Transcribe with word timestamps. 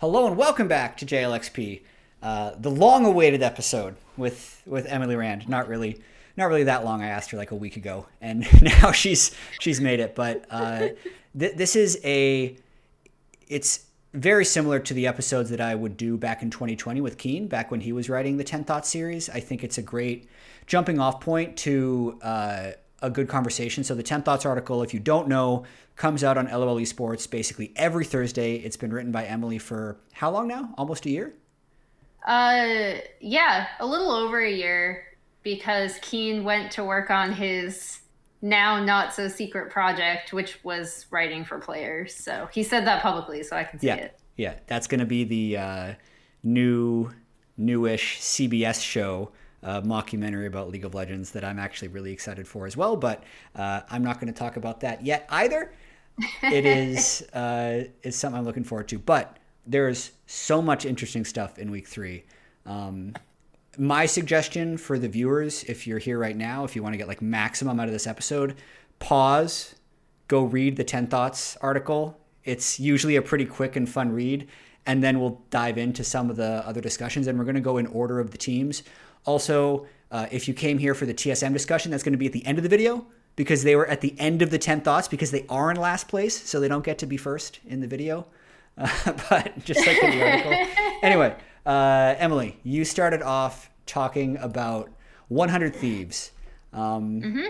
Hello 0.00 0.26
and 0.26 0.34
welcome 0.34 0.66
back 0.66 0.96
to 0.96 1.04
JLXP, 1.04 1.82
uh, 2.22 2.52
the 2.58 2.70
long-awaited 2.70 3.42
episode 3.42 3.96
with 4.16 4.62
with 4.64 4.86
Emily 4.86 5.14
Rand. 5.14 5.46
Not 5.46 5.68
really, 5.68 6.00
not 6.38 6.46
really 6.46 6.64
that 6.64 6.86
long. 6.86 7.02
I 7.02 7.08
asked 7.08 7.32
her 7.32 7.36
like 7.36 7.50
a 7.50 7.54
week 7.54 7.76
ago, 7.76 8.06
and 8.18 8.48
now 8.62 8.92
she's 8.92 9.36
she's 9.60 9.78
made 9.78 10.00
it. 10.00 10.14
But 10.14 10.46
uh, 10.48 10.88
th- 11.38 11.54
this 11.54 11.76
is 11.76 12.00
a, 12.02 12.56
it's 13.46 13.84
very 14.14 14.46
similar 14.46 14.78
to 14.78 14.94
the 14.94 15.06
episodes 15.06 15.50
that 15.50 15.60
I 15.60 15.74
would 15.74 15.98
do 15.98 16.16
back 16.16 16.40
in 16.40 16.48
2020 16.48 17.02
with 17.02 17.18
Kien, 17.18 17.46
back 17.46 17.70
when 17.70 17.82
he 17.82 17.92
was 17.92 18.08
writing 18.08 18.38
the 18.38 18.44
10 18.44 18.64
Thoughts 18.64 18.88
series. 18.88 19.28
I 19.28 19.40
think 19.40 19.62
it's 19.62 19.76
a 19.76 19.82
great 19.82 20.30
jumping 20.66 20.98
off 20.98 21.20
point 21.20 21.58
to 21.58 22.18
uh, 22.22 22.70
a 23.02 23.10
good 23.10 23.28
conversation. 23.28 23.84
So 23.84 23.94
the 23.94 24.02
10 24.02 24.22
Thoughts 24.22 24.44
article, 24.44 24.82
if 24.82 24.92
you 24.92 25.00
don't 25.00 25.28
know, 25.28 25.64
comes 25.96 26.22
out 26.22 26.36
on 26.36 26.46
LOL 26.46 26.76
Esports 26.76 27.28
basically 27.30 27.72
every 27.76 28.04
Thursday. 28.04 28.56
It's 28.56 28.76
been 28.76 28.92
written 28.92 29.12
by 29.12 29.24
Emily 29.24 29.58
for 29.58 29.98
how 30.12 30.30
long 30.30 30.48
now? 30.48 30.74
Almost 30.76 31.06
a 31.06 31.10
year? 31.10 31.34
Uh, 32.26 32.94
yeah, 33.20 33.68
a 33.78 33.86
little 33.86 34.10
over 34.10 34.40
a 34.40 34.50
year 34.50 35.04
because 35.42 35.98
Kien 36.02 36.44
went 36.44 36.70
to 36.72 36.84
work 36.84 37.10
on 37.10 37.32
his 37.32 38.00
now 38.42 38.82
not 38.82 39.14
so 39.14 39.28
secret 39.28 39.70
project, 39.70 40.32
which 40.32 40.62
was 40.64 41.06
writing 41.10 41.44
for 41.44 41.58
players. 41.58 42.14
So 42.14 42.48
he 42.52 42.62
said 42.62 42.86
that 42.86 43.02
publicly, 43.02 43.42
so 43.42 43.56
I 43.56 43.64
can 43.64 43.78
see 43.78 43.88
yeah. 43.88 43.96
it. 43.96 44.18
Yeah, 44.36 44.54
that's 44.66 44.86
going 44.86 45.00
to 45.00 45.06
be 45.06 45.24
the 45.24 45.56
uh, 45.56 45.94
new, 46.42 47.10
newish 47.56 48.20
CBS 48.20 48.82
show 48.82 49.32
uh, 49.62 49.80
mockumentary 49.82 50.46
about 50.46 50.70
League 50.70 50.84
of 50.84 50.94
Legends 50.94 51.30
that 51.32 51.44
I'm 51.44 51.58
actually 51.58 51.88
really 51.88 52.12
excited 52.12 52.46
for 52.46 52.66
as 52.66 52.76
well. 52.76 52.96
But 52.96 53.24
uh, 53.54 53.82
I'm 53.90 54.02
not 54.02 54.20
going 54.20 54.32
to 54.32 54.38
talk 54.38 54.56
about 54.56 54.80
that 54.80 55.04
yet 55.04 55.26
either. 55.30 55.72
It 56.42 56.66
is 56.66 57.22
uh, 57.32 57.84
is 58.02 58.16
something 58.16 58.38
I'm 58.38 58.44
looking 58.44 58.64
forward 58.64 58.88
to. 58.88 58.98
But 58.98 59.38
there's 59.66 60.12
so 60.26 60.60
much 60.60 60.84
interesting 60.84 61.24
stuff 61.24 61.58
in 61.58 61.70
week 61.70 61.86
three. 61.86 62.24
Um, 62.66 63.14
my 63.78 64.06
suggestion 64.06 64.76
for 64.76 64.98
the 64.98 65.08
viewers, 65.08 65.64
if 65.64 65.86
you're 65.86 65.98
here 65.98 66.18
right 66.18 66.36
now, 66.36 66.64
if 66.64 66.74
you 66.74 66.82
want 66.82 66.92
to 66.92 66.98
get 66.98 67.08
like 67.08 67.22
maximum 67.22 67.78
out 67.78 67.86
of 67.86 67.92
this 67.92 68.06
episode, 68.06 68.56
pause, 68.98 69.74
go 70.28 70.42
read 70.42 70.76
the 70.76 70.84
10 70.84 71.06
Thoughts 71.06 71.56
article. 71.60 72.18
It's 72.44 72.80
usually 72.80 73.16
a 73.16 73.22
pretty 73.22 73.44
quick 73.44 73.76
and 73.76 73.88
fun 73.88 74.12
read. 74.12 74.48
And 74.86 75.02
then 75.02 75.20
we'll 75.20 75.40
dive 75.50 75.78
into 75.78 76.02
some 76.02 76.30
of 76.30 76.36
the 76.36 76.66
other 76.66 76.80
discussions. 76.80 77.26
And 77.26 77.38
we're 77.38 77.44
going 77.44 77.54
to 77.54 77.60
go 77.60 77.76
in 77.76 77.86
order 77.88 78.18
of 78.18 78.30
the 78.30 78.38
teams. 78.38 78.82
Also, 79.24 79.86
uh, 80.10 80.26
if 80.30 80.48
you 80.48 80.54
came 80.54 80.78
here 80.78 80.94
for 80.94 81.06
the 81.06 81.14
TSM 81.14 81.52
discussion, 81.52 81.90
that's 81.90 82.02
going 82.02 82.12
to 82.12 82.18
be 82.18 82.26
at 82.26 82.32
the 82.32 82.44
end 82.44 82.58
of 82.58 82.62
the 82.62 82.68
video 82.68 83.06
because 83.36 83.62
they 83.62 83.76
were 83.76 83.86
at 83.86 84.00
the 84.00 84.14
end 84.18 84.42
of 84.42 84.50
the 84.50 84.58
10 84.58 84.80
thoughts 84.80 85.08
because 85.08 85.30
they 85.30 85.46
are 85.48 85.70
in 85.70 85.76
last 85.76 86.08
place. 86.08 86.40
So 86.48 86.60
they 86.60 86.68
don't 86.68 86.84
get 86.84 86.98
to 86.98 87.06
be 87.06 87.16
first 87.16 87.60
in 87.66 87.80
the 87.80 87.86
video. 87.86 88.26
Uh, 88.76 88.88
but 89.30 89.64
just 89.64 89.86
like 89.86 90.02
in 90.02 90.10
the 90.10 90.30
article. 90.30 90.52
anyway, 91.02 91.36
uh, 91.66 92.14
Emily, 92.18 92.58
you 92.62 92.84
started 92.84 93.22
off 93.22 93.70
talking 93.86 94.36
about 94.38 94.90
100 95.28 95.74
Thieves. 95.74 96.32
Um, 96.72 97.22
mm-hmm. 97.22 97.46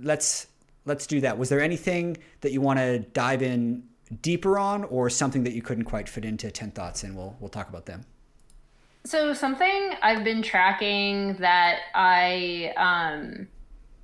Let's 0.00 0.46
let's 0.84 1.06
do 1.06 1.20
that. 1.20 1.36
Was 1.38 1.48
there 1.48 1.60
anything 1.60 2.16
that 2.40 2.52
you 2.52 2.60
want 2.60 2.78
to 2.78 3.00
dive 3.00 3.42
in 3.42 3.82
deeper 4.22 4.58
on, 4.58 4.84
or 4.84 5.10
something 5.10 5.44
that 5.44 5.52
you 5.52 5.62
couldn't 5.62 5.84
quite 5.84 6.08
fit 6.08 6.24
into 6.24 6.50
10 6.50 6.70
thoughts, 6.72 7.02
and 7.02 7.16
we'll 7.16 7.36
we'll 7.40 7.50
talk 7.50 7.68
about 7.68 7.86
them. 7.86 8.04
So 9.08 9.32
something 9.32 9.94
I've 10.02 10.22
been 10.22 10.42
tracking 10.42 11.36
that 11.36 11.78
I 11.94 12.74
um, 12.76 13.48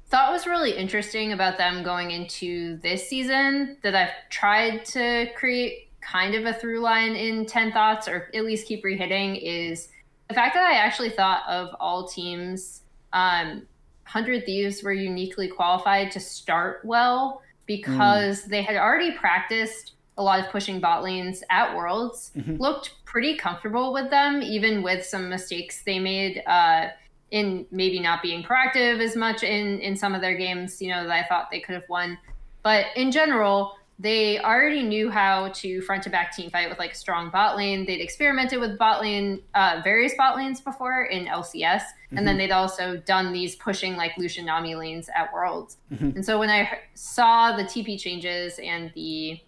thought 0.06 0.33
was 0.33 0.47
really 0.47 0.70
interesting 0.70 1.34
about 1.34 1.58
them 1.58 1.83
going 1.83 2.10
into 2.10 2.78
this 2.78 3.06
season 3.06 3.77
that 3.82 3.94
I've 3.94 4.14
tried 4.30 4.86
to 4.86 5.27
create 5.36 5.91
kind 6.00 6.34
of 6.34 6.47
a 6.47 6.55
through 6.55 6.80
line 6.80 7.16
in 7.16 7.44
10 7.44 7.72
thoughts 7.72 8.08
or 8.08 8.30
at 8.32 8.47
least 8.47 8.66
keep 8.66 8.82
rehitting 8.82 9.38
is 9.42 9.91
the 10.28 10.34
fact 10.34 10.55
that 10.55 10.64
I 10.64 10.78
actually 10.78 11.10
thought 11.10 11.42
of 11.47 11.77
all 11.78 12.08
teams 12.08 12.80
um, 13.12 13.66
100 14.05 14.47
Thieves 14.47 14.82
were 14.82 14.94
uniquely 14.94 15.48
qualified 15.48 16.12
to 16.12 16.21
start 16.21 16.81
well 16.82 17.42
because 17.66 18.47
mm. 18.47 18.48
they 18.48 18.62
had 18.62 18.76
already 18.76 19.12
practiced 19.12 19.92
a 20.16 20.22
lot 20.22 20.41
of 20.41 20.50
pushing 20.50 20.80
bot 20.80 21.02
lanes 21.02 21.42
at 21.50 21.75
Worlds, 21.75 22.30
mm-hmm. 22.36 22.56
looked 22.56 22.92
pretty 23.04 23.36
comfortable 23.36 23.92
with 23.92 24.10
them, 24.10 24.42
even 24.42 24.82
with 24.82 25.04
some 25.04 25.28
mistakes 25.28 25.82
they 25.82 25.98
made 25.98 26.42
uh, 26.47 26.88
in 27.30 27.66
maybe 27.70 27.98
not 27.98 28.22
being 28.22 28.42
proactive 28.42 29.00
as 29.00 29.16
much 29.16 29.42
in, 29.42 29.80
in 29.80 29.97
some 29.97 30.14
of 30.14 30.20
their 30.20 30.36
games, 30.36 30.80
you 30.80 30.88
know, 30.88 31.04
that 31.04 31.12
I 31.12 31.26
thought 31.26 31.48
they 31.50 31.60
could 31.60 31.74
have 31.74 31.88
won. 31.88 32.16
But 32.62 32.86
in 32.97 33.10
general, 33.10 33.76
they 33.98 34.41
already 34.41 34.82
knew 34.82 35.10
how 35.10 35.50
to 35.54 35.80
front 35.82 36.03
to 36.04 36.10
back 36.10 36.34
team 36.34 36.50
fight 36.50 36.69
with 36.69 36.78
like 36.78 36.92
a 36.92 36.97
strong 36.97 37.30
bot 37.30 37.56
lane. 37.56 37.86
They'd 37.86 38.00
experimented 38.00 38.58
with 38.58 38.76
bot 38.76 39.00
lane, 39.00 39.42
uh, 39.54 39.80
various 39.84 40.14
bot 40.16 40.36
lanes 40.36 40.60
before 40.60 41.04
in 41.04 41.26
LCS, 41.26 41.62
mm-hmm. 41.62 42.19
and 42.19 42.26
then 42.26 42.34
mm-hmm. 42.34 42.38
they'd 42.38 42.50
also 42.50 42.97
done 42.97 43.32
these 43.32 43.54
pushing 43.54 43.97
like 43.97 44.12
Lucian 44.19 44.47
Nami 44.47 44.74
lanes 44.74 45.08
at 45.14 45.32
Worlds. 45.32 45.76
Mm-hmm. 45.92 46.16
And 46.16 46.24
so 46.24 46.38
when 46.38 46.50
I 46.50 46.80
saw 46.94 47.56
the 47.56 47.64
TP 47.64 47.98
changes 47.98 48.58
and 48.58 48.91
the 48.94 49.41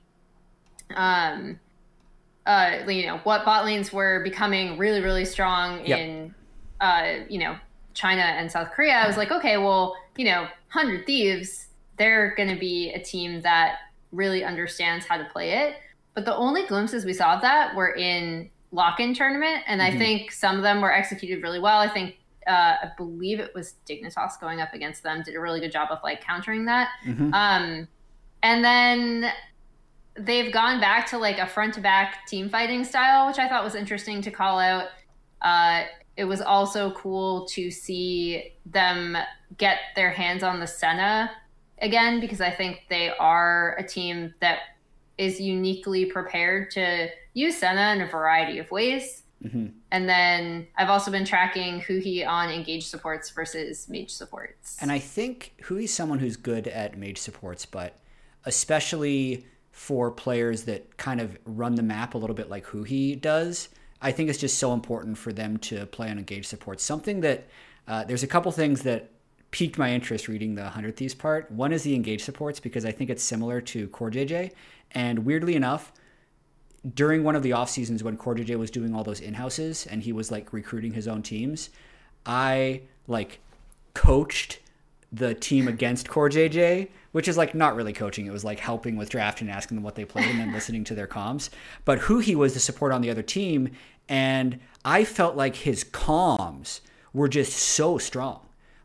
um, 0.95 1.59
uh, 2.47 2.79
you 2.89 3.07
know, 3.07 3.19
what 3.25 3.45
bot 3.45 3.65
lanes 3.65 3.93
were 3.93 4.23
becoming 4.23 4.79
really, 4.79 5.01
really 5.01 5.25
strong 5.25 5.85
yep. 5.85 5.99
in, 5.99 6.35
uh, 6.81 7.15
you 7.29 7.39
know, 7.39 7.57
China 7.95 8.23
and 8.23 8.53
South 8.53 8.71
Korea, 8.71 8.95
I 8.95 9.07
was 9.07 9.17
like, 9.17 9.31
okay, 9.33 9.57
well, 9.57 9.97
you 10.17 10.27
know, 10.27 10.43
100 10.73 11.07
Thieves, 11.07 11.69
they're 11.97 12.35
going 12.37 12.51
to 12.51 12.59
be 12.59 12.93
a 12.93 13.03
team 13.03 13.41
that 13.41 13.79
really 14.13 14.45
understands 14.45 15.07
how 15.07 15.17
to 15.17 15.25
play 15.25 15.53
it. 15.53 15.77
But 16.15 16.25
the 16.25 16.37
only 16.37 16.67
glimpses 16.67 17.05
we 17.05 17.13
saw 17.13 17.35
of 17.35 17.43
that 17.43 17.75
were 17.75 17.95
in 17.95 18.51
lock-in 18.71 19.15
tournament, 19.15 19.65
and 19.67 19.81
mm-hmm. 19.81 19.97
I 19.97 19.99
think 19.99 20.31
some 20.31 20.57
of 20.57 20.63
them 20.63 20.81
were 20.81 20.93
executed 20.93 21.43
really 21.43 21.59
well. 21.59 21.81
I 21.81 21.89
think 21.89 22.17
uh, 22.47 22.77
I 22.83 22.91
believe 22.97 23.41
it 23.41 23.53
was 23.55 23.75
Dignitas 23.89 24.41
going 24.41 24.61
up 24.61 24.73
against 24.73 25.03
them 25.03 25.23
did 25.23 25.35
a 25.35 25.41
really 25.41 25.59
good 25.59 25.73
job 25.73 25.89
of 25.91 25.99
like 26.05 26.23
countering 26.23 26.65
that. 26.67 26.91
Mm-hmm. 27.05 27.35
Um, 27.35 27.89
and 28.43 28.65
then 28.65 29.33
they've 30.19 30.53
gone 30.53 30.81
back 30.81 31.09
to 31.10 31.19
like 31.19 31.38
a 31.38 31.47
front 31.47 31.75
to 31.75 31.81
back 31.81 32.27
team 32.27 32.49
fighting 32.49 32.84
style, 32.84 33.27
which 33.27 33.38
I 33.38 33.49
thought 33.49 33.65
was 33.65 33.75
interesting 33.75 34.22
to 34.22 34.31
call 34.31 34.59
out. 34.59 34.88
Uh, 35.43 35.84
it 36.16 36.25
was 36.25 36.41
also 36.41 36.93
cool 36.93 37.47
to 37.49 37.71
see 37.71 38.55
them 38.65 39.16
get 39.59 39.78
their 39.94 40.10
hands 40.10 40.43
on 40.43 40.60
the 40.60 40.66
Senna 40.66 41.31
again 41.82 42.21
because 42.21 42.41
I 42.41 42.50
think 42.50 42.84
they 42.88 43.10
are 43.10 43.76
a 43.78 43.87
team 43.87 44.34
that 44.41 44.60
is 45.19 45.41
uniquely 45.41 46.06
prepared 46.06 46.71
to 46.72 47.09
use 47.34 47.59
Senna 47.59 47.94
in 47.94 48.06
a 48.06 48.10
variety 48.10 48.59
of 48.59 48.71
ways. 48.71 49.22
Mm-hmm. 49.44 49.66
And 49.91 50.09
then 50.09 50.66
I've 50.76 50.88
also 50.88 51.10
been 51.10 51.25
tracking 51.25 51.81
Huhi 51.81 52.26
on 52.26 52.50
engage 52.50 52.87
supports 52.87 53.31
versus 53.31 53.88
mage 53.88 54.10
supports. 54.10 54.78
And 54.81 54.91
I 54.91 54.99
think 54.99 55.55
Huhi's 55.62 55.93
someone 55.93 56.19
who's 56.19 56.37
good 56.37 56.66
at 56.69 56.97
mage 56.97 57.19
supports, 57.19 57.66
but 57.66 57.99
especially 58.44 59.47
for 59.76 60.10
players 60.10 60.62
that 60.64 60.97
kind 60.97 61.20
of 61.20 61.37
run 61.44 61.75
the 61.75 61.82
map 61.82 62.14
a 62.14 62.19
little 62.19 62.34
bit 62.34 62.48
like 62.48 62.64
Huhi 62.64 63.20
does. 63.20 63.69
I 64.00 64.10
think 64.10 64.31
it's 64.31 64.38
just 64.38 64.59
so 64.59 64.72
important 64.72 65.19
for 65.19 65.34
them 65.34 65.59
to 65.59 65.84
play 65.84 66.09
on 66.09 66.19
engage 66.19 66.47
support. 66.47 66.81
Something 66.81 67.20
that 67.20 67.47
uh, 67.87 68.03
there's 68.04 68.22
a 68.22 68.26
couple 68.26 68.50
things 68.53 68.84
that 68.84 69.10
piqued 69.50 69.76
my 69.76 69.92
interest 69.92 70.28
reading 70.28 70.54
the 70.54 70.62
100 70.62 70.97
Thieves 70.97 71.14
part. 71.14 71.50
One 71.50 71.75
is 71.75 71.82
the 71.82 71.94
engage 71.94 72.25
supports 72.25 72.59
because 72.59 72.87
I 72.87 72.91
think 72.91 73.10
it's 73.10 73.22
similar 73.22 73.60
to 73.60 73.87
Core 73.88 74.10
JJ. 74.10 74.53
And 74.92 75.26
weirdly 75.26 75.54
enough, 75.54 75.93
during 76.94 77.22
one 77.22 77.37
of 77.37 77.43
the 77.43 77.53
off 77.53 77.69
seasons 77.69 78.03
when 78.03 78.16
Core 78.16 78.34
JJ 78.34 78.58
was 78.58 78.70
doing 78.70 78.94
all 78.94 79.04
those 79.04 79.20
in 79.20 79.34
houses 79.34 79.87
and 79.87 80.03
he 80.03 80.10
was 80.10 80.31
like 80.31 80.54
recruiting 80.54 80.94
his 80.94 81.06
own 81.06 81.22
teams, 81.22 81.69
I 82.25 82.81
like 83.06 83.41
coached 83.93 84.60
the 85.12 85.34
team 85.34 85.69
against 85.69 86.09
Core 86.09 86.28
JJ, 86.28 86.89
which 87.12 87.28
is 87.28 87.37
like 87.37 87.55
not 87.55 87.77
really 87.77 87.93
coaching. 87.93 88.27
It 88.27 88.33
was 88.33 88.44
like 88.44 88.59
helping 88.59 88.97
with 88.97 89.09
draft 89.09 89.41
and 89.41 89.50
asking 89.50 89.77
them 89.77 89.84
what 89.84 89.94
they 89.94 90.05
played 90.05 90.27
and 90.27 90.41
then 90.41 90.53
listening 90.53 90.84
to 90.84 90.94
their 90.94 91.06
comms. 91.06 91.50
But 91.84 92.00
Huhi 92.00 92.34
was 92.34 92.55
the 92.55 92.61
support 92.61 92.93
on 92.93 93.00
the 93.00 93.11
other 93.11 93.23
team, 93.23 93.70
and 94.08 94.61
I 94.85 95.05
felt 95.05 95.37
like 95.37 95.56
his 95.56 95.85
comms 95.85 96.81
were 97.12 97.29
just 97.29 97.53
so 97.53 97.99
strong 97.99 98.41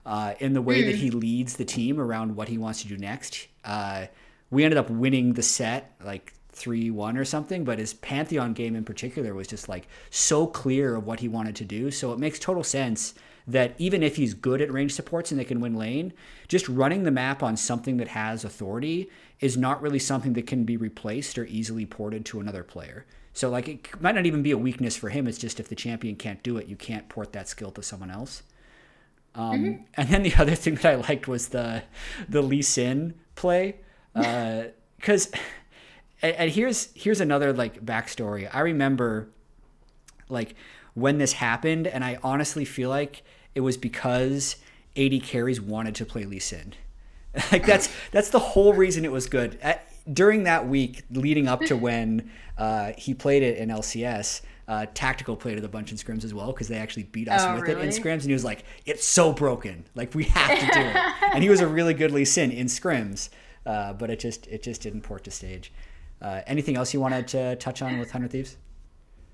uh, 0.05 0.35
in 0.39 0.53
the 0.53 0.61
way 0.61 0.83
mm. 0.83 0.85
that 0.87 0.95
he 0.95 1.11
leads 1.11 1.57
the 1.57 1.65
team 1.65 1.99
around 1.99 2.35
what 2.35 2.47
he 2.47 2.57
wants 2.57 2.81
to 2.83 2.87
do 2.87 2.97
next. 2.97 3.47
Uh, 3.63 4.05
we 4.49 4.63
ended 4.63 4.77
up 4.77 4.89
winning 4.89 5.33
the 5.33 5.43
set 5.43 5.95
like 6.03 6.33
3-1 6.53 7.17
or 7.17 7.25
something 7.25 7.63
but 7.63 7.79
his 7.79 7.93
pantheon 7.95 8.53
game 8.53 8.75
in 8.75 8.83
particular 8.83 9.33
was 9.33 9.47
just 9.47 9.69
like 9.69 9.87
so 10.09 10.45
clear 10.45 10.95
of 10.95 11.07
what 11.07 11.21
he 11.21 11.27
wanted 11.27 11.55
to 11.55 11.65
do 11.65 11.89
so 11.89 12.11
it 12.11 12.19
makes 12.19 12.37
total 12.37 12.63
sense 12.63 13.15
that 13.47 13.73
even 13.77 14.03
if 14.03 14.15
he's 14.15 14.33
good 14.33 14.61
at 14.61 14.71
range 14.71 14.93
supports 14.93 15.31
and 15.31 15.39
they 15.39 15.45
can 15.45 15.59
win 15.59 15.75
lane, 15.75 16.13
just 16.47 16.67
running 16.69 17.03
the 17.03 17.11
map 17.11 17.41
on 17.41 17.57
something 17.57 17.97
that 17.97 18.09
has 18.09 18.43
authority 18.43 19.09
is 19.39 19.57
not 19.57 19.81
really 19.81 19.99
something 19.99 20.33
that 20.33 20.47
can 20.47 20.63
be 20.63 20.77
replaced 20.77 21.37
or 21.37 21.45
easily 21.45 21.85
ported 21.85 22.25
to 22.25 22.39
another 22.39 22.63
player. 22.63 23.05
So 23.33 23.49
like 23.49 23.67
it 23.67 24.01
might 24.01 24.15
not 24.15 24.25
even 24.25 24.43
be 24.43 24.51
a 24.51 24.57
weakness 24.57 24.95
for 24.95 25.09
him. 25.09 25.27
It's 25.27 25.37
just 25.37 25.59
if 25.59 25.69
the 25.69 25.75
champion 25.75 26.15
can't 26.15 26.43
do 26.43 26.57
it, 26.57 26.67
you 26.67 26.75
can't 26.75 27.09
port 27.09 27.33
that 27.33 27.47
skill 27.47 27.71
to 27.71 27.83
someone 27.83 28.11
else. 28.11 28.43
Um, 29.33 29.51
mm-hmm. 29.51 29.83
And 29.95 30.09
then 30.09 30.23
the 30.23 30.35
other 30.39 30.55
thing 30.55 30.75
that 30.75 30.85
I 30.85 30.95
liked 30.95 31.27
was 31.27 31.49
the 31.49 31.83
the 32.27 32.41
Lee 32.41 32.61
Sin 32.61 33.15
play 33.35 33.77
because. 34.13 35.33
Uh, 35.33 35.37
and, 36.21 36.35
and 36.35 36.51
here's 36.51 36.89
here's 36.93 37.21
another 37.21 37.53
like 37.53 37.83
backstory. 37.85 38.49
I 38.53 38.59
remember 38.61 39.29
like 40.29 40.55
when 40.93 41.17
this 41.17 41.33
happened, 41.33 41.87
and 41.87 42.03
I 42.03 42.17
honestly 42.23 42.65
feel 42.65 42.89
like 42.89 43.23
it 43.55 43.61
was 43.61 43.77
because 43.77 44.57
AD 44.97 45.23
carries 45.23 45.61
wanted 45.61 45.95
to 45.95 46.05
play 46.05 46.25
Lee 46.25 46.39
Sin. 46.39 46.73
like 47.51 47.65
that's 47.65 47.89
that's 48.11 48.29
the 48.29 48.39
whole 48.39 48.73
reason 48.73 49.05
it 49.05 49.11
was 49.11 49.27
good. 49.27 49.57
At, 49.61 49.87
during 50.11 50.43
that 50.43 50.67
week 50.67 51.03
leading 51.11 51.47
up 51.47 51.61
to 51.61 51.77
when 51.77 52.29
uh, 52.57 52.91
he 52.97 53.13
played 53.13 53.43
it 53.43 53.57
in 53.57 53.69
LCS, 53.69 54.41
uh, 54.67 54.85
Tactical 54.93 55.35
played 55.35 55.57
it 55.57 55.63
a 55.63 55.67
bunch 55.67 55.91
in 55.91 55.97
scrims 55.97 56.23
as 56.23 56.33
well 56.33 56.51
because 56.51 56.67
they 56.67 56.77
actually 56.77 57.03
beat 57.03 57.29
us 57.29 57.41
Oh, 57.43 57.55
with 57.55 57.69
it 57.69 57.77
in 57.77 57.89
scrims, 57.89 58.21
and 58.21 58.23
he 58.23 58.33
was 58.33 58.43
like, 58.43 58.63
"It's 58.85 59.05
so 59.05 59.31
broken, 59.31 59.85
like 59.95 60.13
we 60.13 60.25
have 60.25 60.59
to 60.59 60.65
do 60.65 60.79
it." 60.79 60.95
and 61.33 61.43
he 61.43 61.49
was 61.49 61.61
a 61.61 61.67
really 61.67 61.93
good 61.93 62.11
Lee 62.11 62.25
Sin 62.25 62.51
in 62.51 62.67
scrims, 62.67 63.29
uh, 63.65 63.93
but 63.93 64.09
it 64.09 64.19
just 64.19 64.47
it 64.47 64.63
just 64.63 64.81
didn't 64.81 65.01
port 65.01 65.23
to 65.25 65.31
stage. 65.31 65.71
Uh, 66.21 66.41
anything 66.47 66.75
else 66.77 66.93
you 66.93 66.99
wanted 66.99 67.27
to 67.29 67.55
touch 67.57 67.81
on 67.81 67.97
with 67.97 68.11
Hundred 68.11 68.31
Thieves? 68.31 68.57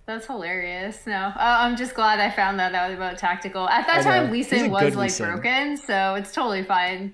That's 0.07 0.25
hilarious. 0.25 1.06
No, 1.06 1.13
uh, 1.13 1.33
I'm 1.36 1.75
just 1.75 1.94
glad 1.94 2.21
I 2.21 2.31
found 2.31 2.57
that 2.59 2.74
out 2.74 2.92
about 2.92 3.18
tactical. 3.18 3.68
At 3.68 3.86
that 3.88 4.04
time, 4.04 4.31
Lee 4.31 4.38
He's 4.38 4.48
a 4.48 4.50
Sin 4.59 4.71
was 4.71 4.95
like 4.95 5.12
Sin. 5.12 5.27
broken, 5.27 5.75
so 5.75 6.15
it's 6.15 6.31
totally 6.31 6.63
fine. 6.63 7.13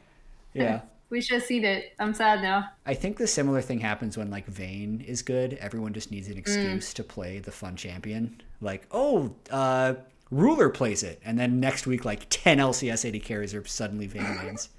Yeah. 0.53 0.81
We 1.09 1.21
should 1.21 1.35
have 1.35 1.43
seen 1.43 1.63
it. 1.63 1.93
I'm 1.99 2.15
sad 2.15 2.41
now. 2.41 2.71
I 2.87 2.95
think 2.95 3.17
the 3.17 3.27
similar 3.27 3.61
thing 3.61 3.79
happens 3.79 4.17
when 4.17 4.31
like 4.31 4.47
Vayne 4.47 4.99
is 5.01 5.21
good. 5.21 5.53
Everyone 5.61 5.93
just 5.93 6.09
needs 6.09 6.27
an 6.27 6.39
excuse 6.39 6.91
to 6.95 7.03
play 7.03 7.37
the 7.37 7.51
fun 7.51 7.75
champion. 7.75 8.41
Like, 8.61 8.87
oh, 8.89 9.35
uh, 9.51 9.93
Ruler 10.31 10.69
plays 10.69 11.03
it, 11.03 11.21
and 11.23 11.37
then 11.37 11.59
next 11.59 11.85
week 11.85 12.03
like 12.03 12.25
ten 12.31 12.57
LCS 12.57 13.07
AD 13.13 13.21
carries 13.21 13.53
are 13.53 13.63
suddenly 13.63 14.07
Vayne 14.07 14.37
lanes. 14.43 14.69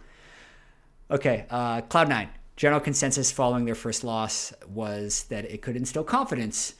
Okay, 1.08 1.46
uh, 1.50 1.82
Cloud 1.82 2.08
Nine. 2.08 2.31
General 2.56 2.81
consensus 2.81 3.31
following 3.31 3.64
their 3.64 3.76
first 3.76 4.02
loss 4.02 4.52
was 4.67 5.25
that 5.25 5.44
it 5.44 5.62
could 5.62 5.76
instill 5.76 6.02
confidence, 6.02 6.75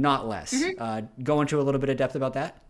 not 0.00 0.28
less. 0.28 0.54
Uh, 0.78 1.02
go 1.22 1.40
into 1.40 1.60
a 1.60 1.62
little 1.62 1.80
bit 1.80 1.90
of 1.90 1.96
depth 1.96 2.14
about 2.14 2.34
that. 2.34 2.62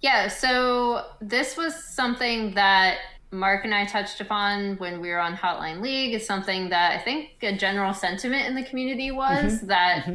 Yeah, 0.00 0.28
so 0.28 1.04
this 1.20 1.56
was 1.56 1.74
something 1.94 2.54
that 2.54 2.98
Mark 3.30 3.64
and 3.64 3.74
I 3.74 3.86
touched 3.86 4.20
upon 4.20 4.76
when 4.76 5.00
we 5.00 5.08
were 5.08 5.20
on 5.20 5.34
Hotline 5.34 5.80
League. 5.80 6.14
It's 6.14 6.26
something 6.26 6.68
that 6.68 6.98
I 6.98 7.02
think 7.02 7.30
a 7.42 7.56
general 7.56 7.94
sentiment 7.94 8.46
in 8.46 8.54
the 8.54 8.64
community 8.64 9.10
was 9.10 9.60
that 9.62 10.06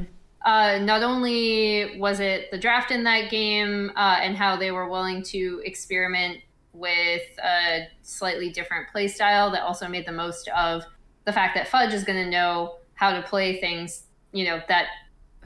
uh, 0.46 0.78
not 0.80 1.04
only 1.04 1.98
was 2.00 2.20
it 2.20 2.52
the 2.52 2.58
draft 2.58 2.92
in 2.92 3.04
that 3.06 3.32
game 3.32 3.92
uh, 3.96 4.20
and 4.22 4.36
how 4.36 4.56
they 4.56 4.72
were 4.72 4.90
willing 4.90 5.24
to 5.24 5.62
experiment 5.66 6.40
with 6.74 7.24
a 7.44 7.88
slightly 8.04 8.50
different 8.52 8.88
play 8.90 9.08
style 9.08 9.50
that 9.52 9.64
also 9.64 9.88
made 9.88 10.06
the 10.06 10.12
most 10.12 10.48
of 10.50 10.84
the 11.26 11.34
fact 11.34 11.56
that 11.56 11.68
Fudge 11.68 11.94
is 11.94 12.04
going 12.04 12.24
to 12.24 12.30
know 12.30 12.76
how 12.94 13.12
to 13.12 13.22
play 13.22 13.60
things, 13.60 14.04
you 14.32 14.46
know, 14.46 14.62
that 14.68 14.88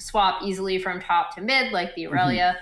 swap 0.02 0.42
easily 0.44 0.80
from 0.80 1.00
top 1.02 1.36
to 1.36 1.42
mid, 1.42 1.72
like 1.72 1.96
the 1.96 2.04
Irelia. 2.04 2.56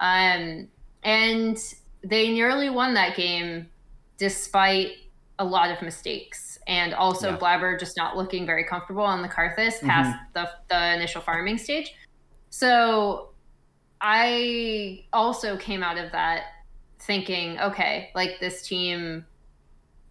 Um, 0.00 0.68
and 1.02 1.58
they 2.02 2.32
nearly 2.32 2.70
won 2.70 2.94
that 2.94 3.16
game 3.16 3.68
despite 4.16 4.92
a 5.38 5.44
lot 5.44 5.70
of 5.70 5.82
mistakes. 5.82 6.58
And 6.66 6.94
also 6.94 7.30
Yeah. 7.30 7.36
Blabber 7.36 7.76
just 7.76 7.96
not 7.96 8.16
looking 8.16 8.46
very 8.46 8.64
comfortable 8.64 9.02
on 9.02 9.22
the 9.22 9.28
Karthus 9.28 9.80
past 9.80 10.16
the, 10.32 10.48
the 10.68 10.94
initial 10.94 11.20
farming 11.20 11.58
stage. 11.58 11.94
So 12.50 13.30
I 14.00 15.04
also 15.12 15.56
came 15.56 15.82
out 15.82 15.98
of 15.98 16.12
that 16.12 16.44
thinking, 17.00 17.58
okay, 17.60 18.10
like 18.14 18.38
this 18.40 18.66
team, 18.66 19.26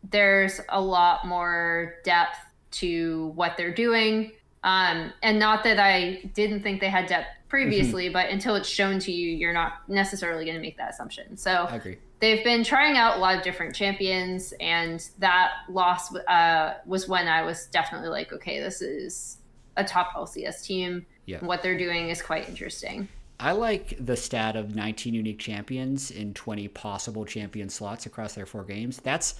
there's 0.09 0.59
a 0.69 0.81
lot 0.81 1.25
more 1.25 1.95
depth 2.03 2.37
to 2.71 3.31
what 3.35 3.55
they're 3.55 3.73
doing. 3.73 4.33
Um, 4.63 5.11
and 5.21 5.39
not 5.39 5.63
that 5.65 5.79
I 5.79 6.21
didn't 6.33 6.61
think 6.61 6.79
they 6.79 6.89
had 6.89 7.07
depth 7.07 7.27
previously, 7.49 8.09
but 8.09 8.29
until 8.29 8.55
it's 8.55 8.69
shown 8.69 8.97
to 8.99 9.11
you, 9.11 9.29
you're 9.29 9.53
not 9.53 9.87
necessarily 9.87 10.45
going 10.45 10.55
to 10.55 10.61
make 10.61 10.77
that 10.77 10.89
assumption. 10.91 11.37
So 11.37 11.51
I 11.51 11.75
agree. 11.75 11.97
they've 12.19 12.43
been 12.43 12.63
trying 12.63 12.97
out 12.97 13.17
a 13.17 13.19
lot 13.19 13.37
of 13.37 13.43
different 13.43 13.75
champions, 13.75 14.53
and 14.59 15.07
that 15.19 15.51
loss 15.69 16.15
uh, 16.15 16.75
was 16.85 17.07
when 17.07 17.27
I 17.27 17.43
was 17.43 17.67
definitely 17.67 18.09
like, 18.09 18.31
okay, 18.33 18.59
this 18.59 18.81
is 18.81 19.37
a 19.75 19.83
top 19.83 20.13
LCS 20.15 20.63
team. 20.63 21.05
Yeah. 21.25 21.45
What 21.45 21.61
they're 21.61 21.77
doing 21.77 22.09
is 22.09 22.21
quite 22.21 22.47
interesting. 22.49 23.07
I 23.39 23.51
like 23.51 23.97
the 23.99 24.15
stat 24.15 24.55
of 24.55 24.75
19 24.75 25.13
unique 25.13 25.39
champions 25.39 26.11
in 26.11 26.33
20 26.33 26.69
possible 26.69 27.25
champion 27.25 27.69
slots 27.69 28.05
across 28.05 28.33
their 28.33 28.45
four 28.45 28.63
games. 28.63 28.97
That's 28.97 29.35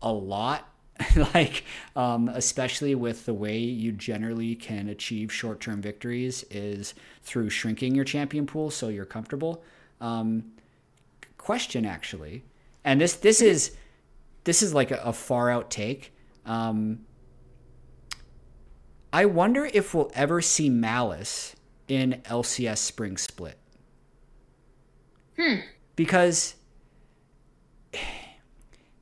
a 0.00 0.12
lot. 0.12 0.68
like, 1.34 1.64
um, 1.96 2.28
especially 2.28 2.94
with 2.94 3.26
the 3.26 3.34
way 3.34 3.58
you 3.58 3.92
generally 3.92 4.54
can 4.54 4.88
achieve 4.88 5.32
short 5.32 5.60
term 5.60 5.80
victories 5.80 6.44
is 6.50 6.94
through 7.22 7.50
shrinking 7.50 7.94
your 7.94 8.04
champion 8.04 8.46
pool 8.46 8.70
so 8.70 8.88
you're 8.88 9.04
comfortable. 9.04 9.62
Um, 10.00 10.52
question 11.36 11.84
actually, 11.86 12.44
and 12.84 13.00
this 13.00 13.14
this 13.14 13.40
is 13.40 13.76
this 14.44 14.62
is 14.62 14.74
like 14.74 14.90
a, 14.90 14.96
a 14.96 15.12
far 15.12 15.50
out 15.50 15.70
take. 15.70 16.14
Um, 16.46 17.00
I 19.12 19.24
wonder 19.24 19.68
if 19.72 19.94
we'll 19.94 20.10
ever 20.14 20.40
see 20.40 20.68
Malice 20.68 21.56
in 21.86 22.20
LCS 22.24 22.78
Spring 22.78 23.16
Split. 23.16 23.58
Hmm. 25.38 25.60
Because 25.96 26.54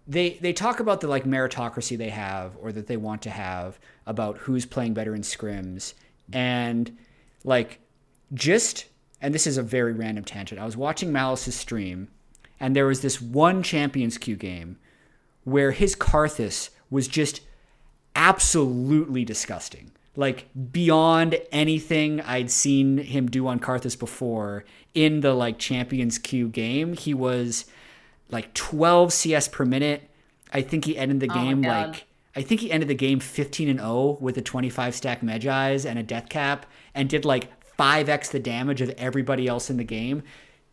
they 0.06 0.38
they 0.41 0.53
talk 0.53 0.81
about 0.81 1.00
the 1.00 1.08
like 1.08 1.25
meritocracy 1.25 1.99
they 1.99 2.11
have 2.11 2.56
or 2.61 2.73
that 2.73 2.87
they 2.87 2.97
want 2.97 3.23
to 3.23 3.31
have 3.31 3.79
about 4.06 4.38
who's 4.38 4.64
playing 4.64 4.94
better 4.94 5.14
in 5.14 5.23
scrims 5.23 5.94
and 6.32 6.97
like 7.44 7.81
just 8.35 8.87
and 9.20 9.35
this 9.35 9.47
is 9.47 9.56
a 9.56 9.62
very 9.62 9.93
random 9.93 10.25
tangent. 10.25 10.61
I 10.61 10.64
was 10.64 10.76
watching 10.76 11.12
Malice's 11.12 11.55
stream 11.55 12.08
and 12.61 12.76
there 12.76 12.87
was 12.87 13.00
this 13.00 13.20
one 13.20 13.62
Champions 13.62 14.19
Queue 14.19 14.37
game 14.37 14.79
where 15.44 15.73
his 15.73 15.97
Karthus 15.97 16.70
was 16.91 17.09
just 17.09 17.41
absolutely 18.14 19.25
disgusting. 19.25 19.93
Like 20.14 20.49
beyond 20.73 21.38
anything 21.52 22.20
I'd 22.20 22.50
seen 22.50 22.99
him 22.99 23.29
do 23.29 23.47
on 23.47 23.61
Karthus 23.61 23.99
before 23.99 24.64
in 24.94 25.20
the 25.20 25.35
like 25.35 25.59
Champions 25.59 26.19
Queue 26.19 26.49
game, 26.49 26.94
he 26.94 27.12
was 27.12 27.67
like 28.31 28.55
12 28.55 29.12
CS 29.12 29.49
per 29.49 29.64
minute. 29.64 30.11
I 30.52 30.62
think 30.62 30.84
he 30.84 30.96
ended 30.96 31.20
the 31.20 31.31
Oh 31.31 31.34
game 31.34 31.62
God. 31.62 31.90
like 31.90 32.06
I 32.34 32.43
think 32.43 32.61
he 32.61 32.70
ended 32.70 32.88
the 32.88 32.94
game 32.94 33.19
15 33.19 33.69
and 33.69 33.81
0 33.81 34.19
with 34.20 34.37
a 34.37 34.43
25 34.43 34.94
stack 34.94 35.23
Mejai's 35.23 35.87
and 35.87 35.99
a 35.99 36.02
death 36.02 36.28
cap 36.28 36.67
and 36.94 37.08
did 37.08 37.25
like 37.25 37.49
5x 37.78 38.31
the 38.31 38.38
damage 38.38 38.82
of 38.82 38.90
everybody 38.99 39.49
else 39.49 39.70
in 39.70 39.78
the 39.78 39.84
game. 39.84 40.23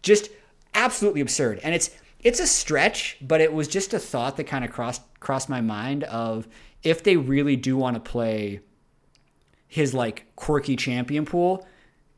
Just 0.01 0.29
absolutely 0.73 1.21
absurd. 1.21 1.59
And 1.63 1.73
it's 1.73 1.89
it's 2.19 2.39
a 2.39 2.47
stretch, 2.47 3.17
but 3.21 3.41
it 3.41 3.53
was 3.53 3.67
just 3.67 3.93
a 3.93 3.99
thought 3.99 4.37
that 4.37 4.45
kind 4.45 4.65
of 4.65 4.71
crossed 4.71 5.01
crossed 5.19 5.49
my 5.49 5.61
mind 5.61 6.03
of 6.05 6.47
if 6.83 7.03
they 7.03 7.15
really 7.15 7.55
do 7.55 7.77
want 7.77 7.95
to 7.95 7.99
play 8.11 8.59
his 9.67 9.93
like 9.93 10.25
quirky 10.35 10.75
champion 10.75 11.25
pool 11.25 11.65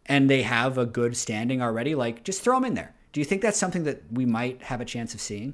and 0.07 0.29
they 0.29 0.41
have 0.41 0.77
a 0.77 0.85
good 0.85 1.15
standing 1.15 1.61
already, 1.61 1.93
like 1.95 2.23
just 2.23 2.41
throw 2.41 2.57
him 2.57 2.65
in 2.65 2.73
there. 2.73 2.94
Do 3.15 3.21
you 3.21 3.25
think 3.25 3.41
that's 3.41 3.57
something 3.57 3.85
that 3.85 4.01
we 4.11 4.25
might 4.25 4.61
have 4.61 4.81
a 4.81 4.85
chance 4.85 5.13
of 5.13 5.21
seeing? 5.21 5.53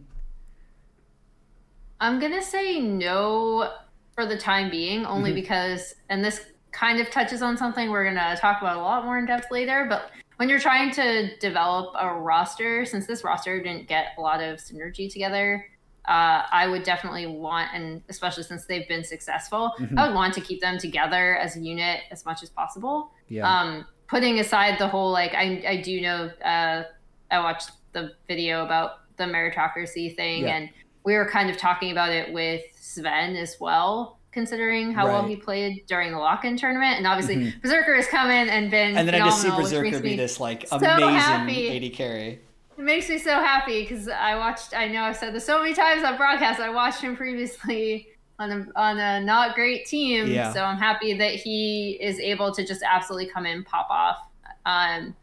I'm 1.99 2.19
gonna 2.19 2.41
say 2.41 2.79
no 2.81 3.71
for 4.15 4.25
the 4.25 4.35
time 4.35 4.71
being, 4.71 5.05
only 5.05 5.29
Mm-hmm. 5.29 5.41
because, 5.41 5.93
and 6.09 6.25
this 6.25 6.41
kind 6.71 6.99
of 6.99 7.11
touches 7.11 7.43
on 7.43 7.55
something 7.57 7.91
we're 7.91 8.03
gonna 8.03 8.35
talk 8.37 8.61
about 8.61 8.77
a 8.77 8.81
lot 8.81 9.05
more 9.05 9.19
in 9.19 9.27
depth 9.27 9.51
later. 9.51 9.85
But 9.87 10.09
when 10.37 10.49
you're 10.49 10.59
trying 10.59 10.89
to 10.93 11.37
develop 11.37 11.93
a 11.99 12.11
roster, 12.11 12.83
since 12.83 13.05
this 13.05 13.23
roster 13.23 13.61
didn't 13.61 13.87
get 13.87 14.13
a 14.17 14.21
lot 14.21 14.41
of 14.41 14.57
synergy 14.57 15.07
together, 15.13 15.63
uh, 16.07 16.41
I 16.51 16.67
would 16.67 16.81
definitely 16.81 17.27
want, 17.27 17.69
and 17.75 18.01
especially 18.09 18.41
since 18.41 18.65
they've 18.65 18.87
been 18.87 19.03
successful, 19.03 19.71
Mm-hmm. 19.77 19.99
I 19.99 20.07
would 20.07 20.15
want 20.15 20.33
to 20.33 20.41
keep 20.41 20.61
them 20.61 20.79
together 20.79 21.37
as 21.37 21.57
a 21.57 21.59
unit 21.59 21.99
as 22.09 22.25
much 22.25 22.41
as 22.41 22.49
possible. 22.49 23.11
Yeah. 23.27 23.47
Um, 23.47 23.85
putting 24.07 24.39
aside 24.39 24.79
the 24.79 24.87
whole 24.87 25.11
like, 25.11 25.35
I 25.35 25.63
I 25.67 25.81
do 25.83 26.01
know 26.01 26.31
uh, 26.43 26.85
I 27.31 27.39
watched 27.39 27.71
the 27.93 28.11
video 28.27 28.65
about 28.65 28.99
the 29.17 29.23
meritocracy 29.25 30.15
thing, 30.15 30.43
Yeah. 30.43 30.55
and 30.55 30.69
we 31.03 31.15
were 31.15 31.29
kind 31.29 31.49
of 31.49 31.57
talking 31.57 31.91
about 31.91 32.11
it 32.11 32.31
with 32.33 32.61
Sven 32.79 33.35
as 33.35 33.57
well, 33.59 34.17
considering 34.31 34.93
how 34.93 35.05
well 35.07 35.25
he 35.25 35.35
played 35.35 35.83
during 35.87 36.11
the 36.11 36.17
lock-in 36.17 36.57
tournament, 36.57 36.97
and 36.97 37.07
obviously 37.07 37.35
Mhm. 37.37 37.61
Berserker 37.61 37.95
has 37.95 38.07
come 38.07 38.29
in 38.29 38.49
and 38.49 38.69
been 38.71 38.95
and 38.97 39.07
then 39.07 39.15
I 39.15 39.19
just 39.25 39.41
see 39.41 39.49
Berserker 39.49 39.99
be 39.99 40.15
this 40.15 40.39
like 40.39 40.67
so 40.67 40.77
amazing 40.77 41.09
happy. 41.15 41.69
AD 41.75 41.89
carry. 41.89 42.39
it 42.77 42.83
makes 42.83 43.09
me 43.09 43.17
so 43.17 43.35
happy 43.35 43.81
because 43.81 44.07
I 44.07 44.35
watched. 44.35 44.75
I 44.75 44.87
know 44.87 45.03
I've 45.03 45.17
said 45.17 45.33
this 45.33 45.45
so 45.45 45.59
many 45.61 45.73
times 45.73 46.03
on 46.03 46.17
broadcast. 46.17 46.59
I 46.59 46.69
watched 46.69 47.01
him 47.01 47.15
previously 47.15 48.07
on 48.39 48.51
a 48.51 48.79
on 48.79 48.97
a 48.99 49.19
not 49.21 49.53
great 49.55 49.85
team, 49.85 50.27
Yeah. 50.27 50.51
so 50.53 50.63
I'm 50.63 50.77
happy 50.77 51.13
that 51.17 51.35
he 51.35 51.97
is 52.01 52.19
able 52.19 52.51
to 52.53 52.65
just 52.65 52.81
absolutely 52.83 53.29
come 53.29 53.45
in, 53.45 53.63
pop 53.63 53.87
off. 53.89 54.17
Um, 54.65 55.15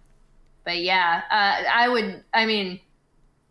but 0.65 0.79
yeah, 0.79 1.23
uh, 1.31 1.69
I 1.71 1.89
would. 1.89 2.25
I 2.35 2.47
mean, 2.47 2.81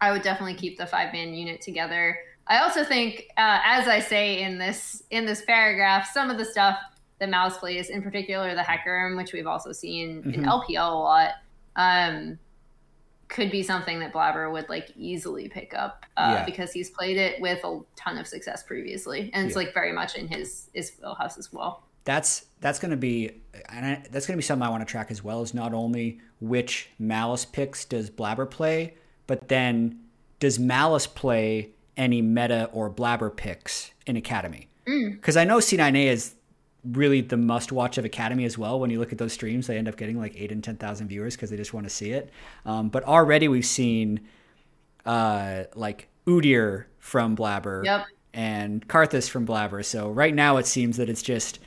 I 0.02 0.12
would 0.12 0.22
definitely 0.22 0.56
keep 0.56 0.78
the 0.78 0.86
five 0.86 1.14
man 1.14 1.34
unit 1.34 1.62
together. 1.62 2.18
I 2.48 2.60
also 2.60 2.84
think, 2.84 3.28
uh, 3.38 3.60
as 3.64 3.88
I 3.88 4.00
say 4.00 4.42
in 4.42 4.58
this 4.58 5.04
in 5.12 5.26
this 5.26 5.44
paragraph, 5.46 6.10
some 6.14 6.30
of 6.30 6.38
the 6.38 6.46
stuff 6.46 6.78
that 7.20 7.30
Malice 7.30 7.58
plays, 7.58 7.90
in 7.90 8.02
particular 8.02 8.56
the 8.56 8.62
Hecarim, 8.62 9.18
which 9.18 9.34
we've 9.34 9.48
also 9.48 9.72
seen 9.72 10.22
mm-hmm. 10.22 10.34
in 10.34 10.44
LPL 10.44 10.92
a 10.92 10.96
lot, 10.96 11.32
um, 11.76 12.40
could 13.28 13.52
be 13.52 13.64
something 13.64 14.00
that 14.00 14.14
Blabber 14.14 14.52
would 14.52 14.70
like 14.70 14.92
easily 14.96 15.50
pick 15.50 15.74
up 15.74 16.06
uh, 16.16 16.36
yeah. 16.38 16.46
because 16.46 16.72
he's 16.72 16.90
played 16.90 17.18
it 17.18 17.42
with 17.42 17.64
a 17.64 17.82
ton 17.96 18.18
of 18.18 18.28
success 18.28 18.64
previously, 18.64 19.30
and 19.34 19.48
it's 19.48 19.56
yeah. 19.56 19.64
like 19.64 19.74
very 19.74 19.92
much 19.92 20.16
in 20.16 20.28
his 20.28 20.70
his 20.74 20.94
wheelhouse 21.02 21.38
as 21.38 21.52
well. 21.52 21.87
That's 22.08 22.46
that's 22.62 22.80
going 22.80 22.92
to 22.92 22.98
be 22.98 23.42
and 23.70 23.86
I, 23.86 24.04
that's 24.10 24.26
going 24.26 24.36
to 24.36 24.38
be 24.38 24.42
something 24.42 24.66
I 24.66 24.70
want 24.70 24.82
to 24.82 24.90
track 24.90 25.12
as 25.12 25.22
well. 25.22 25.42
Is 25.42 25.54
not 25.54 25.74
only 25.74 26.22
which 26.40 26.90
Malice 26.98 27.44
picks 27.44 27.84
does 27.84 28.10
Blabber 28.10 28.46
play, 28.50 28.94
but 29.28 29.50
then 29.50 30.00
does 30.40 30.58
Malice 30.58 31.06
play 31.06 31.72
any 31.98 32.22
meta 32.22 32.70
or 32.72 32.90
Blabber 32.90 33.30
picks 33.30 33.92
in 34.06 34.16
Academy? 34.16 34.70
Because 34.86 35.36
mm. 35.36 35.42
I 35.42 35.44
know 35.44 35.58
C9A 35.58 36.06
is 36.06 36.36
really 36.86 37.20
the 37.20 37.36
must 37.36 37.74
watch 37.74 37.98
of 37.98 38.06
Academy 38.06 38.46
as 38.46 38.58
well. 38.58 38.80
When 38.80 38.90
you 38.90 39.00
look 39.00 39.12
at 39.12 39.18
those 39.18 39.34
streams, 39.34 39.68
they 39.68 39.78
end 39.78 39.90
up 39.90 39.98
getting 39.98 40.18
like 40.18 40.34
eight 40.38 40.54
and 40.54 40.64
10,000 40.64 41.10
viewers 41.10 41.36
because 41.36 41.50
they 41.50 41.58
just 41.58 41.74
want 41.74 41.86
to 41.86 41.90
see 41.90 42.12
it. 42.12 42.30
Um, 42.66 42.88
but 42.88 43.04
already 43.04 43.50
we've 43.50 43.66
seen 43.66 44.22
uh, 45.06 45.64
like 45.76 46.08
Udyr 46.26 46.86
from 47.00 47.36
Blabber 47.36 47.82
yep. 47.84 48.06
and 48.34 48.88
Karthus 48.88 49.30
from 49.30 49.46
Blabber. 49.46 49.84
So 49.84 50.10
right 50.10 50.34
now 50.34 50.56
it 50.56 50.66
seems 50.66 50.96
that 50.98 51.10
it's 51.10 51.22
just 51.22 51.60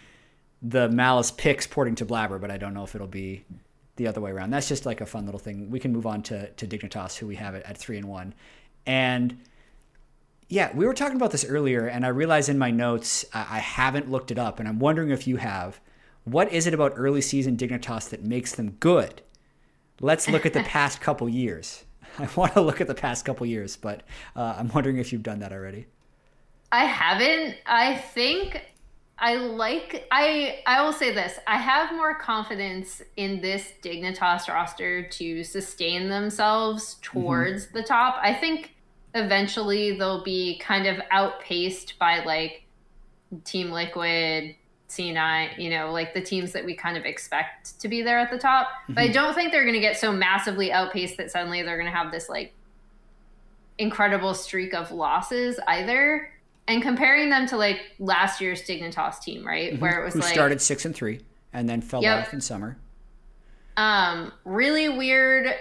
the 0.63 0.89
Malice 0.89 1.31
picks 1.31 1.67
porting 1.67 1.95
to 1.97 2.05
Blabber, 2.05 2.39
but 2.39 2.51
I 2.51 2.59
don't 2.59 2.75
know 2.75 2.85
if 2.85 2.95
it'll 2.95 3.07
be 3.07 3.45
the 3.97 4.07
other 4.07 4.21
way 4.21 4.31
around. 4.31 4.51
That's 4.51 4.69
just 4.69 4.87
like 4.87 5.01
a 5.01 5.07
fun 5.07 5.25
little 5.25 5.39
thing. 5.39 5.71
We 5.71 5.81
can 5.81 5.93
move 5.93 6.07
on 6.07 6.23
to, 6.25 6.51
to 6.51 6.67
Dignitas, 6.67 7.17
who 7.17 7.27
we 7.27 7.37
have 7.37 7.55
at, 7.55 7.65
at 7.65 7.79
three 7.79 7.97
and 7.97 8.07
one. 8.07 8.35
And 8.87 9.39
yeah, 10.49 10.75
we 10.75 10.85
were 10.85 10.95
talking 10.95 11.17
about 11.17 11.31
this 11.31 11.45
earlier, 11.45 11.87
and 11.87 12.05
I 12.05 12.09
realize 12.09 12.49
in 12.49 12.59
my 12.59 12.71
notes 12.71 13.25
I, 13.33 13.41
I 13.41 13.59
haven't 13.59 14.11
looked 14.11 14.31
it 14.31 14.39
up, 14.39 14.59
and 14.59 14.69
I'm 14.69 14.79
wondering 14.79 15.11
if 15.11 15.27
you 15.27 15.37
have. 15.37 15.81
What 16.25 16.53
is 16.53 16.67
it 16.67 16.75
about 16.75 16.93
early 16.97 17.23
season 17.23 17.57
Dignitas 17.57 18.11
that 18.11 18.23
makes 18.23 18.55
them 18.55 18.77
good? 18.81 19.23
Let's 20.01 20.29
look 20.29 20.45
at 20.45 20.53
the 20.53 20.63
past 20.65 21.01
couple 21.01 21.29
years. 21.29 21.85
I 22.19 22.29
want 22.35 22.55
to 22.55 22.61
look 22.61 22.81
at 22.81 22.87
the 22.87 22.95
past 22.95 23.25
couple 23.25 23.47
years, 23.47 23.77
but 23.77 24.03
uh, 24.37 24.57
I'm 24.59 24.69
wondering 24.69 24.99
if 24.99 25.13
you've 25.13 25.23
done 25.23 25.39
that 25.39 25.53
already. 25.53 25.87
I 26.73 26.85
haven't. 26.85 27.57
I 27.67 27.97
think 27.97 28.63
I 29.21 29.35
like 29.35 30.09
I 30.11 30.61
I 30.67 30.83
will 30.83 30.95
say 30.95 31.13
this. 31.13 31.39
I 31.47 31.59
have 31.59 31.93
more 31.93 32.15
confidence 32.15 33.03
in 33.17 33.43
this 33.43 33.75
Dignitas 33.83 34.49
roster 34.49 35.07
to 35.09 35.45
sustain 35.45 36.09
themselves 36.09 36.97
towards 37.03 37.67
mm-hmm. 37.67 37.77
the 37.77 37.83
top. 37.83 38.17
I 38.23 38.33
think 38.33 38.75
eventually 39.15 39.99
they'll 39.99 40.25
be 40.25 40.59
kind 40.59 40.87
of 40.87 40.97
outpaced 41.11 41.99
by 41.99 42.25
like 42.25 42.65
Team 43.45 43.71
Liquid, 43.71 44.55
C9, 44.89 45.59
you 45.59 45.69
know, 45.69 45.93
like 45.93 46.15
the 46.15 46.23
teams 46.23 46.53
that 46.53 46.65
we 46.65 46.75
kind 46.75 46.97
of 46.97 47.05
expect 47.05 47.79
to 47.81 47.89
be 47.89 48.01
there 48.01 48.19
at 48.19 48.31
the 48.31 48.39
top. 48.39 48.69
Mm-hmm. 48.69 48.95
But 48.95 49.01
I 49.01 49.05
mm-hmm. 49.05 49.15
don't 49.15 49.35
think 49.35 49.53
they're 49.53 49.65
going 49.65 49.75
to 49.75 49.81
get 49.81 49.99
so 49.99 50.13
massively 50.13 50.73
outpaced 50.73 51.19
that 51.19 51.31
suddenly 51.31 51.63
they're 51.63 51.79
going 51.79 51.91
to 51.91 51.97
have 51.97 52.11
this 52.11 52.31
like 52.31 52.55
incredible 53.77 54.33
streak 54.33 54.73
of 54.73 54.91
losses 54.91 55.61
either. 55.67 56.31
And 56.69 56.83
comparing 56.83 57.31
them 57.31 57.47
to 57.49 57.57
like 57.57 57.81
last 57.99 58.41
year's 58.41 58.63
Dignitas 58.63 59.21
team, 59.21 59.45
right? 59.47 59.73
Mm-hmm. 59.73 59.83
Where 59.83 60.01
it 60.01 60.05
was 60.05 60.15
Who 60.15 60.21
like 60.21 60.33
started 60.33 60.61
6 60.61 60.85
and 60.85 60.95
3 60.95 61.21
and 61.53 61.69
then 61.69 61.81
fell 61.81 62.03
yep. 62.03 62.27
off 62.27 62.33
in 62.33 62.41
summer. 62.41 62.77
Um 63.77 64.33
really 64.45 64.89
weird 64.89 65.53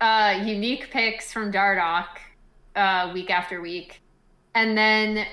uh 0.00 0.40
unique 0.44 0.90
picks 0.90 1.32
from 1.32 1.52
Dardoch 1.52 2.18
uh, 2.74 3.10
week 3.12 3.30
after 3.30 3.60
week. 3.60 4.00
And 4.54 4.76
then 4.76 5.26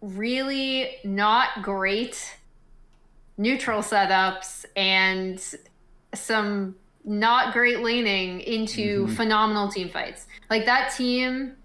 really 0.00 0.96
not 1.04 1.62
great 1.62 2.36
neutral 3.36 3.80
setups 3.80 4.64
and 4.76 5.42
some 6.14 6.76
not 7.04 7.52
great 7.52 7.80
laning 7.80 8.40
into 8.40 9.04
mm-hmm. 9.04 9.14
phenomenal 9.14 9.68
team 9.68 9.88
fights. 9.88 10.26
Like 10.48 10.66
that 10.66 10.94
team, 10.94 11.56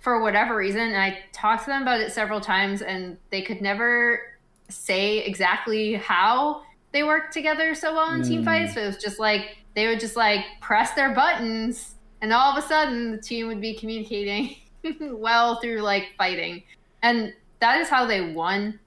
for 0.00 0.20
whatever 0.20 0.56
reason, 0.56 0.80
and 0.80 0.96
I 0.96 1.18
talked 1.32 1.64
to 1.64 1.70
them 1.70 1.82
about 1.82 2.00
it 2.00 2.12
several 2.12 2.40
times, 2.40 2.82
and 2.82 3.16
they 3.30 3.42
could 3.42 3.60
never 3.60 4.20
say 4.68 5.18
exactly 5.18 5.94
how 5.94 6.62
they 6.92 7.02
worked 7.02 7.32
together 7.32 7.74
so 7.74 7.94
well 7.94 8.10
in 8.12 8.22
mm. 8.22 8.26
team 8.26 8.44
fights. 8.44 8.74
But 8.74 8.84
it 8.84 8.86
was 8.86 8.96
just 8.96 9.18
like 9.18 9.58
they 9.74 9.86
would 9.86 10.00
just 10.00 10.16
like 10.16 10.44
press 10.60 10.92
their 10.94 11.14
buttons 11.14 11.94
and 12.22 12.32
all 12.32 12.56
of 12.56 12.62
a 12.62 12.66
sudden 12.66 13.12
the 13.12 13.18
team 13.18 13.46
would 13.46 13.60
be 13.60 13.74
communicating 13.74 14.56
well 15.00 15.60
through 15.60 15.80
like 15.80 16.08
fighting 16.16 16.62
and 17.02 17.32
that 17.60 17.80
is 17.80 17.88
how 17.88 18.06
they 18.06 18.32
won 18.32 18.78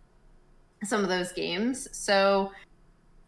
some 0.84 1.03
of 1.03 1.10
those 1.10 1.32
games 1.32 1.88
so 1.91 2.51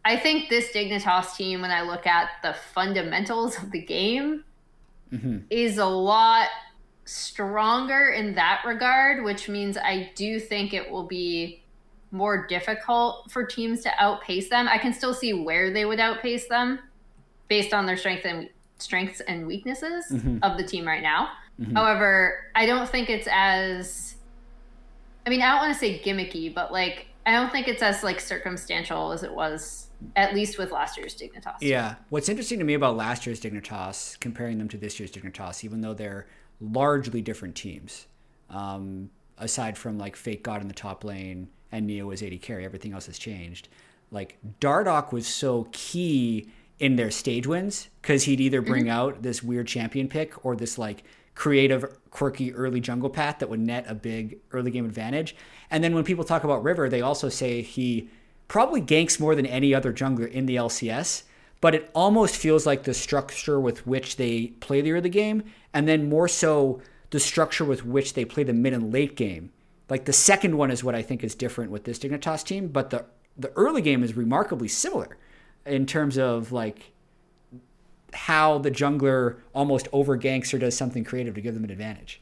i 0.04 0.16
think 0.16 0.50
this 0.50 0.72
dignitas 0.72 1.36
team 1.36 1.62
when 1.62 1.72
i 1.72 1.82
look 1.82 2.06
at 2.06 2.30
the 2.44 2.54
fundamentals 2.74 3.58
of 3.58 3.72
the 3.72 3.82
game 3.82 4.44
mm-hmm. 5.12 5.38
is 5.50 5.78
a 5.78 5.86
lot 5.86 6.48
stronger 7.06 8.10
in 8.10 8.34
that 8.34 8.64
regard 8.66 9.24
which 9.24 9.48
means 9.48 9.78
i 9.78 10.12
do 10.16 10.40
think 10.40 10.74
it 10.74 10.90
will 10.90 11.06
be 11.06 11.62
more 12.12 12.48
difficult 12.48 13.30
for 13.30 13.46
teams 13.46 13.82
to 13.82 13.92
outpace 14.00 14.50
them 14.50 14.68
i 14.68 14.78
can 14.78 14.92
still 14.92 15.14
see 15.14 15.34
where 15.34 15.72
they 15.72 15.86
would 15.86 16.00
outpace 16.00 16.48
them 16.48 16.80
based 17.48 17.74
on 17.74 17.86
their 17.86 17.98
strength 17.98 18.26
and 18.26 18.50
strengths 18.78 19.20
and 19.22 19.46
weaknesses 19.48 20.06
mm-hmm. 20.12 20.38
of 20.44 20.58
the 20.58 20.64
team 20.64 20.86
right 20.86 21.04
now. 21.04 21.30
Mm-hmm. 21.60 21.76
However, 21.76 22.52
I 22.56 22.66
don't 22.66 22.90
think 22.90 23.10
it's 23.10 23.28
as 23.32 24.16
I 25.26 25.30
mean, 25.30 25.42
I 25.42 25.52
don't 25.52 25.62
want 25.62 25.74
to 25.74 25.80
say 25.80 26.00
gimmicky, 26.00 26.54
but 26.54 26.72
like 26.72 27.08
I 27.26 27.32
don't 27.32 27.52
think 27.52 27.68
it's 27.68 27.82
as 27.82 28.04
like 28.04 28.20
circumstantial 28.20 29.12
as 29.12 29.24
it 29.24 29.34
was 29.34 29.88
at 30.16 30.36
least 30.36 30.58
with 30.58 30.72
last 30.72 30.98
year's 30.98 31.16
Dignitas. 31.16 31.56
Yeah. 31.62 31.96
What's 32.10 32.30
interesting 32.30 32.60
to 32.60 32.66
me 32.66 32.74
about 32.74 32.98
last 32.98 33.26
year's 33.26 33.40
Dignitas, 33.40 34.20
comparing 34.20 34.58
them 34.58 34.68
to 34.70 34.78
this 34.78 35.00
year's 35.00 35.12
Dignitas, 35.12 35.64
even 35.64 35.82
though 35.82 35.94
they're 35.94 36.28
largely 36.60 37.22
different 37.22 37.56
teams, 37.56 38.08
um, 38.50 39.10
aside 39.38 39.78
from 39.78 39.98
like 39.98 40.16
Fake 40.16 40.44
God 40.44 40.62
in 40.62 40.68
the 40.68 40.74
top 40.74 41.04
lane 41.04 41.50
and 41.72 41.88
Neo 41.88 42.08
was 42.08 42.24
AD 42.24 42.42
carry, 42.42 42.66
everything 42.66 42.94
else 42.94 43.08
has 43.08 43.18
changed. 43.18 43.68
Like 44.12 44.38
Dardoch 44.62 45.12
was 45.12 45.28
so 45.28 45.68
key 45.72 46.50
in 46.80 46.96
their 46.96 47.12
stage 47.12 47.48
wins 47.48 47.90
because 48.02 48.24
he'd 48.24 48.42
either 48.42 48.62
bring 48.62 48.84
mm-hmm. 48.84 48.92
out 48.92 49.22
this 49.22 49.42
weird 49.42 49.68
champion 49.68 50.08
pick 50.08 50.46
or 50.46 50.56
this 50.56 50.78
like 50.78 51.04
creative, 51.34 51.86
quirky 52.12 52.54
early 52.54 52.80
jungle 52.80 53.10
path 53.10 53.40
that 53.40 53.50
would 53.50 53.60
net 53.60 53.86
a 53.88 53.96
big 53.96 54.40
early 54.52 54.72
game 54.72 54.86
advantage. 54.86 55.36
And 55.70 55.84
then 55.84 55.94
when 55.94 56.04
people 56.04 56.24
talk 56.24 56.44
about 56.44 56.64
River, 56.64 56.90
they 56.90 57.02
also 57.02 57.30
say 57.30 57.62
he 57.62 58.10
probably 58.48 58.82
ganks 58.82 59.20
more 59.20 59.36
than 59.36 59.46
any 59.46 59.74
other 59.74 59.92
jungler 59.92 60.30
in 60.30 60.46
the 60.46 60.56
LCS, 60.56 61.24
but 61.62 61.76
it 61.76 61.90
almost 61.94 62.36
feels 62.36 62.66
like 62.66 62.84
the 62.84 62.94
structure 62.94 63.60
with 63.60 63.88
which 63.88 64.18
they 64.18 64.48
play 64.60 64.82
the 64.82 64.92
early 64.92 65.10
game, 65.10 65.44
and 65.74 65.88
then 65.88 66.10
more 66.10 66.28
so 66.28 66.82
the 67.10 67.20
structure 67.20 67.66
with 67.66 67.86
which 67.86 68.14
they 68.14 68.26
play 68.26 68.44
the 68.44 68.54
mid 68.54 68.74
and 68.74 68.94
late 68.94 69.16
game. 69.16 69.52
Like 69.90 70.06
the 70.06 70.14
second 70.14 70.58
one 70.58 70.72
is 70.72 70.84
what 70.84 70.96
I 70.96 71.02
think 71.02 71.24
is 71.24 71.36
different 71.36 71.72
with 71.72 71.84
this 71.84 72.00
Dignitas 72.00 72.44
team, 72.44 72.68
but 72.68 72.90
the 72.90 73.06
the 73.38 73.52
early 73.56 73.82
game 73.82 74.04
is 74.04 74.16
remarkably 74.16 74.68
similar 74.68 75.18
in 75.66 75.86
terms 75.86 76.18
of 76.18 76.52
like 76.52 76.94
how 78.14 78.58
the 78.60 78.72
jungler 78.72 79.38
almost 79.54 79.88
over 79.92 80.18
ganks 80.18 80.54
or 80.54 80.58
does 80.58 80.76
something 80.76 81.04
creative 81.04 81.36
to 81.36 81.42
give 81.42 81.54
them 81.54 81.66
an 81.66 81.70
advantage. 81.70 82.22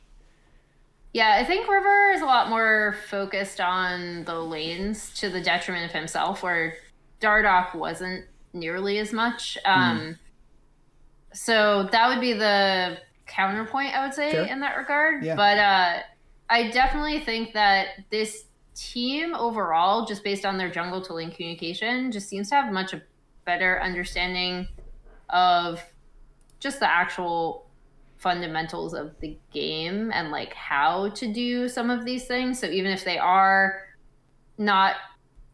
Yeah, 1.14 1.38
I 1.40 1.44
think 1.44 1.68
River 1.68 2.12
is 2.12 2.22
a 2.22 2.26
lot 2.26 2.50
more 2.50 2.96
focused 3.08 3.62
on 3.62 4.24
the 4.26 4.40
lanes 4.40 5.14
to 5.20 5.30
the 5.30 5.42
detriment 5.42 5.86
of 5.86 5.92
himself, 5.92 6.42
where 6.42 6.76
Dardoch 7.22 7.76
wasn't 7.76 8.26
nearly 8.54 9.00
as 9.00 9.12
much. 9.12 9.58
Um, 9.66 10.00
mm. 10.00 10.18
So 11.34 11.90
that 11.92 12.08
would 12.10 12.22
be 12.22 12.34
the 12.34 12.98
counterpoint, 13.26 13.96
I 13.96 14.06
would 14.06 14.14
say, 14.14 14.32
Fair. 14.32 14.46
in 14.46 14.60
that 14.60 14.78
regard. 14.78 15.24
Yeah. 15.24 15.36
But 15.36 15.58
uh, 15.58 16.00
I 16.50 16.70
definitely 16.72 17.20
think 17.20 17.54
that 17.54 17.88
this 18.12 18.46
team 18.76 19.36
overall, 19.36 20.06
just 20.06 20.24
based 20.24 20.46
on 20.46 20.58
their 20.58 20.70
jungle 20.70 21.02
to 21.02 21.14
lane 21.14 21.32
communication, 21.32 22.12
just 22.12 22.30
seems 22.30 22.50
to 22.50 22.56
have 22.56 22.72
much 22.72 22.94
a 22.94 23.02
better 23.46 23.82
understanding 23.82 24.68
of 25.30 25.82
just 26.60 26.80
the 26.80 26.90
actual 26.90 27.68
fundamentals 28.18 28.94
of 28.94 29.20
the 29.20 29.38
game 29.52 30.10
and 30.14 30.32
like 30.32 30.54
how 30.54 31.10
to 31.10 31.32
do 31.32 31.68
some 31.68 31.90
of 31.90 32.06
these 32.06 32.26
things. 32.26 32.60
So 32.60 32.68
even 32.68 32.92
if 32.92 33.04
they 33.04 33.18
are 33.18 33.82
not 34.58 34.96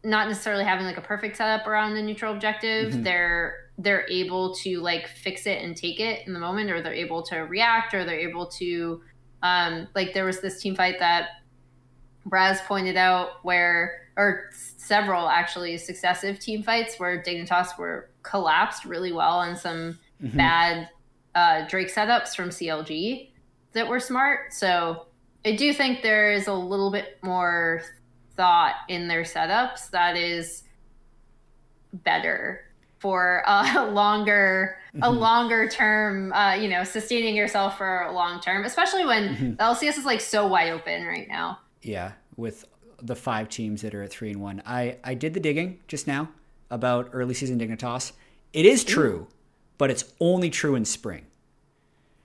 not 0.02 0.28
necessarily 0.28 0.64
having 0.64 0.86
like 0.86 0.96
a 0.96 1.02
perfect 1.02 1.36
setup 1.36 1.66
around 1.66 1.94
the 1.94 2.02
neutral 2.02 2.32
objective, 2.32 2.92
mm-hmm. 2.92 3.02
they're 3.02 3.56
they're 3.78 4.06
able 4.10 4.54
to 4.54 4.80
like 4.80 5.08
fix 5.08 5.46
it 5.46 5.62
and 5.62 5.76
take 5.76 6.00
it 6.00 6.26
in 6.26 6.34
the 6.34 6.38
moment 6.38 6.70
or 6.70 6.82
they're 6.82 6.92
able 6.92 7.22
to 7.22 7.38
react 7.38 7.94
or 7.94 8.04
they're 8.04 8.20
able 8.28 8.46
to 8.46 9.00
um 9.42 9.88
like 9.94 10.12
there 10.12 10.24
was 10.24 10.40
this 10.40 10.60
team 10.60 10.74
fight 10.74 10.98
that 10.98 11.28
Braz 12.28 12.58
pointed 12.66 12.96
out 12.96 13.42
where 13.42 14.00
or 14.16 14.50
several 14.76 15.28
actually 15.28 15.78
successive 15.78 16.38
team 16.38 16.62
fights 16.62 16.96
where 16.98 17.22
Dignitas 17.22 17.78
were 17.78 18.10
collapsed 18.22 18.84
really 18.84 19.12
well 19.12 19.38
on 19.38 19.56
some 19.56 19.98
mm-hmm. 20.22 20.36
bad 20.36 20.88
uh, 21.34 21.66
Drake 21.68 21.88
setups 21.88 22.34
from 22.34 22.50
CLG 22.50 23.30
that 23.72 23.88
were 23.88 24.00
smart. 24.00 24.52
So 24.52 25.06
I 25.44 25.56
do 25.56 25.72
think 25.72 26.02
there 26.02 26.32
is 26.32 26.48
a 26.48 26.52
little 26.52 26.90
bit 26.90 27.18
more 27.22 27.82
thought 28.40 28.76
in 28.88 29.06
their 29.06 29.20
setups 29.20 29.90
that 29.90 30.16
is 30.16 30.62
better 31.92 32.64
for 32.98 33.42
a 33.46 33.86
longer 33.92 34.78
a 34.94 34.98
mm-hmm. 34.98 35.18
longer 35.18 35.68
term 35.68 36.32
uh, 36.32 36.54
you 36.54 36.66
know 36.66 36.82
sustaining 36.82 37.36
yourself 37.36 37.76
for 37.76 38.00
a 38.04 38.12
long 38.12 38.40
term 38.40 38.64
especially 38.64 39.04
when 39.04 39.28
mm-hmm. 39.28 39.50
the 39.50 39.56
lcs 39.62 39.98
is 39.98 40.06
like 40.06 40.22
so 40.22 40.46
wide 40.46 40.70
open 40.70 41.04
right 41.04 41.28
now. 41.28 41.58
Yeah 41.82 42.12
with 42.36 42.64
the 43.02 43.14
five 43.14 43.50
teams 43.50 43.82
that 43.82 43.94
are 43.94 44.02
at 44.02 44.10
three 44.10 44.30
and 44.30 44.40
one. 44.40 44.62
I 44.64 44.96
i 45.04 45.12
did 45.12 45.34
the 45.34 45.40
digging 45.40 45.80
just 45.86 46.06
now 46.06 46.30
about 46.70 47.10
early 47.12 47.34
season 47.34 47.58
dignitas 47.58 48.12
it 48.54 48.64
is 48.64 48.84
true 48.84 49.28
but 49.76 49.90
it's 49.90 50.14
only 50.18 50.48
true 50.48 50.74
in 50.74 50.86
spring. 50.86 51.26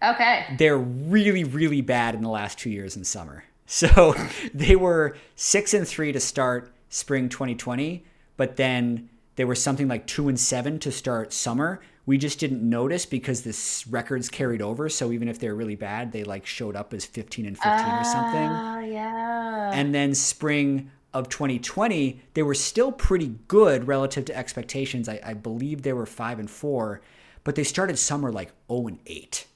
Okay. 0.01 0.45
They're 0.57 0.77
really 0.77 1.43
really 1.43 1.81
bad 1.81 2.15
in 2.15 2.21
the 2.21 2.29
last 2.29 2.57
two 2.57 2.69
years 2.69 2.95
in 2.95 3.03
summer 3.03 3.43
so 3.65 4.13
they 4.53 4.75
were 4.75 5.17
six 5.35 5.73
and 5.73 5.87
three 5.87 6.11
to 6.11 6.19
start 6.19 6.73
spring 6.89 7.29
2020 7.29 8.03
but 8.37 8.57
then 8.57 9.09
they 9.35 9.45
were 9.45 9.55
something 9.55 9.87
like 9.87 10.07
two 10.07 10.29
and 10.29 10.39
seven 10.39 10.79
to 10.79 10.91
start 10.91 11.33
summer. 11.33 11.81
We 12.05 12.17
just 12.17 12.39
didn't 12.39 12.67
notice 12.67 13.05
because 13.05 13.41
the 13.41 13.91
records 13.91 14.29
carried 14.29 14.61
over. 14.61 14.89
So 14.89 15.11
even 15.11 15.27
if 15.27 15.39
they're 15.39 15.55
really 15.55 15.75
bad, 15.75 16.11
they 16.11 16.23
like 16.23 16.45
showed 16.45 16.75
up 16.75 16.93
as 16.93 17.05
15 17.05 17.45
and 17.45 17.57
15 17.57 17.71
uh, 17.71 17.99
or 17.99 18.03
something. 18.03 18.49
Oh, 18.49 18.79
yeah. 18.79 19.71
And 19.73 19.93
then 19.93 20.13
spring 20.13 20.91
of 21.13 21.29
2020, 21.29 22.21
they 22.33 22.43
were 22.43 22.53
still 22.53 22.91
pretty 22.91 23.35
good 23.47 23.87
relative 23.87 24.25
to 24.25 24.37
expectations. 24.37 25.09
I, 25.09 25.19
I 25.23 25.33
believe 25.33 25.81
they 25.81 25.93
were 25.93 26.05
five 26.05 26.39
and 26.39 26.49
four, 26.49 27.01
but 27.43 27.55
they 27.55 27.63
started 27.63 27.97
summer 27.97 28.31
like 28.31 28.51
0 28.69 28.87
and 28.87 28.99
8. 29.05 29.47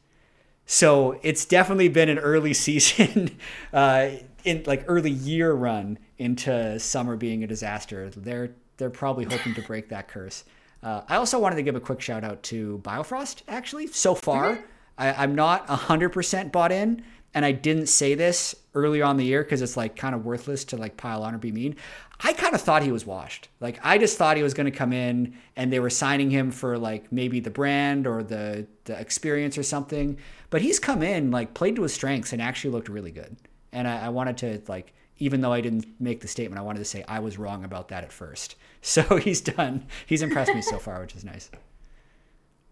So 0.72 1.20
it's 1.24 1.46
definitely 1.46 1.88
been 1.88 2.10
an 2.10 2.20
early 2.20 2.54
season, 2.66 3.40
uh, 3.74 4.10
in 4.44 4.64
like 4.68 4.86
early 4.88 5.10
year 5.10 5.52
run 5.52 5.98
into 6.20 6.80
summer 6.80 7.16
being 7.16 7.44
a 7.44 7.48
disaster. 7.48 8.12
They're 8.12 8.52
they're 8.78 8.92
probably 8.92 9.26
hoping 9.26 9.56
to 9.56 9.64
break 9.64 9.90
that 9.90 10.08
curse. 10.08 10.44
Uh, 10.84 11.02
I 11.10 11.16
also 11.16 11.40
wanted 11.40 11.56
to 11.56 11.64
give 11.64 11.76
a 11.76 11.80
quick 11.80 12.00
shout 12.02 12.24
out 12.24 12.44
to 12.44 12.80
Biofrost, 12.84 13.42
actually. 13.48 13.88
So 13.88 14.14
far, 14.14 14.54
mm-hmm. 14.54 14.64
I, 14.98 15.24
am 15.24 15.36
not 15.36 15.68
100% 15.68 16.52
bought 16.54 16.72
in. 16.72 17.04
And 17.34 17.46
I 17.46 17.52
didn't 17.52 17.88
say 17.88 18.16
this 18.16 18.56
earlier 18.74 19.04
on 19.04 19.18
the 19.18 19.26
year 19.26 19.44
because 19.44 19.62
it's 19.62 19.78
like 19.78 19.96
kind 19.96 20.16
of 20.16 20.26
worthless 20.26 20.64
to 20.66 20.78
like 20.78 20.98
pile 20.98 21.24
on 21.24 21.36
or 21.36 21.38
be 21.38 21.52
mean. 21.52 21.76
I 22.22 22.34
kind 22.34 22.54
of 22.54 22.62
thought 22.62 22.84
he 22.84 22.92
was 22.92 23.06
washed. 23.06 23.50
Like 23.60 23.80
I 23.84 23.98
just 23.98 24.18
thought 24.18 24.36
he 24.36 24.44
was 24.44 24.54
going 24.54 24.66
to 24.66 24.78
come 24.78 24.92
in 24.92 25.36
and 25.56 25.72
they 25.72 25.80
were 25.80 25.90
signing 25.90 26.32
him 26.32 26.52
for 26.52 26.78
like 26.78 27.12
maybe 27.12 27.40
the 27.40 27.50
brand 27.50 28.08
or 28.08 28.24
the 28.24 28.68
the 28.86 29.00
experience 29.00 29.58
or 29.58 29.64
something. 29.64 30.18
But 30.50 30.62
he's 30.62 30.80
come 30.80 31.02
in 31.02 31.32
like 31.32 31.54
played 31.54 31.76
to 31.76 31.84
his 31.84 31.94
strengths 31.94 32.34
and 32.34 32.42
actually 32.42 32.72
looked 32.72 32.90
really 32.90 33.12
good. 33.12 33.38
And 33.72 33.88
I, 33.88 34.08
I 34.08 34.10
wanted 34.10 34.38
to 34.40 34.62
like 34.68 34.94
even 35.20 35.42
though 35.42 35.54
I 35.54 35.62
didn't 35.62 35.86
make 36.00 36.22
the 36.22 36.28
statement, 36.28 36.60
I 36.60 36.64
wanted 36.64 36.80
to 36.80 36.86
say 36.86 37.04
I 37.08 37.20
was 37.20 37.38
wrong 37.38 37.64
about 37.64 37.90
that 37.90 38.04
at 38.04 38.12
first. 38.12 38.56
So 38.82 39.18
he's 39.18 39.42
done. 39.42 39.88
He's 40.06 40.22
impressed 40.22 40.56
me 40.56 40.62
so 40.62 40.78
far, 40.78 41.02
which 41.02 41.14
is 41.14 41.26
nice. 41.26 41.52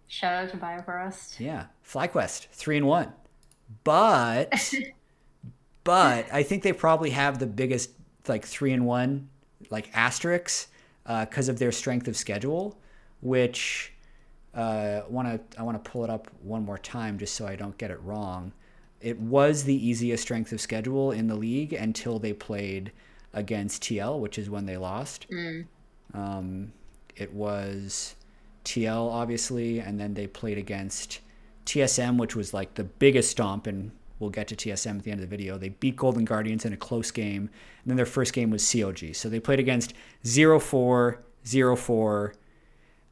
Shout 0.07 0.45
out 0.45 0.49
to 0.51 0.57
Biofrost. 0.57 1.37
Yeah, 1.37 1.65
FlyQuest 1.85 2.47
three 2.53 2.77
and 2.77 2.87
one, 2.87 3.11
but 3.83 4.73
but 5.83 6.27
I 6.31 6.43
think 6.43 6.63
they 6.63 6.73
probably 6.73 7.11
have 7.11 7.39
the 7.39 7.47
biggest 7.47 7.91
like 8.27 8.45
three 8.45 8.73
and 8.73 8.85
one 8.85 9.29
like 9.69 9.89
asterisks 9.93 10.67
because 11.05 11.49
uh, 11.49 11.51
of 11.53 11.59
their 11.59 11.71
strength 11.71 12.07
of 12.07 12.17
schedule, 12.17 12.77
which 13.21 13.93
uh, 14.53 15.01
want 15.09 15.27
to 15.27 15.59
I 15.59 15.63
want 15.63 15.83
to 15.83 15.89
pull 15.89 16.03
it 16.03 16.09
up 16.09 16.29
one 16.41 16.65
more 16.65 16.77
time 16.77 17.17
just 17.17 17.35
so 17.35 17.47
I 17.47 17.55
don't 17.55 17.77
get 17.77 17.91
it 17.91 18.01
wrong 18.01 18.51
it 19.01 19.19
was 19.19 19.63
the 19.63 19.87
easiest 19.87 20.23
strength 20.23 20.51
of 20.51 20.61
schedule 20.61 21.11
in 21.11 21.27
the 21.27 21.35
league 21.35 21.73
until 21.73 22.19
they 22.19 22.33
played 22.33 22.91
against 23.33 23.83
TL, 23.83 24.19
which 24.19 24.39
is 24.39 24.49
when 24.49 24.65
they 24.65 24.77
lost. 24.77 25.27
Mm. 25.29 25.67
Um, 26.13 26.71
it 27.15 27.31
was 27.33 28.15
TL, 28.65 29.11
obviously, 29.11 29.79
and 29.79 29.99
then 29.99 30.13
they 30.13 30.27
played 30.27 30.57
against 30.57 31.19
TSM, 31.67 32.17
which 32.17 32.35
was 32.35 32.53
like 32.53 32.73
the 32.73 32.83
biggest 32.83 33.31
stomp, 33.31 33.67
and 33.67 33.91
we'll 34.19 34.29
get 34.29 34.47
to 34.47 34.55
TSM 34.55 34.97
at 34.97 35.03
the 35.03 35.11
end 35.11 35.21
of 35.21 35.29
the 35.29 35.35
video. 35.35 35.57
They 35.57 35.69
beat 35.69 35.95
Golden 35.95 36.25
Guardians 36.25 36.65
in 36.65 36.73
a 36.73 36.77
close 36.77 37.11
game, 37.11 37.43
and 37.43 37.85
then 37.85 37.95
their 37.95 38.05
first 38.05 38.33
game 38.33 38.49
was 38.49 38.71
COG. 38.71 39.13
So 39.13 39.29
they 39.29 39.39
played 39.39 39.59
against 39.59 39.93
0 40.25 40.59
4, 40.59 41.19
0 41.45 41.75
4, 41.75 42.33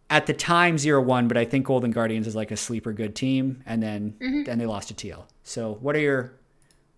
at 0.08 0.28
the 0.28 0.34
time 0.34 0.76
0-1 0.76 1.28
but 1.28 1.36
i 1.36 1.44
think 1.44 1.66
golden 1.66 1.90
guardians 1.90 2.28
is 2.28 2.36
like 2.36 2.52
a 2.52 2.56
sleeper 2.56 2.94
good 2.94 3.16
team 3.16 3.64
and 3.66 3.82
then 3.82 4.14
mm-hmm. 4.22 4.44
then 4.44 4.60
they 4.60 4.68
lost 4.68 4.88
to 4.88 4.94
tl 4.94 5.24
so 5.42 5.80
what 5.82 5.96
are 5.96 6.00
your 6.00 6.32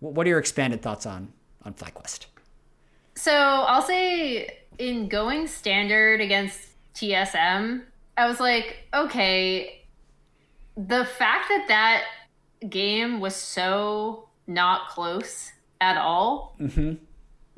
what 0.00 0.26
are 0.26 0.28
your 0.28 0.38
expanded 0.38 0.82
thoughts 0.82 1.06
on 1.06 1.32
on 1.64 1.74
FlyQuest? 1.74 2.26
So 3.14 3.32
I'll 3.32 3.82
say 3.82 4.58
in 4.78 5.08
going 5.08 5.46
standard 5.46 6.20
against 6.20 6.60
TSM, 6.94 7.82
I 8.16 8.26
was 8.26 8.40
like, 8.40 8.86
okay, 8.94 9.77
the 10.86 11.04
fact 11.04 11.48
that 11.48 11.64
that 11.68 12.04
game 12.70 13.20
was 13.20 13.34
so 13.34 14.28
not 14.46 14.88
close 14.88 15.52
at 15.80 15.96
all, 15.96 16.56
mm-hmm. 16.60 16.94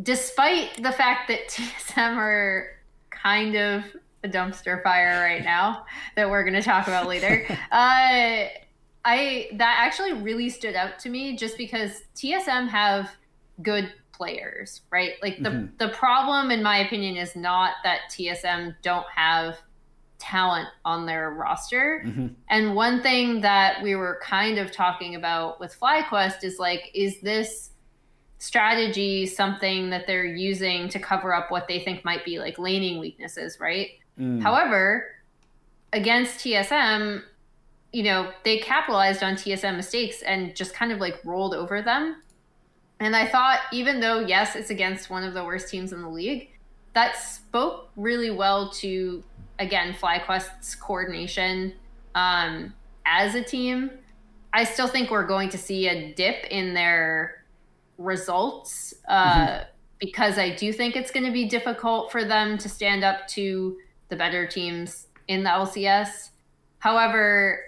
despite 0.02 0.82
the 0.82 0.92
fact 0.92 1.28
that 1.28 1.40
TSM 1.48 2.16
are 2.16 2.68
kind 3.10 3.54
of 3.56 3.84
a 4.24 4.28
dumpster 4.28 4.82
fire 4.82 5.20
right 5.20 5.44
now 5.44 5.84
that 6.16 6.28
we're 6.28 6.42
going 6.42 6.54
to 6.54 6.62
talk 6.62 6.86
about 6.88 7.06
later. 7.06 7.46
uh, 7.72 8.48
I 9.02 9.48
that 9.54 9.76
actually 9.78 10.12
really 10.12 10.50
stood 10.50 10.74
out 10.74 10.98
to 11.00 11.08
me 11.08 11.36
just 11.36 11.56
because 11.56 12.02
TSM 12.16 12.68
have 12.68 13.10
good 13.62 13.90
players, 14.12 14.82
right? 14.90 15.12
Like 15.22 15.42
the 15.42 15.48
mm-hmm. 15.48 15.76
the 15.78 15.88
problem 15.88 16.50
in 16.50 16.62
my 16.62 16.78
opinion 16.78 17.16
is 17.16 17.34
not 17.34 17.76
that 17.82 18.00
TSM 18.10 18.74
don't 18.82 19.06
have 19.14 19.56
talent 20.20 20.68
on 20.84 21.06
their 21.06 21.30
roster. 21.30 22.04
Mm-hmm. 22.06 22.28
And 22.48 22.74
one 22.74 23.02
thing 23.02 23.40
that 23.40 23.82
we 23.82 23.94
were 23.96 24.20
kind 24.22 24.58
of 24.58 24.70
talking 24.70 25.14
about 25.14 25.58
with 25.58 25.78
FlyQuest 25.78 26.44
is 26.44 26.58
like 26.58 26.90
is 26.94 27.20
this 27.20 27.70
strategy 28.38 29.26
something 29.26 29.90
that 29.90 30.06
they're 30.06 30.24
using 30.24 30.88
to 30.88 30.98
cover 30.98 31.34
up 31.34 31.50
what 31.50 31.68
they 31.68 31.80
think 31.80 32.04
might 32.04 32.24
be 32.24 32.38
like 32.38 32.58
laning 32.58 32.98
weaknesses, 32.98 33.58
right? 33.60 33.90
Mm. 34.18 34.42
However, 34.42 35.06
against 35.92 36.40
TSM, 36.40 37.22
you 37.92 38.02
know, 38.02 38.30
they 38.44 38.58
capitalized 38.58 39.22
on 39.22 39.34
TSM 39.34 39.76
mistakes 39.76 40.22
and 40.22 40.54
just 40.54 40.74
kind 40.74 40.92
of 40.92 41.00
like 41.00 41.20
rolled 41.24 41.54
over 41.54 41.82
them. 41.82 42.22
And 43.00 43.16
I 43.16 43.26
thought, 43.26 43.60
even 43.72 44.00
though, 44.00 44.20
yes, 44.20 44.56
it's 44.56 44.70
against 44.70 45.10
one 45.10 45.24
of 45.24 45.34
the 45.34 45.44
worst 45.44 45.68
teams 45.68 45.92
in 45.92 46.02
the 46.02 46.08
league, 46.08 46.50
that 46.92 47.16
spoke 47.16 47.90
really 47.96 48.30
well 48.30 48.70
to, 48.70 49.22
again, 49.60 49.92
FlyQuest's 49.92 50.74
coordination 50.74 51.74
um, 52.16 52.74
as 53.06 53.36
a 53.36 53.44
team. 53.44 53.90
I 54.52 54.64
still 54.64 54.88
think 54.88 55.10
we're 55.10 55.26
going 55.26 55.50
to 55.50 55.58
see 55.58 55.86
a 55.86 56.12
dip 56.14 56.46
in 56.50 56.74
their 56.74 57.44
results 57.98 58.94
uh, 59.08 59.36
mm-hmm. 59.36 59.64
because 60.00 60.38
I 60.38 60.56
do 60.56 60.72
think 60.72 60.96
it's 60.96 61.12
going 61.12 61.26
to 61.26 61.32
be 61.32 61.44
difficult 61.44 62.10
for 62.10 62.24
them 62.24 62.58
to 62.58 62.68
stand 62.68 63.04
up 63.04 63.28
to 63.28 63.76
the 64.08 64.16
better 64.16 64.46
teams 64.46 65.06
in 65.28 65.44
the 65.44 65.50
LCS. 65.50 66.30
However, 66.78 67.60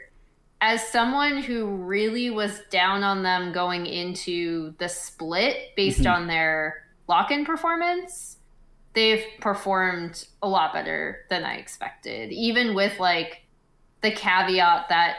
as 0.61 0.87
someone 0.89 1.43
who 1.43 1.67
really 1.67 2.31
was 2.31 2.61
down 2.71 3.05
on 3.05 3.23
them 3.23 3.53
going 3.53 3.87
into 3.87 4.75
the 4.79 4.89
split 4.89 5.75
based 5.77 6.01
mm-hmm. 6.01 6.23
on 6.23 6.27
their 6.27 6.85
lock 7.07 7.31
in 7.31 7.45
performance, 7.45 8.39
they've 8.95 9.25
performed 9.41 10.27
a 10.43 10.49
lot 10.49 10.73
better 10.73 11.25
than 11.31 11.45
I 11.45 11.57
expected, 11.57 12.33
even 12.33 12.75
with 12.75 12.99
like 12.99 13.43
the 14.03 14.11
caveat 14.11 14.89
that 14.89 15.17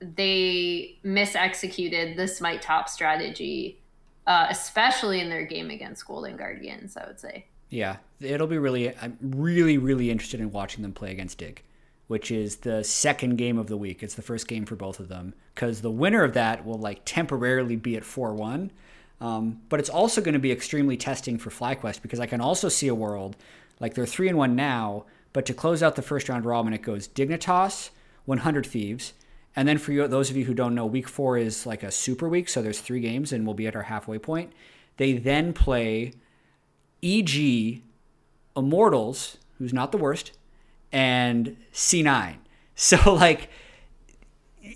they 0.00 0.98
misexecuted 1.04 2.16
the 2.16 2.26
smite 2.26 2.62
top 2.62 2.88
strategy, 2.88 3.80
uh, 4.26 4.46
especially 4.48 5.20
in 5.20 5.28
their 5.28 5.44
game 5.44 5.70
against 5.70 6.06
Golden 6.06 6.36
Guardians, 6.36 6.96
I 6.96 7.06
would 7.06 7.20
say. 7.20 7.46
Yeah, 7.68 7.96
it'll 8.20 8.46
be 8.46 8.58
really. 8.58 8.96
I'm 8.96 9.16
really, 9.20 9.78
really 9.78 10.10
interested 10.10 10.40
in 10.40 10.50
watching 10.50 10.82
them 10.82 10.92
play 10.92 11.12
against 11.12 11.38
Dig, 11.38 11.62
which 12.08 12.30
is 12.30 12.56
the 12.56 12.82
second 12.82 13.36
game 13.36 13.58
of 13.58 13.68
the 13.68 13.76
week. 13.76 14.02
It's 14.02 14.14
the 14.14 14.22
first 14.22 14.48
game 14.48 14.64
for 14.64 14.74
both 14.74 14.98
of 14.98 15.08
them 15.08 15.34
because 15.54 15.80
the 15.80 15.90
winner 15.90 16.24
of 16.24 16.34
that 16.34 16.64
will 16.64 16.78
like 16.78 17.02
temporarily 17.04 17.76
be 17.76 17.96
at 17.96 18.04
four 18.04 18.34
one. 18.34 18.72
Um, 19.20 19.60
but 19.68 19.80
it's 19.80 19.90
also 19.90 20.20
going 20.20 20.32
to 20.32 20.40
be 20.40 20.50
extremely 20.50 20.96
testing 20.96 21.38
for 21.38 21.50
FlyQuest 21.50 22.00
because 22.00 22.20
I 22.20 22.26
can 22.26 22.40
also 22.40 22.68
see 22.68 22.88
a 22.88 22.94
world 22.94 23.36
like 23.80 23.94
they're 23.94 24.06
three 24.06 24.28
and 24.28 24.36
one 24.36 24.54
now, 24.54 25.06
but 25.32 25.46
to 25.46 25.54
close 25.54 25.82
out 25.82 25.96
the 25.96 26.02
first 26.02 26.28
round 26.28 26.44
robin, 26.44 26.72
it 26.72 26.82
goes 26.82 27.08
Dignitas, 27.08 27.90
100 28.26 28.66
Thieves, 28.66 29.14
and 29.56 29.66
then 29.66 29.78
for 29.78 29.92
you, 29.92 30.06
those 30.06 30.30
of 30.30 30.36
you 30.36 30.44
who 30.44 30.54
don't 30.54 30.74
know, 30.74 30.86
week 30.86 31.08
four 31.08 31.36
is 31.36 31.66
like 31.66 31.82
a 31.82 31.90
super 31.90 32.28
week, 32.28 32.48
so 32.48 32.62
there's 32.62 32.80
three 32.80 33.00
games, 33.00 33.32
and 33.32 33.44
we'll 33.44 33.54
be 33.54 33.66
at 33.66 33.74
our 33.74 33.82
halfway 33.82 34.18
point. 34.18 34.52
They 34.96 35.14
then 35.14 35.52
play 35.52 36.12
EG, 37.02 37.82
Immortals, 38.56 39.38
who's 39.58 39.72
not 39.72 39.92
the 39.92 39.98
worst, 39.98 40.32
and 40.92 41.56
C9. 41.72 42.36
So 42.76 43.12
like 43.12 43.50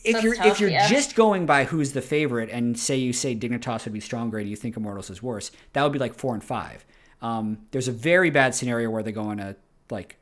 if 0.04 0.12
That's 0.12 0.24
you're 0.24 0.34
tough, 0.34 0.46
if 0.46 0.60
you're 0.60 0.70
yeah. 0.70 0.88
just 0.88 1.14
going 1.14 1.46
by 1.46 1.64
who's 1.64 1.92
the 1.92 2.02
favorite 2.02 2.50
and 2.50 2.78
say 2.78 2.96
you 2.96 3.12
say 3.12 3.34
Dignitas 3.34 3.84
would 3.84 3.92
be 3.94 4.00
stronger 4.00 4.38
and 4.38 4.48
you 4.48 4.56
think 4.56 4.76
Immortals 4.76 5.10
is 5.10 5.22
worse, 5.22 5.50
that 5.72 5.82
would 5.82 5.92
be 5.92 5.98
like 5.98 6.14
four 6.14 6.34
and 6.34 6.44
five. 6.44 6.84
Um, 7.22 7.66
there's 7.70 7.88
a 7.88 7.92
very 7.92 8.30
bad 8.30 8.54
scenario 8.54 8.90
where 8.90 9.02
they 9.02 9.12
go 9.12 9.22
on 9.22 9.40
a 9.40 9.56
like 9.90 10.18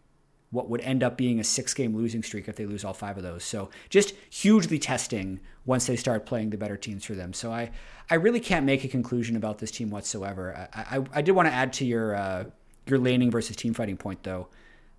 what 0.52 0.68
would 0.68 0.82
end 0.82 1.02
up 1.02 1.16
being 1.16 1.40
a 1.40 1.44
six 1.44 1.72
game 1.74 1.96
losing 1.96 2.22
streak 2.22 2.46
if 2.46 2.56
they 2.56 2.66
lose 2.66 2.84
all 2.84 2.92
five 2.92 3.16
of 3.16 3.22
those. 3.22 3.42
So 3.42 3.70
just 3.88 4.14
hugely 4.30 4.78
testing 4.78 5.40
once 5.64 5.86
they 5.86 5.96
start 5.96 6.26
playing 6.26 6.50
the 6.50 6.58
better 6.58 6.76
teams 6.76 7.04
for 7.04 7.14
them. 7.14 7.32
So 7.32 7.50
I, 7.50 7.70
I 8.10 8.16
really 8.16 8.40
can't 8.40 8.66
make 8.66 8.84
a 8.84 8.88
conclusion 8.88 9.34
about 9.34 9.58
this 9.58 9.70
team 9.70 9.90
whatsoever. 9.90 10.68
I, 10.74 10.98
I, 10.98 11.04
I 11.14 11.22
did 11.22 11.32
want 11.32 11.48
to 11.48 11.54
add 11.54 11.72
to 11.74 11.86
your 11.86 12.14
uh, 12.14 12.44
your 12.86 12.98
laning 12.98 13.30
versus 13.30 13.56
team 13.56 13.74
fighting 13.74 13.96
point 13.96 14.22
though. 14.22 14.48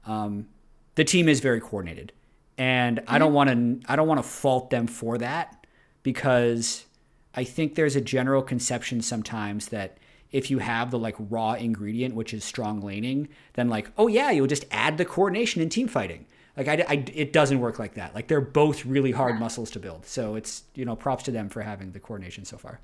Um, 0.06 0.48
the 0.96 1.04
team 1.04 1.30
is 1.30 1.40
very 1.40 1.62
coordinated, 1.62 2.14
and 2.58 2.98
mm-hmm. 2.98 3.16
I 3.16 3.18
don't 3.18 3.34
want 3.34 3.50
to 3.50 3.92
I 3.92 3.96
don't 3.96 4.08
want 4.08 4.20
to 4.20 4.28
fault 4.28 4.70
them 4.70 4.88
for 4.88 5.18
that 5.18 5.66
because 6.04 6.86
I 7.34 7.44
think 7.44 7.76
there's 7.76 7.96
a 7.96 8.02
general 8.02 8.42
conception 8.42 9.02
sometimes 9.02 9.70
that 9.70 9.98
if 10.32 10.50
you 10.50 10.60
have 10.60 10.92
the 10.92 11.00
like 11.00 11.16
raw 11.18 11.54
ingredient, 11.54 12.16
which 12.16 12.34
is 12.34 12.44
strong 12.44 12.82
laning, 12.82 13.30
then 13.54 13.70
like, 13.70 13.92
oh 13.98 14.08
yeah, 14.08 14.32
you'll 14.32 14.48
just 14.48 14.66
add 14.72 14.98
the 14.98 15.06
coordination 15.06 15.62
in 15.62 15.70
team 15.70 15.88
fighting. 15.88 16.26
Like 16.58 16.68
I, 16.68 16.86
I, 16.88 17.06
it 17.14 17.34
doesn't 17.34 17.60
work 17.60 17.80
like 17.80 17.96
that. 17.96 18.14
Like 18.14 18.28
they're 18.28 18.42
both 18.42 18.86
really 18.86 19.12
hard 19.12 19.40
muscles 19.40 19.72
to 19.72 19.80
build. 19.80 20.06
So 20.06 20.36
it's 20.36 20.64
you 20.76 20.86
know 20.86 20.96
props 20.96 21.24
to 21.24 21.32
them 21.32 21.50
for 21.50 21.62
having 21.62 21.92
the 21.92 22.00
coordination 22.00 22.46
so 22.46 22.58
far. 22.58 22.80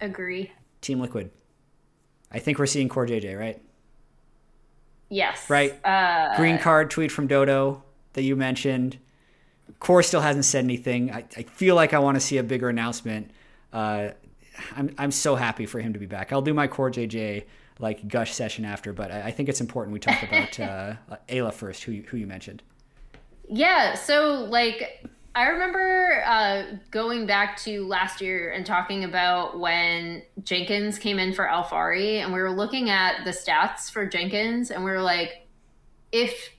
Agree. 0.00 0.52
Team 0.80 1.00
Liquid. 1.00 1.30
I 2.30 2.38
think 2.38 2.58
we're 2.58 2.66
seeing 2.66 2.88
Core 2.88 3.06
JJ, 3.06 3.38
right? 3.38 3.62
Yes. 5.08 5.48
Right. 5.48 5.84
Uh, 5.84 6.36
Green 6.36 6.58
card 6.58 6.90
tweet 6.90 7.12
from 7.12 7.26
Dodo 7.26 7.82
that 8.14 8.22
you 8.22 8.36
mentioned. 8.36 8.98
Core 9.78 10.02
still 10.02 10.20
hasn't 10.20 10.44
said 10.44 10.64
anything. 10.64 11.10
I, 11.10 11.24
I 11.36 11.42
feel 11.42 11.74
like 11.74 11.92
I 11.92 11.98
want 11.98 12.16
to 12.16 12.20
see 12.20 12.38
a 12.38 12.42
bigger 12.42 12.68
announcement. 12.68 13.30
Uh, 13.72 14.10
I'm 14.74 14.94
I'm 14.96 15.10
so 15.10 15.36
happy 15.36 15.66
for 15.66 15.80
him 15.80 15.92
to 15.92 15.98
be 15.98 16.06
back. 16.06 16.32
I'll 16.32 16.42
do 16.42 16.54
my 16.54 16.66
core 16.66 16.90
JJ 16.90 17.44
like 17.78 18.08
gush 18.08 18.32
session 18.32 18.64
after, 18.64 18.92
but 18.92 19.10
I, 19.10 19.24
I 19.24 19.30
think 19.30 19.48
it's 19.48 19.60
important 19.60 19.92
we 19.92 20.00
talk 20.00 20.22
about 20.22 20.58
uh, 20.60 20.94
Eyla 21.28 21.52
first, 21.52 21.84
who 21.84 21.92
you, 21.92 22.02
who 22.08 22.16
you 22.16 22.26
mentioned. 22.26 22.62
Yeah, 23.48 23.94
so 23.94 24.46
like 24.48 25.04
I 25.36 25.48
remember 25.48 26.22
uh, 26.24 26.62
going 26.90 27.26
back 27.26 27.58
to 27.58 27.86
last 27.86 28.22
year 28.22 28.52
and 28.52 28.64
talking 28.64 29.04
about 29.04 29.60
when 29.60 30.22
Jenkins 30.42 30.98
came 30.98 31.18
in 31.18 31.34
for 31.34 31.44
Alphari, 31.44 32.22
and 32.22 32.32
we 32.32 32.40
were 32.40 32.50
looking 32.50 32.88
at 32.88 33.22
the 33.24 33.32
stats 33.32 33.90
for 33.90 34.06
Jenkins, 34.06 34.70
and 34.70 34.82
we 34.82 34.90
were 34.90 35.02
like, 35.02 35.46
if 36.10 36.52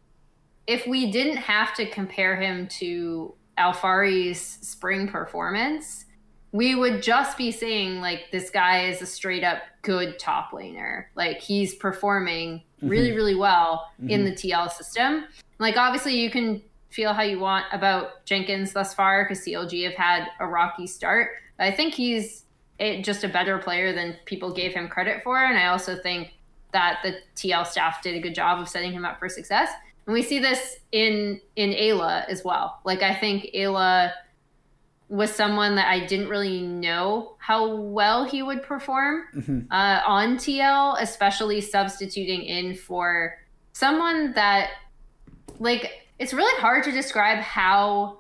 if 0.68 0.86
we 0.86 1.12
didn't 1.12 1.38
have 1.38 1.74
to 1.74 1.90
compare 1.90 2.36
him 2.36 2.68
to 2.68 3.34
Alphari's 3.58 4.42
spring 4.42 5.08
performance, 5.08 6.06
we 6.52 6.76
would 6.76 7.02
just 7.02 7.36
be 7.36 7.52
saying 7.52 8.00
like 8.00 8.26
this 8.32 8.52
guy 8.52 8.90
is 8.90 9.02
a 9.02 9.08
straight 9.08 9.44
up 9.44 9.64
good 9.82 10.20
top 10.20 10.52
laner. 10.52 11.06
Like 11.16 11.42
he's 11.42 11.74
performing 11.74 12.62
really, 12.84 13.08
mm-hmm. 13.08 13.16
really 13.16 13.36
well 13.36 13.88
mm-hmm. 14.00 14.12
in 14.12 14.26
the 14.26 14.32
TL 14.34 14.72
system. 14.72 15.24
Like 15.58 15.78
obviously 15.78 16.22
you 16.22 16.30
can 16.30 16.62
feel 16.90 17.14
how 17.14 17.24
you 17.24 17.40
want 17.40 17.66
about 17.72 18.26
Jenkins 18.26 18.74
thus 18.74 18.94
far 18.94 19.24
because 19.24 19.44
CLG 19.44 19.84
have 19.86 19.94
had 19.94 20.28
a 20.40 20.48
rocky 20.48 20.88
start. 20.88 21.30
I 21.60 21.72
think 21.72 21.94
he's 21.94 22.44
it, 22.80 23.04
just 23.04 23.24
a 23.24 23.28
better 23.28 23.58
player 23.58 23.94
than 23.94 24.16
people 24.26 24.54
gave 24.54 24.74
him 24.74 24.88
credit 24.88 25.24
for, 25.24 25.44
and 25.44 25.58
I 25.58 25.68
also 25.68 25.96
think 25.96 26.34
that 26.74 27.00
the 27.04 27.18
TL 27.36 27.66
staff 27.66 28.02
did 28.02 28.16
a 28.16 28.20
good 28.20 28.36
job 28.36 28.60
of 28.60 28.70
setting 28.70 28.92
him 28.92 29.06
up 29.06 29.20
for 29.20 29.30
success. 29.30 29.72
And 30.06 30.14
we 30.14 30.22
see 30.22 30.40
this 30.40 30.78
in 30.92 31.42
in 31.56 31.72
Eyla 31.72 32.28
as 32.28 32.44
well. 32.44 32.80
Like 32.86 33.02
I 33.02 33.16
think 33.16 33.48
Eyla 33.56 34.12
was 35.10 35.34
someone 35.34 35.76
that 35.76 35.88
I 35.88 36.06
didn't 36.06 36.28
really 36.28 36.62
know 36.62 37.36
how 37.40 37.76
well 37.76 38.26
he 38.26 38.42
would 38.42 38.62
perform 38.64 39.24
mm-hmm. 39.36 39.60
uh, 39.72 40.02
on 40.06 40.36
TL, 40.36 41.02
especially 41.02 41.62
substituting 41.62 42.44
in 42.44 42.76
for 42.76 43.38
someone 43.72 44.34
that, 44.34 44.72
like, 45.60 46.07
it's 46.20 46.34
really 46.34 46.60
hard 46.62 46.84
to 46.86 46.92
describe 46.92 47.40
how 47.40 48.20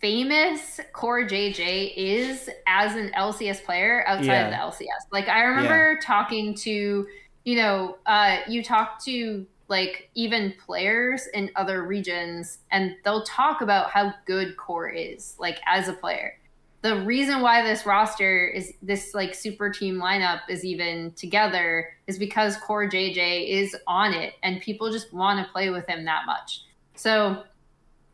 famous 0.00 0.80
Core 0.92 1.26
JJ 1.26 1.94
is 1.96 2.50
as 2.66 2.94
an 2.94 3.10
LCS 3.16 3.64
player 3.64 4.04
outside 4.06 4.26
yeah. 4.26 4.64
of 4.66 4.78
the 4.78 4.84
LCS. 4.84 5.10
Like, 5.10 5.28
I 5.28 5.42
remember 5.44 5.92
yeah. 5.94 6.00
talking 6.06 6.54
to, 6.56 7.06
you 7.44 7.56
know, 7.56 7.96
uh, 8.06 8.38
you 8.46 8.62
talk 8.62 9.02
to 9.04 9.46
like 9.68 10.10
even 10.14 10.54
players 10.64 11.26
in 11.34 11.50
other 11.56 11.82
regions 11.82 12.58
and 12.70 12.94
they'll 13.04 13.24
talk 13.24 13.60
about 13.60 13.90
how 13.90 14.12
good 14.26 14.56
core 14.56 14.88
is 14.88 15.34
like 15.38 15.58
as 15.66 15.88
a 15.88 15.92
player 15.92 16.38
the 16.82 17.00
reason 17.04 17.40
why 17.40 17.62
this 17.62 17.84
roster 17.84 18.46
is 18.46 18.74
this 18.80 19.12
like 19.12 19.34
super 19.34 19.70
team 19.70 19.96
lineup 19.96 20.42
is 20.48 20.64
even 20.64 21.10
together 21.12 21.88
is 22.06 22.18
because 22.18 22.56
core 22.58 22.88
jj 22.88 23.48
is 23.48 23.74
on 23.86 24.14
it 24.14 24.34
and 24.42 24.60
people 24.60 24.92
just 24.92 25.12
want 25.12 25.44
to 25.44 25.52
play 25.52 25.70
with 25.70 25.86
him 25.88 26.04
that 26.04 26.26
much 26.26 26.62
so 26.96 27.44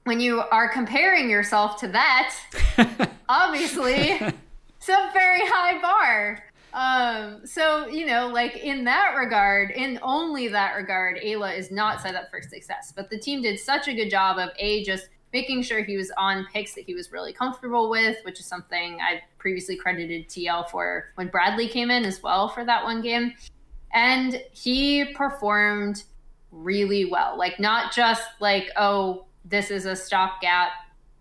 when 0.05 0.21
you 0.21 0.41
are 0.41 0.69
comparing 0.69 1.31
yourself 1.31 1.79
to 1.79 1.89
that 1.89 2.35
obviously 3.29 4.11
it's 4.11 4.89
a 4.89 5.11
very 5.13 5.41
high 5.47 5.81
bar 5.81 6.43
um, 6.75 7.47
so 7.47 7.87
you 7.87 8.07
know, 8.07 8.29
like 8.29 8.57
in 8.57 8.85
that 8.85 9.15
regard, 9.17 9.73
in 9.73 9.99
only 10.03 10.49
that 10.49 10.75
regard, 10.75 11.19
Eyla 11.19 11.57
is 11.57 11.71
not 11.71 12.01
set 12.01 12.15
up 12.15 12.31
for 12.31 12.41
success. 12.41 12.93
But 12.95 13.11
the 13.11 13.19
team 13.19 13.43
did 13.43 13.61
such 13.61 13.89
a 13.89 13.95
good 13.95 14.09
job 14.09 14.39
of 14.39 14.51
a 14.59 14.83
just 14.85 15.09
making 15.33 15.63
sure 15.63 15.83
he 15.83 15.97
was 15.97 16.11
on 16.17 16.47
picks 16.53 16.75
that 16.75 16.85
he 16.85 16.95
was 16.95 17.11
really 17.11 17.33
comfortable 17.33 17.91
with, 17.91 18.17
which 18.25 18.39
is 18.39 18.47
something 18.47 18.99
I 19.01 19.23
previously 19.39 19.77
credited 19.77 20.29
TL 20.29 20.71
for 20.71 21.11
when 21.15 21.29
Bradley 21.29 21.69
came 21.69 21.91
in 21.91 22.05
as 22.05 22.23
well 22.23 22.49
for 22.49 22.65
that 22.65 22.85
one 22.85 23.03
game. 23.03 23.35
And 23.95 24.43
he 24.53 25.13
performed 25.15 26.05
really 26.53 27.07
well. 27.07 27.37
Like 27.37 27.59
not 27.59 27.93
just 27.93 28.23
like, 28.41 28.69
oh, 28.77 29.25
this 29.45 29.71
is 29.71 29.87
a 29.87 29.97
stopgap, 29.97 30.71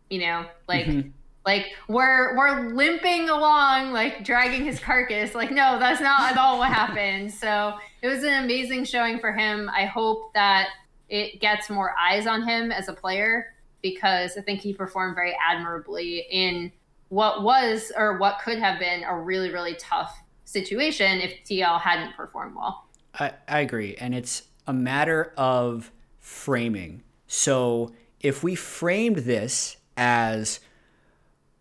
you 0.10 0.20
know, 0.20 0.46
like 0.68 0.86
mm-hmm. 0.86 1.10
like 1.46 1.68
we're 1.88 2.38
we're 2.38 2.70
limping 2.74 3.30
along 3.30 3.94
like 3.94 4.24
dragging 4.24 4.64
his 4.64 4.80
carcass. 4.80 5.34
Like 5.34 5.50
no 5.50 5.80
that's 5.80 6.02
not 6.02 6.32
at 6.32 6.38
all 6.38 6.60
what 6.60 6.70
happened. 6.70 7.34
So 7.42 7.74
it 8.02 8.08
was 8.08 8.24
an 8.24 8.44
amazing 8.44 8.86
showing 8.86 9.20
for 9.20 9.32
him. 9.32 9.70
I 9.74 9.86
hope 9.86 10.34
that 10.34 10.70
it 11.10 11.42
gets 11.42 11.70
more 11.70 11.96
eyes 12.00 12.28
on 12.28 12.48
him 12.48 12.72
as 12.72 12.88
a 12.88 12.94
player 12.94 13.54
because 13.82 14.38
i 14.38 14.42
think 14.42 14.62
he 14.62 14.74
performed 14.74 15.16
very 15.16 15.36
admirably 15.46 16.26
in 16.32 16.72
what 17.10 17.44
was 17.44 17.92
or 17.98 18.18
what 18.18 18.40
could 18.44 18.58
have 18.60 18.80
been 18.80 19.04
a 19.04 19.20
really 19.20 19.52
really 19.52 19.76
tough 19.76 20.24
situation 20.46 21.20
if 21.20 21.34
tl 21.46 21.80
hadn't 21.80 22.16
performed 22.16 22.56
well. 22.56 22.86
I, 23.14 23.34
I 23.48 23.60
agree. 23.60 23.96
And 23.96 24.14
it's 24.16 24.44
a 24.72 24.74
matter 24.74 25.34
of 25.38 25.92
framing 26.20 27.04
so 27.28 27.94
if 28.20 28.44
we 28.44 28.56
framed 28.56 29.18
this 29.18 29.78
as 29.96 30.60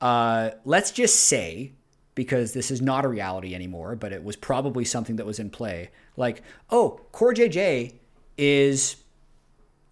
uh, 0.01 0.51
let's 0.65 0.91
just 0.91 1.21
say, 1.21 1.73
because 2.15 2.53
this 2.53 2.71
is 2.71 2.83
not 2.83 3.05
a 3.05 3.09
reality 3.09 3.55
anymore, 3.55 3.95
but 3.95 4.13
it 4.13 4.25
was 4.25 4.35
probably 4.37 4.85
something 4.85 5.17
that 5.17 5.27
was 5.27 5.39
in 5.39 5.51
play. 5.51 5.91
Like, 6.17 6.43
oh, 6.71 7.01
Core 7.13 7.35
JJ 7.35 7.95
is 8.37 8.97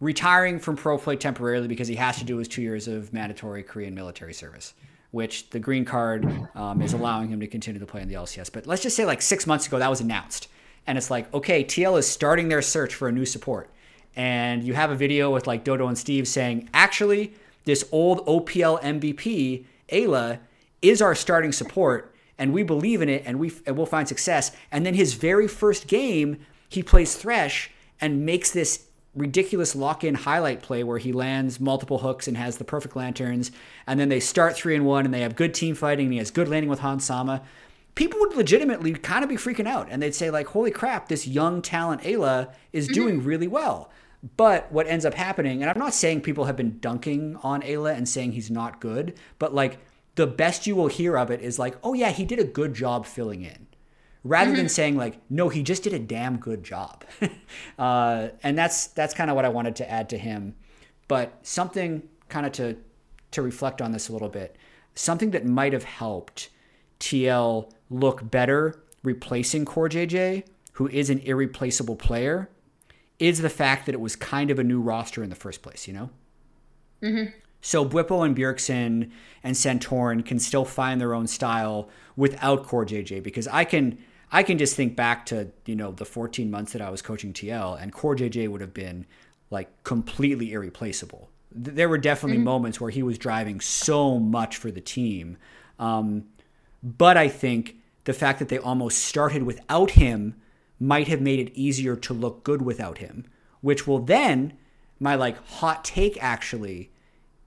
retiring 0.00 0.59
from 0.59 0.76
pro 0.76 0.98
play 0.98 1.16
temporarily 1.16 1.68
because 1.68 1.88
he 1.88 1.94
has 1.96 2.18
to 2.18 2.24
do 2.24 2.38
his 2.38 2.48
two 2.48 2.62
years 2.62 2.88
of 2.88 3.12
mandatory 3.12 3.62
Korean 3.62 3.94
military 3.94 4.35
service, 4.35 4.74
which 5.11 5.50
the 5.50 5.59
green 5.59 5.85
card 5.85 6.48
um, 6.54 6.83
is 6.83 6.92
allowing 6.92 7.28
him 7.28 7.40
to 7.40 7.46
continue 7.46 7.78
to 7.78 7.87
play 7.87 8.02
in 8.02 8.09
the 8.09 8.14
LCS. 8.14 8.52
But 8.52 8.66
let's 8.66 8.83
just 8.83 8.96
say, 8.96 9.04
like 9.04 9.22
six 9.22 9.46
months 9.46 9.66
ago, 9.66 9.78
that 9.78 9.90
was 9.90 10.00
announced. 10.00 10.48
And 10.88 10.96
it's 10.96 11.11
like, 11.11 11.33
okay, 11.35 11.62
TL 11.62 11.98
is 11.98 12.09
starting 12.09 12.48
their 12.48 12.62
search 12.62 12.94
for 12.94 13.09
a 13.09 13.12
new 13.12 13.27
support. 13.27 13.68
And 14.16 14.64
you 14.64 14.72
have 14.72 14.90
a 14.90 14.94
video 14.94 15.31
with 15.31 15.46
like 15.46 15.62
Dodo 15.62 15.87
and 15.87 15.98
Steve 15.98 16.27
saying, 16.27 16.70
actually, 16.72 17.35
this 17.66 17.85
old 17.92 18.24
OPL 18.27 18.81
MVP 18.81 19.66
Eyla 19.90 20.38
is 20.81 21.03
our 21.03 21.14
starting 21.14 21.53
support 21.53 22.14
and 22.38 22.55
we 22.55 22.62
believe 22.62 23.03
in 23.03 23.11
it 23.11 23.22
and 23.27 23.38
we 23.38 23.53
and 23.66 23.77
we'll 23.77 23.85
find 23.85 24.09
success. 24.09 24.51
And 24.72 24.87
then 24.87 24.94
his 24.94 25.12
very 25.12 25.46
first 25.46 25.88
game, 25.88 26.38
he 26.70 26.83
plays 26.83 27.14
Thresh 27.14 27.70
and 28.01 28.24
makes 28.24 28.51
this 28.51 28.87
ridiculous 29.14 29.77
lock-in 29.77 30.14
highlight 30.14 30.62
play 30.62 30.85
where 30.85 30.98
he 30.98 31.12
lands 31.12 31.61
multiple 31.61 31.98
hooks 31.98 32.27
and 32.29 32.37
has 32.38 32.57
the 32.57 32.64
perfect 32.64 32.96
lanterns. 32.96 33.51
And 33.87 34.01
then 34.01 34.09
they 34.09 34.20
start 34.20 34.57
three 34.57 34.74
and 34.74 34.87
one 34.87 35.05
and 35.05 35.12
they 35.12 35.20
have 35.20 35.37
good 35.37 35.53
team 35.53 35.74
fighting 35.74 36.07
and 36.07 36.12
he 36.14 36.18
has 36.18 36.31
good 36.31 36.48
landing 36.48 36.70
with 36.70 36.79
Hans 36.79 37.05
Sama. 37.05 37.42
People 37.98 38.20
would 38.20 38.37
legitimately 38.37 38.92
kind 38.92 39.24
of 39.24 39.28
be 39.28 39.34
freaking 39.34 39.66
out 39.66 39.88
and 39.90 40.00
they'd 40.00 40.14
say 40.14 40.30
like, 40.30 40.46
"Holy 40.46 40.70
crap, 40.70 41.08
this 41.08 41.26
young 41.26 41.61
talent 41.61 42.02
Eyla 42.02 42.54
is 42.72 42.87
mm-hmm. 42.87 42.94
doing 42.94 43.24
really 43.24 43.48
well." 43.48 43.90
But 44.37 44.70
what 44.70 44.87
ends 44.87 45.04
up 45.04 45.14
happening, 45.14 45.62
and 45.62 45.70
I'm 45.70 45.78
not 45.78 45.94
saying 45.94 46.20
people 46.20 46.44
have 46.44 46.56
been 46.56 46.78
dunking 46.78 47.37
on 47.42 47.62
Eyla 47.62 47.96
and 47.96 48.08
saying 48.08 48.32
he's 48.32 48.52
not 48.52 48.80
good, 48.80 49.18
but 49.40 49.52
like 49.52 49.78
the 50.14 50.28
best 50.28 50.66
you 50.66 50.76
will 50.76 50.87
hear 50.87 51.16
of 51.18 51.32
it 51.32 51.40
is 51.40 51.58
like, 51.58 51.76
oh 51.82 51.94
yeah, 51.94 52.11
he 52.11 52.24
did 52.24 52.38
a 52.38 52.44
good 52.44 52.72
job 52.72 53.04
filling 53.04 53.42
in. 53.42 53.66
Rather 54.24 54.50
mm-hmm. 54.50 54.56
than 54.56 54.68
saying 54.68 54.96
like, 54.96 55.20
no, 55.28 55.48
he 55.48 55.62
just 55.62 55.82
did 55.82 55.92
a 55.92 55.98
damn 55.98 56.38
good 56.38 56.62
job. 56.62 57.04
uh, 57.78 58.28
and 58.42 58.56
that's 58.56 58.88
that's 58.88 59.14
kind 59.14 59.28
of 59.30 59.37
what 59.37 59.44
I 59.44 59.48
wanted 59.48 59.76
to 59.76 59.90
add 59.90 60.08
to 60.11 60.18
him. 60.18 60.54
But 61.08 61.38
something 61.42 62.02
kind 62.28 62.46
of 62.46 62.52
to 62.52 62.76
to 63.30 63.42
reflect 63.42 63.82
on 63.82 63.92
this 63.92 64.08
a 64.08 64.12
little 64.12 64.28
bit, 64.28 64.56
something 64.94 65.30
that 65.30 65.44
might 65.44 65.72
have 65.72 65.84
helped 65.84 66.50
TL 67.00 67.70
look 67.90 68.30
better 68.30 68.82
replacing 69.02 69.64
Core 69.64 69.88
JJ, 69.88 70.44
who 70.72 70.88
is 70.88 71.11
an 71.11 71.20
irreplaceable 71.20 71.96
player, 71.96 72.50
is 73.18 73.40
the 73.40 73.50
fact 73.50 73.87
that 73.87 73.94
it 73.94 74.00
was 74.00 74.16
kind 74.16 74.50
of 74.50 74.58
a 74.58 74.64
new 74.64 74.80
roster 74.80 75.22
in 75.22 75.30
the 75.30 75.37
first 75.37 75.62
place, 75.62 75.88
you 75.88 75.94
know? 75.94 76.11
Mm-hmm. 77.02 77.30
So 77.61 77.84
Bwipo 77.84 78.24
and 78.24 78.37
Bjergsen 78.37 79.11
and 79.42 79.56
Santorin 79.56 80.24
can 80.24 80.38
still 80.38 80.64
find 80.64 81.00
their 81.00 81.14
own 81.14 81.26
style 81.26 81.88
without 82.16 82.64
Core 82.64 82.87
JJ 82.87 83.22
because 83.22 83.48
I 83.48 83.64
can 83.64 83.98
I 84.30 84.42
can 84.42 84.58
just 84.58 84.76
think 84.76 84.94
back 84.94 85.24
to, 85.26 85.50
you 85.64 85.74
know, 85.74 85.90
the 85.90 86.04
14 86.04 86.50
months 86.50 86.72
that 86.72 86.82
I 86.82 86.90
was 86.90 87.00
coaching 87.00 87.32
TL 87.32 87.80
and 87.80 87.92
Core 87.92 88.14
JJ 88.14 88.48
would 88.48 88.61
have 88.61 88.74
been 88.74 89.06
like 89.50 89.84
completely 89.84 90.52
irreplaceable. 90.52 91.30
There 91.50 91.88
were 91.88 91.98
definitely 91.98 92.37
mm-hmm. 92.37 92.44
moments 92.44 92.80
where 92.80 92.90
he 92.90 93.02
was 93.02 93.16
driving 93.16 93.61
so 93.61 94.18
much 94.18 94.56
for 94.58 94.70
the 94.70 94.82
team. 94.82 95.38
Um, 95.78 96.26
but 96.96 97.16
I 97.16 97.29
think 97.29 97.77
the 98.05 98.12
fact 98.12 98.38
that 98.38 98.48
they 98.48 98.59
almost 98.59 98.98
started 98.98 99.42
without 99.42 99.92
him 99.92 100.35
might 100.81 101.09
have 101.09 101.20
made 101.20 101.38
it 101.40 101.53
easier 101.55 101.96
to 101.96 102.14
look 102.14 102.44
good 102.44 102.62
without 102.62 102.98
him, 102.98 103.27
which 103.61 103.87
will 103.87 103.98
then, 103.98 104.55
my 104.98 105.14
like 105.14 105.44
hot 105.46 105.85
take 105.85 106.16
actually, 106.22 106.90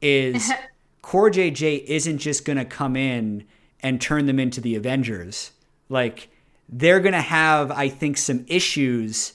is 0.01 0.51
Core 1.01 1.31
JJ 1.31 1.85
isn't 1.85 2.19
just 2.19 2.45
going 2.45 2.57
to 2.57 2.65
come 2.65 2.95
in 2.95 3.45
and 3.81 3.99
turn 3.99 4.27
them 4.27 4.39
into 4.39 4.61
the 4.61 4.75
Avengers. 4.75 5.51
Like, 5.89 6.29
they're 6.69 6.99
going 6.99 7.13
to 7.13 7.21
have, 7.21 7.71
I 7.71 7.89
think, 7.89 8.17
some 8.17 8.45
issues 8.47 9.33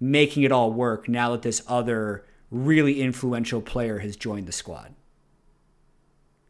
making 0.00 0.42
it 0.42 0.52
all 0.52 0.72
work 0.72 1.08
now 1.08 1.32
that 1.32 1.42
this 1.42 1.62
other 1.68 2.24
really 2.50 3.02
influential 3.02 3.60
player 3.60 3.98
has 3.98 4.16
joined 4.16 4.46
the 4.46 4.52
squad. 4.52 4.94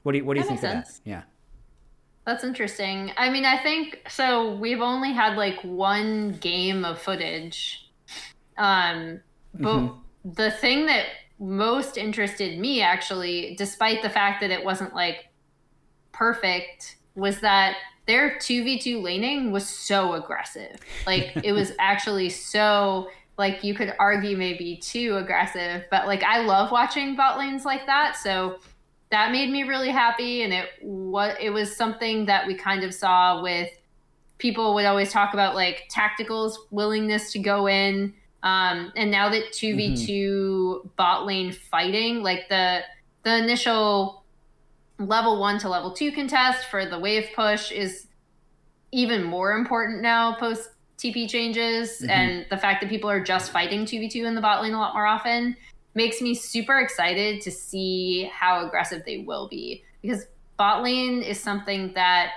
What 0.05 0.13
do 0.13 0.19
you, 0.19 0.25
what 0.25 0.35
do 0.35 0.41
you 0.41 0.47
think 0.47 0.59
of 0.59 0.63
that? 0.63 0.89
Yeah. 1.05 1.23
That's 2.25 2.45
interesting. 2.45 3.13
I 3.17 3.31
mean, 3.31 3.45
I 3.45 3.61
think 3.63 4.03
so. 4.09 4.55
We've 4.55 4.81
only 4.81 5.13
had 5.13 5.37
like 5.37 5.61
one 5.63 6.33
game 6.41 6.85
of 6.85 7.01
footage. 7.01 7.91
Um, 8.57 9.21
but 9.55 9.77
mm-hmm. 9.77 10.31
the 10.31 10.51
thing 10.51 10.87
that 10.87 11.07
most 11.39 11.97
interested 11.97 12.59
me 12.59 12.81
actually, 12.81 13.57
despite 13.59 14.03
the 14.03 14.11
fact 14.11 14.41
that 14.41 14.51
it 14.51 14.65
wasn't 14.65 14.95
like 14.95 15.29
perfect, 16.13 16.97
was 17.17 17.41
that 17.41 17.77
their 18.07 18.37
2v2 18.39 19.03
laning 19.03 19.51
was 19.51 19.69
so 19.69 20.15
aggressive. 20.15 20.77
Like 21.07 21.33
it 21.45 21.53
was 21.53 21.73
actually 21.81 22.29
so 22.29 23.09
like 23.39 23.65
you 23.65 23.75
could 23.75 23.95
argue 23.99 24.37
maybe 24.37 24.77
too 24.77 25.17
aggressive, 25.17 25.85
but 25.91 26.07
like 26.07 26.23
I 26.23 26.45
love 26.45 26.71
watching 26.71 27.17
bot 27.17 27.39
lanes 27.39 27.65
like 27.65 27.87
that. 27.87 28.17
So 28.17 28.61
that 29.13 29.31
made 29.31 29.51
me 29.51 29.63
really 29.63 29.91
happy 29.91 30.43
and 30.43 30.55
it 30.55 30.71
what 30.81 31.39
it 31.41 31.51
was 31.51 31.77
something 31.77 32.25
that 32.27 32.47
we 32.47 32.55
kind 32.55 32.83
of 32.83 32.93
saw 32.93 33.43
with 33.43 33.69
people 34.39 34.75
would 34.75 34.87
always 34.87 35.13
talk 35.13 35.35
about 35.35 35.55
like 35.55 35.85
tacticals 35.95 36.55
willingness 36.71 37.31
to 37.31 37.39
go 37.39 37.69
in 37.69 38.13
um, 38.43 38.91
and 38.97 39.11
now 39.11 39.29
that 39.29 39.53
2v2 39.53 40.09
mm-hmm. 40.09 40.89
bot 40.97 41.27
lane 41.27 41.53
fighting 41.53 42.23
like 42.23 42.49
the 42.49 42.81
the 43.23 43.37
initial 43.37 44.25
level 44.99 45.39
1 45.39 45.59
to 45.59 45.69
level 45.69 45.93
2 45.93 46.11
contest 46.13 46.69
for 46.69 46.87
the 46.87 46.99
wave 46.99 47.29
push 47.37 47.71
is 47.71 48.07
even 48.93 49.23
more 49.23 49.53
important 49.53 50.01
now 50.01 50.35
post 50.37 50.71
TP 50.97 51.29
changes 51.29 52.01
mm-hmm. 52.01 52.11
and 52.11 52.47
the 52.49 52.57
fact 52.57 52.81
that 52.81 52.89
people 52.89 53.11
are 53.11 53.23
just 53.23 53.53
fighting 53.53 53.85
2v2 53.85 54.25
in 54.25 54.35
the 54.35 54.41
bot 54.41 54.63
lane 54.63 54.73
a 54.73 54.79
lot 54.79 54.95
more 54.95 55.07
often 55.07 55.55
makes 55.95 56.21
me 56.21 56.35
super 56.35 56.79
excited 56.79 57.41
to 57.43 57.51
see 57.51 58.31
how 58.33 58.67
aggressive 58.67 59.03
they 59.05 59.19
will 59.19 59.49
be 59.49 59.85
because 60.01 60.27
bot 60.57 60.83
lane 60.83 61.23
is 61.23 61.39
something 61.39 61.93
that 61.95 62.33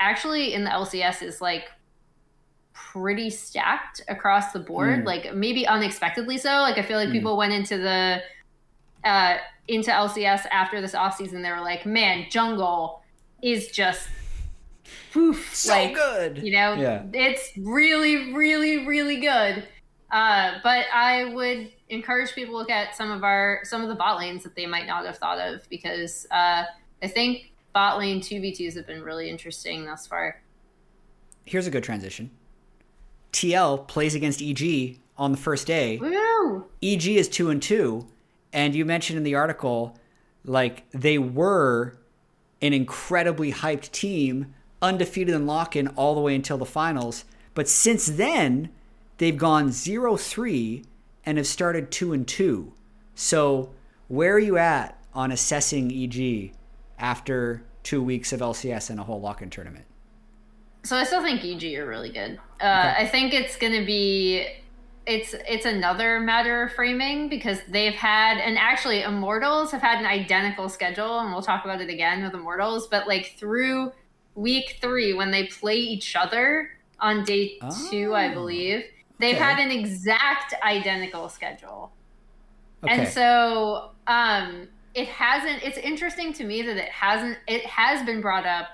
actually 0.00 0.54
in 0.54 0.64
the 0.64 0.70
LCS 0.70 1.22
is 1.22 1.40
like 1.40 1.70
pretty 2.72 3.30
stacked 3.30 4.00
across 4.08 4.52
the 4.52 4.58
board, 4.58 5.02
mm. 5.02 5.06
like 5.06 5.34
maybe 5.34 5.66
unexpectedly 5.66 6.38
so. 6.38 6.50
Like 6.50 6.78
I 6.78 6.82
feel 6.82 6.98
like 6.98 7.08
mm. 7.08 7.12
people 7.12 7.36
went 7.36 7.52
into 7.52 7.76
the 7.78 8.22
uh 9.04 9.36
into 9.68 9.90
LCS 9.90 10.46
after 10.50 10.80
this 10.80 10.92
offseason, 10.92 11.42
they 11.42 11.50
were 11.50 11.60
like, 11.60 11.84
man, 11.84 12.26
jungle 12.30 13.02
is 13.42 13.68
just 13.68 14.08
poof, 15.12 15.54
so 15.54 15.72
like, 15.72 15.94
good. 15.94 16.38
You 16.38 16.52
know, 16.52 16.74
yeah. 16.74 17.02
it's 17.12 17.50
really, 17.58 18.32
really, 18.32 18.86
really 18.86 19.20
good. 19.20 19.64
Uh, 20.10 20.52
but 20.62 20.86
I 20.92 21.26
would 21.26 21.70
encourage 21.90 22.32
people 22.34 22.54
to 22.54 22.58
look 22.58 22.70
at 22.70 22.96
some 22.96 23.10
of 23.10 23.24
our 23.24 23.60
some 23.64 23.82
of 23.82 23.88
the 23.88 23.94
bot 23.94 24.18
lanes 24.18 24.42
that 24.42 24.54
they 24.54 24.66
might 24.66 24.86
not 24.86 25.06
have 25.06 25.18
thought 25.18 25.38
of 25.38 25.68
because 25.68 26.26
uh, 26.30 26.64
I 27.02 27.08
think 27.08 27.52
bot 27.72 27.98
lane 27.98 28.20
two 28.20 28.40
v 28.40 28.52
twos 28.52 28.74
have 28.74 28.86
been 28.86 29.02
really 29.02 29.30
interesting 29.30 29.86
thus 29.86 30.06
far. 30.06 30.40
Here's 31.44 31.66
a 31.66 31.70
good 31.70 31.84
transition. 31.84 32.30
TL 33.32 33.86
plays 33.88 34.14
against 34.14 34.42
EG 34.42 34.98
on 35.16 35.32
the 35.32 35.38
first 35.38 35.66
day. 35.66 35.98
Woo! 35.98 36.66
EG 36.82 37.06
is 37.06 37.28
two 37.28 37.50
and 37.50 37.62
two, 37.62 38.06
and 38.52 38.74
you 38.74 38.84
mentioned 38.84 39.16
in 39.16 39.22
the 39.22 39.34
article 39.34 39.98
like 40.44 40.88
they 40.90 41.18
were 41.18 41.98
an 42.60 42.72
incredibly 42.72 43.52
hyped 43.52 43.90
team, 43.92 44.54
undefeated 44.82 45.34
in 45.34 45.46
lock 45.46 45.76
in 45.76 45.88
all 45.88 46.14
the 46.14 46.20
way 46.20 46.34
until 46.34 46.58
the 46.58 46.66
finals. 46.66 47.24
But 47.54 47.68
since 47.68 48.06
then, 48.06 48.70
they've 49.18 49.36
gone 49.36 49.70
0-3 49.70 50.84
and 51.28 51.36
have 51.36 51.46
started 51.46 51.90
2 51.90 52.14
and 52.14 52.26
2. 52.26 52.72
So, 53.14 53.74
where 54.08 54.32
are 54.32 54.38
you 54.38 54.56
at 54.56 54.98
on 55.12 55.30
assessing 55.30 55.92
EG 55.92 56.54
after 56.98 57.62
2 57.82 58.02
weeks 58.02 58.32
of 58.32 58.40
LCS 58.40 58.88
and 58.88 58.98
a 58.98 59.02
whole 59.02 59.20
lock-in 59.20 59.50
tournament? 59.50 59.84
So, 60.84 60.96
I 60.96 61.04
still 61.04 61.22
think 61.22 61.44
EG 61.44 61.78
are 61.78 61.86
really 61.86 62.08
good. 62.08 62.40
Uh, 62.62 62.64
okay. 62.64 62.94
I 63.02 63.06
think 63.06 63.34
it's 63.34 63.56
going 63.56 63.74
to 63.78 63.84
be 63.84 64.46
it's 65.04 65.34
it's 65.46 65.66
another 65.66 66.18
matter 66.18 66.62
of 66.62 66.72
framing 66.72 67.28
because 67.28 67.58
they've 67.68 67.94
had 67.94 68.38
and 68.38 68.56
actually 68.56 69.02
immortals 69.02 69.70
have 69.70 69.82
had 69.82 69.98
an 69.98 70.06
identical 70.06 70.68
schedule 70.68 71.20
and 71.20 71.32
we'll 71.32 71.40
talk 71.40 71.64
about 71.64 71.80
it 71.80 71.88
again 71.88 72.22
with 72.22 72.34
immortals 72.34 72.86
but 72.88 73.08
like 73.08 73.34
through 73.38 73.90
week 74.34 74.76
three 74.82 75.14
when 75.14 75.30
they 75.30 75.44
play 75.44 75.76
each 75.76 76.14
other 76.14 76.68
on 77.00 77.24
day 77.24 77.56
oh. 77.62 77.88
two 77.90 78.14
i 78.14 78.28
believe 78.28 78.84
They've 79.18 79.34
okay. 79.34 79.44
had 79.44 79.58
an 79.58 79.70
exact 79.70 80.54
identical 80.62 81.28
schedule. 81.28 81.92
Okay. 82.84 82.94
And 82.94 83.08
so 83.08 83.90
um, 84.06 84.68
it 84.94 85.08
hasn't 85.08 85.62
it's 85.62 85.78
interesting 85.78 86.32
to 86.34 86.44
me 86.44 86.62
that 86.62 86.76
it 86.76 86.88
hasn't 86.88 87.38
it 87.46 87.64
has 87.66 88.04
been 88.06 88.20
brought 88.20 88.46
up 88.46 88.68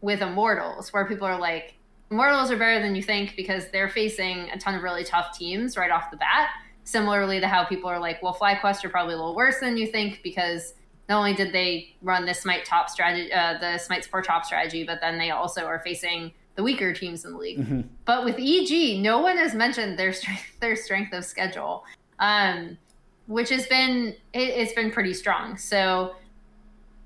with 0.00 0.22
Immortals 0.22 0.92
where 0.92 1.06
people 1.06 1.26
are 1.26 1.38
like 1.38 1.74
Immortals 2.10 2.50
are 2.50 2.56
better 2.56 2.80
than 2.80 2.94
you 2.94 3.02
think 3.02 3.36
because 3.36 3.68
they're 3.70 3.88
facing 3.88 4.50
a 4.50 4.58
ton 4.58 4.74
of 4.74 4.82
really 4.82 5.04
tough 5.04 5.36
teams 5.36 5.78
right 5.78 5.90
off 5.90 6.10
the 6.10 6.18
bat. 6.18 6.50
Similarly 6.84 7.40
to 7.40 7.48
how 7.48 7.64
people 7.64 7.88
are 7.88 7.98
like, 7.98 8.22
well, 8.22 8.34
FlyQuest 8.34 8.84
are 8.84 8.88
probably 8.90 9.14
a 9.14 9.16
little 9.16 9.34
worse 9.34 9.60
than 9.60 9.76
you 9.76 9.86
think 9.86 10.20
because 10.22 10.74
not 11.08 11.18
only 11.18 11.32
did 11.32 11.52
they 11.52 11.94
run 12.02 12.26
the 12.26 12.34
Smite 12.34 12.64
top 12.66 12.90
strategy, 12.90 13.32
uh, 13.32 13.56
the 13.58 13.78
Smite 13.78 14.04
Sport 14.04 14.26
top 14.26 14.44
strategy, 14.44 14.84
but 14.84 15.00
then 15.00 15.16
they 15.16 15.30
also 15.30 15.64
are 15.64 15.78
facing 15.78 16.32
the 16.54 16.62
weaker 16.62 16.92
teams 16.92 17.24
in 17.24 17.32
the 17.32 17.38
league. 17.38 17.58
Mm-hmm. 17.58 17.80
But 18.04 18.24
with 18.24 18.36
EG, 18.38 19.00
no 19.00 19.20
one 19.20 19.36
has 19.36 19.54
mentioned 19.54 19.98
their 19.98 20.12
strength, 20.12 20.44
their 20.60 20.76
strength 20.76 21.12
of 21.12 21.24
schedule, 21.24 21.84
um, 22.18 22.78
which 23.26 23.48
has 23.48 23.66
been 23.66 24.14
it, 24.32 24.56
has 24.56 24.72
been 24.72 24.90
pretty 24.90 25.14
strong. 25.14 25.56
So 25.56 26.16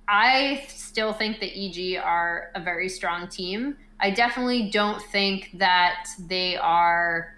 I 0.08 0.64
still 0.68 1.12
think 1.12 1.40
that 1.40 1.56
EG 1.56 1.98
are 2.02 2.50
a 2.54 2.60
very 2.60 2.88
strong 2.88 3.28
team. 3.28 3.76
I 3.98 4.10
definitely 4.10 4.70
don't 4.70 5.02
think 5.02 5.50
that 5.54 6.06
they 6.18 6.56
are, 6.56 7.34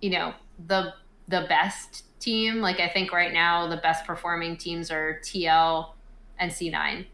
you 0.00 0.10
know, 0.10 0.34
the 0.66 0.94
the 1.28 1.46
best 1.48 2.04
team. 2.20 2.60
Like 2.60 2.80
I 2.80 2.88
think 2.88 3.12
right 3.12 3.32
now 3.32 3.66
the 3.68 3.76
best 3.78 4.04
performing 4.06 4.56
teams 4.56 4.90
are 4.90 5.20
TL 5.22 5.92
and 6.38 6.50
C9. 6.50 7.06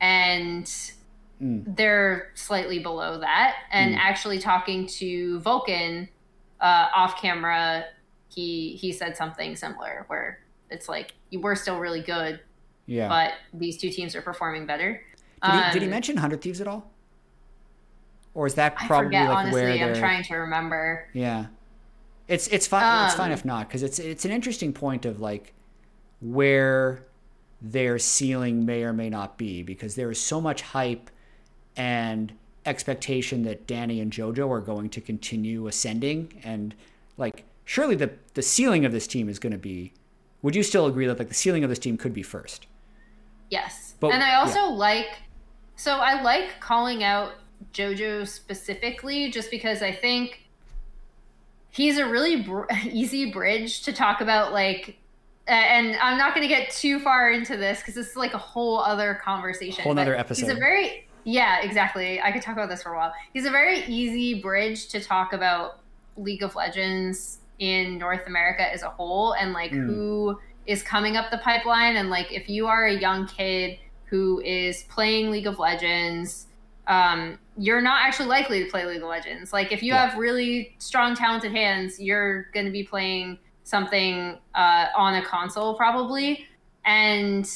And 0.00 0.92
Mm. 1.42 1.76
They're 1.76 2.30
slightly 2.34 2.78
below 2.78 3.20
that. 3.20 3.56
And 3.70 3.94
mm. 3.94 3.98
actually 3.98 4.38
talking 4.38 4.86
to 4.86 5.40
Vulcan 5.40 6.08
uh, 6.60 6.88
off 6.94 7.20
camera, 7.20 7.84
he 8.28 8.72
he 8.80 8.92
said 8.92 9.16
something 9.16 9.56
similar 9.56 10.04
where 10.08 10.40
it's 10.70 10.88
like 10.88 11.14
we're 11.32 11.54
still 11.54 11.78
really 11.78 12.02
good, 12.02 12.40
yeah, 12.86 13.08
but 13.08 13.32
these 13.58 13.78
two 13.78 13.90
teams 13.90 14.14
are 14.14 14.22
performing 14.22 14.66
better. 14.66 15.02
Did, 15.42 15.50
um, 15.50 15.64
he, 15.64 15.72
did 15.72 15.82
he 15.82 15.86
um, 15.86 15.90
mention 15.90 16.16
Hundred 16.16 16.42
Thieves 16.42 16.60
at 16.60 16.68
all? 16.68 16.90
Or 18.34 18.46
is 18.46 18.54
that 18.54 18.76
probably 18.76 19.16
I 19.16 19.20
forget, 19.20 19.28
like 19.28 19.36
honestly, 19.38 19.62
where 19.62 19.88
I'm 19.88 19.94
trying 19.94 20.24
to 20.24 20.34
remember. 20.36 21.08
Yeah, 21.12 21.46
it's 22.26 22.48
it's 22.48 22.66
fine. 22.66 22.84
Um, 22.84 23.06
it's 23.06 23.14
fine 23.14 23.32
if 23.32 23.44
not 23.44 23.68
because 23.68 23.82
it's 23.82 23.98
it's 23.98 24.24
an 24.24 24.30
interesting 24.30 24.72
point 24.72 25.06
of 25.06 25.20
like 25.20 25.54
where 26.20 27.04
their 27.60 27.98
ceiling 27.98 28.64
may 28.64 28.84
or 28.84 28.92
may 28.92 29.10
not 29.10 29.38
be 29.38 29.62
because 29.62 29.94
there 29.94 30.10
is 30.10 30.20
so 30.20 30.40
much 30.40 30.62
hype 30.62 31.10
and 31.76 32.32
expectation 32.66 33.44
that 33.44 33.66
Danny 33.66 34.00
and 34.00 34.12
JoJo 34.12 34.50
are 34.50 34.60
going 34.60 34.90
to 34.90 35.00
continue 35.00 35.66
ascending 35.66 36.40
and 36.44 36.74
like 37.16 37.44
surely 37.64 37.94
the 37.94 38.10
the 38.34 38.42
ceiling 38.42 38.84
of 38.84 38.92
this 38.92 39.06
team 39.06 39.28
is 39.28 39.38
going 39.38 39.52
to 39.52 39.58
be 39.58 39.92
would 40.42 40.54
you 40.54 40.62
still 40.62 40.86
agree 40.86 41.06
that 41.06 41.18
like 41.18 41.28
the 41.28 41.34
ceiling 41.34 41.64
of 41.64 41.70
this 41.70 41.78
team 41.78 41.96
could 41.96 42.12
be 42.12 42.22
first? 42.22 42.66
Yes. 43.50 43.94
But, 44.00 44.12
and 44.12 44.22
I 44.22 44.34
also 44.36 44.60
yeah. 44.60 44.66
like 44.66 45.08
so 45.76 45.98
I 45.98 46.20
like 46.22 46.60
calling 46.60 47.04
out 47.04 47.34
JoJo 47.72 48.26
specifically, 48.26 49.30
just 49.30 49.50
because 49.50 49.82
I 49.82 49.92
think 49.92 50.42
he's 51.70 51.98
a 51.98 52.06
really 52.06 52.42
br- 52.42 52.64
easy 52.84 53.30
bridge 53.30 53.82
to 53.82 53.92
talk 53.92 54.20
about, 54.20 54.52
like, 54.52 54.96
and 55.46 55.96
I'm 55.96 56.18
not 56.18 56.34
going 56.34 56.46
to 56.46 56.52
get 56.52 56.70
too 56.70 56.98
far 56.98 57.30
into 57.30 57.56
this 57.56 57.78
because 57.78 57.94
this 57.94 58.08
is 58.08 58.16
like 58.16 58.34
a 58.34 58.38
whole 58.38 58.80
other 58.80 59.20
conversation. 59.24 59.84
Whole 59.84 59.98
other 59.98 60.16
episode. 60.16 60.46
He's 60.46 60.54
a 60.54 60.58
very 60.58 61.07
yeah, 61.28 61.60
exactly. 61.60 62.22
I 62.22 62.32
could 62.32 62.40
talk 62.40 62.54
about 62.54 62.70
this 62.70 62.82
for 62.82 62.94
a 62.94 62.96
while. 62.96 63.12
He's 63.34 63.44
a 63.44 63.50
very 63.50 63.80
easy 63.84 64.40
bridge 64.40 64.88
to 64.88 65.00
talk 65.00 65.34
about 65.34 65.80
League 66.16 66.42
of 66.42 66.54
Legends 66.54 67.40
in 67.58 67.98
North 67.98 68.26
America 68.26 68.62
as 68.62 68.82
a 68.82 68.88
whole 68.88 69.34
and 69.34 69.52
like 69.52 69.70
mm. 69.70 69.84
who 69.84 70.40
is 70.64 70.82
coming 70.82 71.18
up 71.18 71.30
the 71.30 71.36
pipeline 71.36 71.96
and 71.96 72.08
like 72.08 72.32
if 72.32 72.48
you 72.48 72.66
are 72.66 72.86
a 72.86 72.98
young 72.98 73.26
kid 73.26 73.78
who 74.06 74.40
is 74.40 74.84
playing 74.84 75.30
League 75.30 75.46
of 75.46 75.58
Legends, 75.58 76.46
um, 76.86 77.38
you're 77.58 77.82
not 77.82 78.06
actually 78.06 78.28
likely 78.28 78.64
to 78.64 78.70
play 78.70 78.86
League 78.86 79.02
of 79.02 79.08
Legends. 79.08 79.52
Like 79.52 79.70
if 79.70 79.82
you 79.82 79.92
yeah. 79.92 80.08
have 80.08 80.18
really 80.18 80.76
strong, 80.78 81.14
talented 81.14 81.52
hands, 81.52 82.00
you're 82.00 82.44
going 82.54 82.64
to 82.64 82.72
be 82.72 82.84
playing 82.84 83.38
something 83.64 84.38
uh, 84.54 84.86
on 84.96 85.16
a 85.16 85.22
console 85.22 85.76
probably. 85.76 86.46
And 86.86 87.46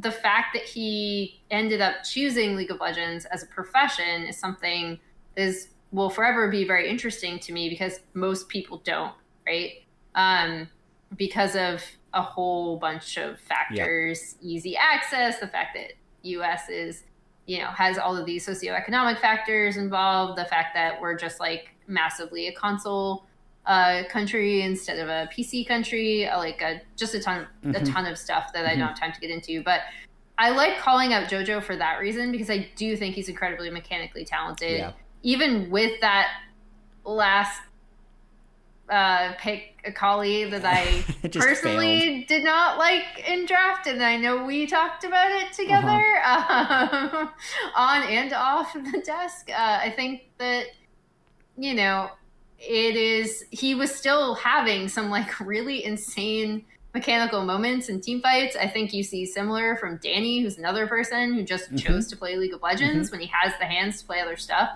the 0.00 0.12
fact 0.12 0.54
that 0.54 0.62
he 0.62 1.40
ended 1.50 1.80
up 1.80 2.04
choosing 2.04 2.54
League 2.54 2.70
of 2.70 2.80
Legends 2.80 3.24
as 3.26 3.42
a 3.42 3.46
profession 3.46 4.22
is 4.22 4.38
something 4.38 4.98
is 5.36 5.68
will 5.90 6.10
forever 6.10 6.50
be 6.50 6.64
very 6.64 6.88
interesting 6.88 7.38
to 7.38 7.52
me 7.52 7.68
because 7.68 8.00
most 8.14 8.48
people 8.48 8.78
don't, 8.84 9.14
right? 9.46 9.82
Um, 10.14 10.68
because 11.16 11.56
of 11.56 11.82
a 12.12 12.22
whole 12.22 12.76
bunch 12.76 13.16
of 13.16 13.40
factors, 13.40 14.36
yeah. 14.40 14.48
easy 14.48 14.76
access, 14.76 15.38
the 15.38 15.48
fact 15.48 15.76
that 15.76 15.92
US 16.22 16.68
is, 16.68 17.04
you 17.46 17.58
know, 17.58 17.68
has 17.68 17.96
all 17.96 18.16
of 18.16 18.26
these 18.26 18.46
socioeconomic 18.46 19.18
factors 19.18 19.76
involved, 19.76 20.38
the 20.38 20.44
fact 20.44 20.74
that 20.74 21.00
we're 21.00 21.16
just 21.16 21.40
like 21.40 21.70
massively 21.86 22.48
a 22.48 22.52
console 22.52 23.27
uh, 23.68 24.02
country 24.08 24.62
instead 24.62 24.98
of 24.98 25.08
a 25.08 25.28
PC 25.32 25.68
country, 25.68 26.26
uh, 26.26 26.38
like 26.38 26.60
a, 26.62 26.80
just 26.96 27.14
a 27.14 27.20
ton, 27.20 27.46
mm-hmm. 27.64 27.74
a 27.76 27.84
ton 27.84 28.06
of 28.06 28.16
stuff 28.18 28.50
that 28.54 28.64
mm-hmm. 28.64 28.70
I 28.70 28.76
don't 28.76 28.88
have 28.88 28.98
time 28.98 29.12
to 29.12 29.20
get 29.20 29.30
into. 29.30 29.62
But 29.62 29.82
I 30.38 30.50
like 30.50 30.78
calling 30.78 31.12
out 31.12 31.28
JoJo 31.28 31.62
for 31.62 31.76
that 31.76 32.00
reason 32.00 32.32
because 32.32 32.48
I 32.48 32.68
do 32.76 32.96
think 32.96 33.14
he's 33.14 33.28
incredibly 33.28 33.68
mechanically 33.68 34.24
talented. 34.24 34.78
Yeah. 34.78 34.92
Even 35.22 35.68
with 35.68 36.00
that 36.00 36.28
last 37.04 37.60
uh, 38.88 39.34
pick 39.38 39.80
Akali 39.84 40.44
that 40.46 40.64
I 40.64 41.04
personally 41.28 42.00
failed. 42.00 42.26
did 42.26 42.44
not 42.44 42.78
like 42.78 43.28
in 43.28 43.44
draft, 43.44 43.86
and 43.86 44.02
I 44.02 44.16
know 44.16 44.44
we 44.44 44.66
talked 44.66 45.04
about 45.04 45.30
it 45.30 45.52
together 45.52 46.02
uh-huh. 46.24 47.08
um, 47.18 47.30
on 47.76 48.02
and 48.08 48.32
off 48.32 48.72
the 48.72 49.02
desk. 49.04 49.50
Uh, 49.50 49.78
I 49.82 49.92
think 49.94 50.22
that 50.38 50.68
you 51.58 51.74
know 51.74 52.10
it 52.58 52.96
is 52.96 53.44
he 53.50 53.74
was 53.74 53.94
still 53.94 54.34
having 54.34 54.88
some 54.88 55.10
like 55.10 55.38
really 55.40 55.84
insane 55.84 56.64
mechanical 56.94 57.44
moments 57.44 57.88
in 57.88 58.00
team 58.00 58.20
fights. 58.20 58.56
I 58.56 58.66
think 58.66 58.92
you 58.92 59.02
see 59.02 59.26
similar 59.26 59.76
from 59.76 59.98
Danny, 59.98 60.40
who's 60.40 60.58
another 60.58 60.86
person 60.86 61.34
who 61.34 61.42
just 61.44 61.66
mm-hmm. 61.66 61.76
chose 61.76 62.08
to 62.08 62.16
play 62.16 62.36
League 62.36 62.54
of 62.54 62.62
Legends 62.62 63.08
mm-hmm. 63.08 63.14
when 63.14 63.20
he 63.20 63.32
has 63.32 63.52
the 63.58 63.66
hands 63.66 64.00
to 64.00 64.06
play 64.06 64.20
other 64.20 64.36
stuff. 64.36 64.70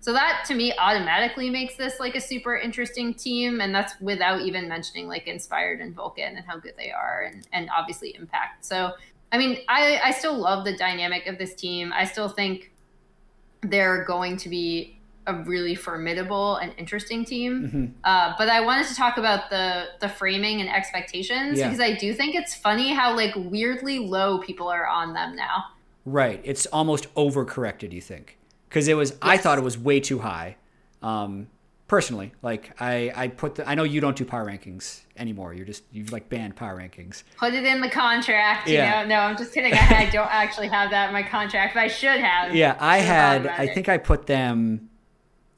So 0.00 0.12
that 0.12 0.44
to 0.48 0.54
me 0.54 0.74
automatically 0.78 1.48
makes 1.48 1.76
this 1.76 1.98
like 1.98 2.14
a 2.14 2.20
super 2.20 2.56
interesting 2.56 3.14
team, 3.14 3.60
and 3.60 3.74
that's 3.74 3.98
without 4.00 4.42
even 4.42 4.68
mentioning 4.68 5.08
like 5.08 5.26
Inspired 5.26 5.80
and 5.80 5.94
Vulcan 5.94 6.36
and 6.36 6.46
how 6.46 6.58
good 6.58 6.74
they 6.76 6.92
are, 6.92 7.22
and 7.22 7.46
and 7.52 7.70
obviously 7.76 8.14
Impact. 8.14 8.64
So 8.64 8.92
I 9.32 9.38
mean, 9.38 9.58
I 9.66 9.98
I 10.04 10.10
still 10.12 10.36
love 10.36 10.64
the 10.64 10.76
dynamic 10.76 11.26
of 11.26 11.38
this 11.38 11.54
team. 11.54 11.90
I 11.92 12.04
still 12.04 12.28
think 12.28 12.70
they're 13.62 14.04
going 14.04 14.36
to 14.36 14.48
be 14.50 14.93
a 15.26 15.34
really 15.34 15.74
formidable 15.74 16.56
and 16.56 16.74
interesting 16.78 17.24
team. 17.24 17.62
Mm-hmm. 17.62 17.84
Uh, 18.04 18.34
but 18.36 18.48
I 18.48 18.60
wanted 18.60 18.86
to 18.88 18.94
talk 18.94 19.16
about 19.16 19.50
the 19.50 19.86
the 20.00 20.08
framing 20.08 20.60
and 20.60 20.68
expectations 20.68 21.58
yeah. 21.58 21.68
because 21.68 21.80
I 21.80 21.94
do 21.94 22.12
think 22.12 22.34
it's 22.34 22.54
funny 22.54 22.92
how 22.92 23.14
like 23.14 23.34
weirdly 23.36 23.98
low 23.98 24.38
people 24.38 24.68
are 24.68 24.86
on 24.86 25.14
them 25.14 25.34
now. 25.36 25.64
Right, 26.06 26.40
it's 26.44 26.66
almost 26.66 27.12
overcorrected. 27.14 27.92
You 27.92 28.00
think? 28.00 28.38
because 28.74 28.88
it 28.88 28.94
was 28.94 29.10
yes. 29.10 29.18
I 29.22 29.36
thought 29.36 29.56
it 29.56 29.62
was 29.62 29.78
way 29.78 30.00
too 30.00 30.18
high. 30.18 30.56
Um, 31.00 31.46
personally, 31.86 32.32
like 32.42 32.74
I 32.80 33.12
I 33.14 33.28
put 33.28 33.54
the 33.54 33.68
I 33.68 33.76
know 33.76 33.84
you 33.84 34.00
don't 34.00 34.16
do 34.16 34.24
power 34.24 34.44
rankings 34.44 35.02
anymore. 35.16 35.54
You're 35.54 35.64
just 35.64 35.84
you've 35.92 36.10
like 36.10 36.28
banned 36.28 36.56
power 36.56 36.76
rankings. 36.76 37.22
Put 37.38 37.54
it 37.54 37.64
in 37.64 37.80
the 37.80 37.88
contract. 37.88 38.68
Yeah. 38.68 39.02
You 39.02 39.08
know? 39.08 39.14
No, 39.14 39.20
I'm 39.22 39.36
just 39.36 39.54
kidding. 39.54 39.72
I, 39.74 40.06
I 40.08 40.10
don't 40.10 40.28
actually 40.28 40.68
have 40.68 40.90
that 40.90 41.08
in 41.08 41.12
my 41.12 41.22
contract, 41.22 41.74
but 41.74 41.84
I 41.84 41.88
should 41.88 42.18
have. 42.18 42.52
Yeah, 42.54 42.76
I 42.80 42.98
had. 42.98 43.46
I 43.46 43.68
think 43.68 43.88
I 43.88 43.96
put 43.96 44.26
them. 44.26 44.90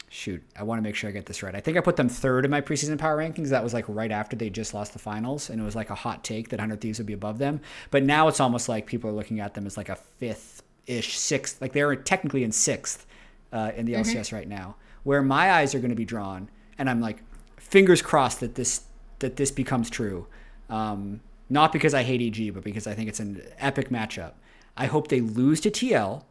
Shoot, 0.09 0.43
I 0.57 0.63
want 0.63 0.79
to 0.79 0.83
make 0.83 0.95
sure 0.95 1.11
I 1.11 1.13
get 1.13 1.27
this 1.27 1.43
right. 1.43 1.55
I 1.55 1.61
think 1.61 1.77
I 1.77 1.81
put 1.81 1.97
them 1.97 2.09
third 2.09 2.45
in 2.45 2.51
my 2.51 2.61
preseason 2.61 2.97
power 2.97 3.19
rankings. 3.19 3.49
That 3.49 3.65
was 3.65 3.75
like 3.75 3.85
right 3.89 4.13
after 4.13 4.37
they 4.37 4.51
just 4.51 4.73
lost 4.73 4.93
the 4.93 5.01
finals, 5.01 5.51
and 5.51 5.61
it 5.61 5.65
was 5.65 5.75
like 5.75 5.91
a 5.91 5.97
hot 5.97 6.23
take 6.23 6.51
that 6.51 6.61
100 6.61 6.81
Thieves 6.81 6.99
would 6.99 7.07
be 7.07 7.13
above 7.13 7.39
them. 7.39 7.61
But 7.91 8.05
now 8.05 8.29
it's 8.29 8.39
almost 8.39 8.69
like 8.69 8.87
people 8.87 9.11
are 9.11 9.13
looking 9.13 9.41
at 9.41 9.55
them 9.55 9.67
as 9.67 9.77
like 9.77 9.89
a 9.89 9.97
fifth 9.97 10.63
ish, 10.87 11.19
sixth. 11.19 11.61
Like 11.61 11.73
they're 11.73 11.97
technically 11.97 12.45
in 12.45 12.53
sixth 12.53 13.05
uh, 13.53 13.73
in 13.77 13.85
the 13.85 13.95
mm-hmm. 13.95 14.03
LCS 14.03 14.33
right 14.33 14.49
now, 14.49 14.77
where 15.03 15.23
my 15.23 15.53
eyes 15.53 15.75
are 15.75 15.81
going 15.81 15.91
to 15.91 15.97
be 15.97 16.05
drawn, 16.05 16.49
and 16.79 16.89
I'm 16.89 17.01
like, 17.01 17.19
fingers 17.57 18.01
crossed 18.01 18.41
that 18.41 18.55
this 18.55 18.83
that 19.19 19.37
this 19.37 19.51
becomes 19.51 19.91
true. 19.91 20.27
Um, 20.69 21.21
not 21.49 21.73
because 21.73 21.95
I 21.95 22.03
hate 22.03 22.21
EG, 22.21 22.55
but 22.55 22.65
because 22.65 22.87
I 22.87 22.95
think 22.95 23.09
it's 23.09 23.21
an 23.21 23.43
epic 23.59 23.89
matchup. 23.89 24.33
I 24.77 24.87
hope 24.87 25.09
they 25.09 25.21
lose 25.21 25.61
to 25.63 25.71
TL 25.71 26.25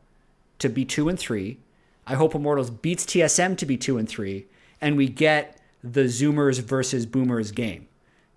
to 0.59 0.69
be 0.69 0.85
two 0.85 1.09
and 1.09 1.17
three. 1.17 1.59
I 2.07 2.15
hope 2.15 2.35
Immortals 2.35 2.69
beats 2.69 3.05
TSM 3.05 3.57
to 3.57 3.65
be 3.65 3.77
two 3.77 3.97
and 3.97 4.07
three, 4.07 4.45
and 4.79 4.95
we 4.95 5.07
get 5.07 5.59
the 5.83 6.03
Zoomers 6.03 6.61
versus 6.61 7.05
Boomers 7.05 7.51
game 7.51 7.87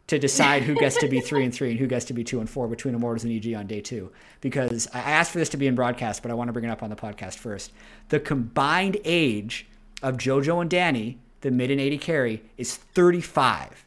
to 0.08 0.18
decide 0.18 0.62
who 0.62 0.74
gets 0.74 0.96
to 0.96 1.08
be 1.08 1.20
three 1.20 1.44
and 1.44 1.54
three 1.54 1.70
and 1.70 1.78
who 1.78 1.86
gets 1.86 2.06
to 2.06 2.14
be 2.14 2.24
two 2.24 2.40
and 2.40 2.48
four 2.48 2.66
between 2.66 2.94
Immortals 2.94 3.24
and 3.24 3.32
EG 3.32 3.54
on 3.54 3.66
day 3.66 3.80
two. 3.80 4.10
Because 4.40 4.88
I 4.94 5.00
asked 5.00 5.32
for 5.32 5.38
this 5.38 5.50
to 5.50 5.58
be 5.58 5.66
in 5.66 5.74
broadcast, 5.74 6.22
but 6.22 6.30
I 6.30 6.34
want 6.34 6.48
to 6.48 6.52
bring 6.52 6.64
it 6.64 6.70
up 6.70 6.82
on 6.82 6.90
the 6.90 6.96
podcast 6.96 7.34
first. 7.34 7.72
The 8.08 8.18
combined 8.18 8.96
age 9.04 9.66
of 10.02 10.16
JoJo 10.16 10.62
and 10.62 10.70
Danny, 10.70 11.18
the 11.42 11.50
mid 11.50 11.70
and 11.70 11.80
AD 11.80 12.00
carry, 12.00 12.42
is 12.56 12.74
35. 12.74 13.84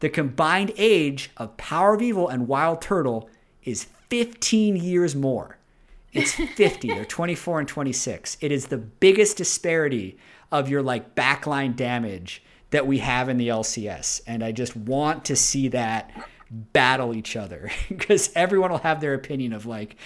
The 0.00 0.08
combined 0.08 0.72
age 0.76 1.30
of 1.36 1.56
Power 1.56 1.94
of 1.94 2.02
Evil 2.02 2.28
and 2.28 2.48
Wild 2.48 2.82
Turtle 2.82 3.30
is 3.62 3.84
15 4.08 4.76
years 4.76 5.14
more. 5.14 5.58
It's 6.12 6.32
50 6.32 6.90
or 6.92 7.04
24 7.04 7.60
and 7.60 7.68
26. 7.68 8.36
It 8.40 8.50
is 8.50 8.66
the 8.66 8.78
biggest 8.78 9.36
disparity 9.36 10.16
of 10.50 10.68
your 10.68 10.82
like 10.82 11.14
backline 11.14 11.76
damage 11.76 12.42
that 12.70 12.86
we 12.86 12.98
have 12.98 13.28
in 13.28 13.36
the 13.36 13.48
LCS. 13.48 14.20
And 14.26 14.42
I 14.42 14.52
just 14.52 14.76
want 14.76 15.24
to 15.26 15.36
see 15.36 15.68
that 15.68 16.10
battle 16.50 17.14
each 17.14 17.36
other 17.36 17.70
because 17.88 18.30
everyone 18.34 18.70
will 18.70 18.78
have 18.78 19.00
their 19.00 19.14
opinion 19.14 19.52
of 19.52 19.66
like, 19.66 19.96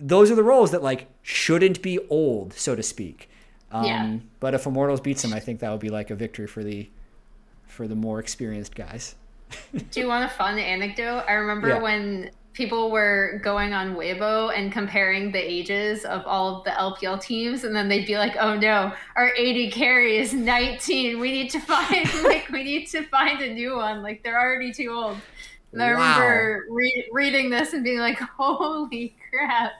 those 0.00 0.30
are 0.30 0.34
the 0.34 0.42
roles 0.42 0.70
that 0.72 0.82
like 0.82 1.08
shouldn't 1.22 1.82
be 1.82 1.98
old, 2.08 2.54
so 2.54 2.74
to 2.74 2.82
speak. 2.82 3.28
Um, 3.70 3.84
yeah. 3.84 4.16
But 4.40 4.54
if 4.54 4.66
Immortals 4.66 5.00
beats 5.00 5.22
them, 5.22 5.32
I 5.32 5.40
think 5.40 5.60
that 5.60 5.70
would 5.70 5.80
be 5.80 5.90
like 5.90 6.10
a 6.10 6.14
victory 6.14 6.46
for 6.46 6.62
the 6.62 6.88
for 7.66 7.88
the 7.88 7.96
more 7.96 8.20
experienced 8.20 8.74
guys. 8.74 9.16
Do 9.90 10.00
you 10.00 10.06
want 10.06 10.30
a 10.30 10.34
fun 10.34 10.58
anecdote? 10.58 11.24
I 11.26 11.32
remember 11.32 11.68
yeah. 11.68 11.82
when 11.82 12.30
people 12.54 12.90
were 12.90 13.40
going 13.42 13.74
on 13.74 13.94
Weibo 13.96 14.56
and 14.56 14.72
comparing 14.72 15.32
the 15.32 15.38
ages 15.38 16.04
of 16.04 16.24
all 16.24 16.56
of 16.56 16.64
the 16.64 16.70
LPL 16.70 17.20
teams, 17.20 17.64
and 17.64 17.76
then 17.76 17.88
they'd 17.88 18.06
be 18.06 18.16
like, 18.16 18.36
"Oh 18.38 18.56
no, 18.56 18.92
our 19.16 19.32
AD 19.38 19.72
carry 19.72 20.16
is 20.16 20.32
19. 20.32 21.18
We 21.18 21.32
need 21.32 21.50
to 21.50 21.60
find 21.60 22.08
like 22.24 22.48
we 22.50 22.62
need 22.62 22.86
to 22.86 23.02
find 23.02 23.42
a 23.42 23.52
new 23.52 23.76
one. 23.76 24.02
Like 24.02 24.22
they're 24.22 24.40
already 24.40 24.72
too 24.72 24.88
old." 24.90 25.18
And 25.72 25.82
I 25.82 25.88
remember 25.88 26.66
re- 26.70 27.08
reading 27.12 27.50
this 27.50 27.72
and 27.74 27.84
being 27.84 27.98
like, 27.98 28.18
"Holy 28.38 29.14
crap!" 29.30 29.72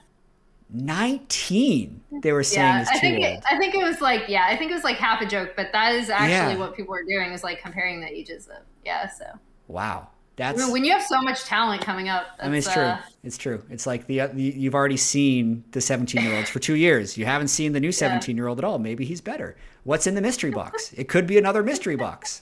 19 0.71 2.01
they 2.23 2.33
were 2.33 2.43
saying 2.43 2.65
yeah, 2.65 2.85
I 2.89 2.99
think 2.99 3.23
it, 3.23 3.43
I 3.49 3.57
think 3.57 3.75
it 3.75 3.83
was 3.83 4.01
like 4.01 4.23
yeah 4.27 4.47
I 4.49 4.57
think 4.57 4.71
it 4.71 4.73
was 4.73 4.83
like 4.83 4.97
half 4.97 5.21
a 5.21 5.25
joke 5.25 5.51
but 5.55 5.71
that 5.73 5.93
is 5.93 6.09
actually 6.09 6.55
yeah. 6.55 6.57
what 6.57 6.75
people 6.75 6.91
were 6.91 7.03
doing 7.03 7.31
is 7.31 7.43
like 7.43 7.61
comparing 7.61 8.01
the 8.01 8.11
ages 8.11 8.47
of 8.47 8.63
yeah 8.83 9.07
so 9.07 9.25
wow 9.67 10.07
that's 10.35 10.69
when 10.69 10.83
you 10.83 10.91
have 10.91 11.03
so 11.03 11.21
much 11.21 11.43
talent 11.43 11.81
coming 11.81 12.09
up. 12.09 12.25
I 12.39 12.47
mean, 12.47 12.55
it's 12.55 12.71
true. 12.71 12.83
Uh, 12.83 13.01
it's 13.23 13.37
true. 13.37 13.63
It's 13.69 13.87
like 13.87 14.05
the, 14.07 14.27
the 14.33 14.43
you've 14.43 14.75
already 14.75 14.97
seen 14.97 15.63
the 15.71 15.79
17 15.79 16.21
year 16.21 16.35
olds 16.35 16.49
for 16.49 16.59
two 16.59 16.75
years. 16.75 17.17
You 17.17 17.25
haven't 17.25 17.47
seen 17.47 17.71
the 17.71 17.79
new 17.79 17.91
17 17.91 18.35
year 18.35 18.47
old 18.47 18.59
at 18.59 18.65
all. 18.65 18.77
Maybe 18.77 19.05
he's 19.05 19.21
better. 19.21 19.55
What's 19.83 20.07
in 20.07 20.15
the 20.15 20.21
mystery 20.21 20.51
box? 20.61 20.91
It 20.93 21.07
could 21.07 21.25
be 21.25 21.37
another 21.37 21.63
mystery 21.63 21.95
box. 21.95 22.41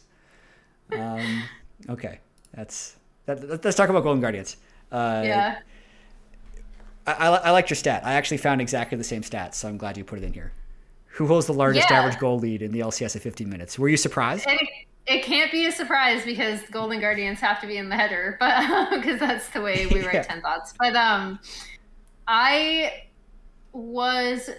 Um, 0.91 1.43
okay, 1.89 2.19
that's 2.53 2.95
that, 3.25 3.63
let's 3.63 3.77
talk 3.77 3.89
about 3.89 4.03
Golden 4.03 4.21
Guardians. 4.21 4.57
Uh, 4.91 5.21
yeah. 5.23 5.59
I, 7.05 7.13
I, 7.13 7.27
I 7.29 7.51
liked 7.51 7.69
your 7.69 7.75
stat. 7.75 8.05
I 8.05 8.13
actually 8.13 8.37
found 8.37 8.61
exactly 8.61 8.97
the 8.97 9.03
same 9.03 9.23
stat, 9.23 9.55
so 9.55 9.67
I'm 9.67 9.77
glad 9.77 9.97
you 9.97 10.03
put 10.03 10.19
it 10.19 10.23
in 10.23 10.33
here. 10.33 10.51
Who 11.07 11.27
holds 11.27 11.45
the 11.45 11.53
largest 11.53 11.89
yeah. 11.89 11.99
average 11.99 12.17
goal 12.17 12.39
lead 12.39 12.61
in 12.61 12.71
the 12.71 12.79
LCS 12.79 13.15
at 13.15 13.21
15 13.21 13.49
minutes? 13.49 13.77
Were 13.77 13.89
you 13.89 13.97
surprised? 13.97 14.47
It 15.05 15.23
can't 15.23 15.51
be 15.51 15.65
a 15.65 15.71
surprise 15.71 16.23
because 16.23 16.61
Golden 16.71 16.99
Guardians 16.99 17.39
have 17.39 17.59
to 17.61 17.67
be 17.67 17.77
in 17.77 17.89
the 17.89 17.95
header, 17.95 18.37
but 18.39 18.89
because 18.91 19.19
that's 19.19 19.49
the 19.49 19.61
way 19.61 19.85
we 19.87 20.01
write 20.01 20.15
yeah. 20.15 20.21
ten 20.23 20.41
thoughts. 20.41 20.73
But 20.79 20.95
um, 20.95 21.39
I 22.27 23.03
was 23.73 24.49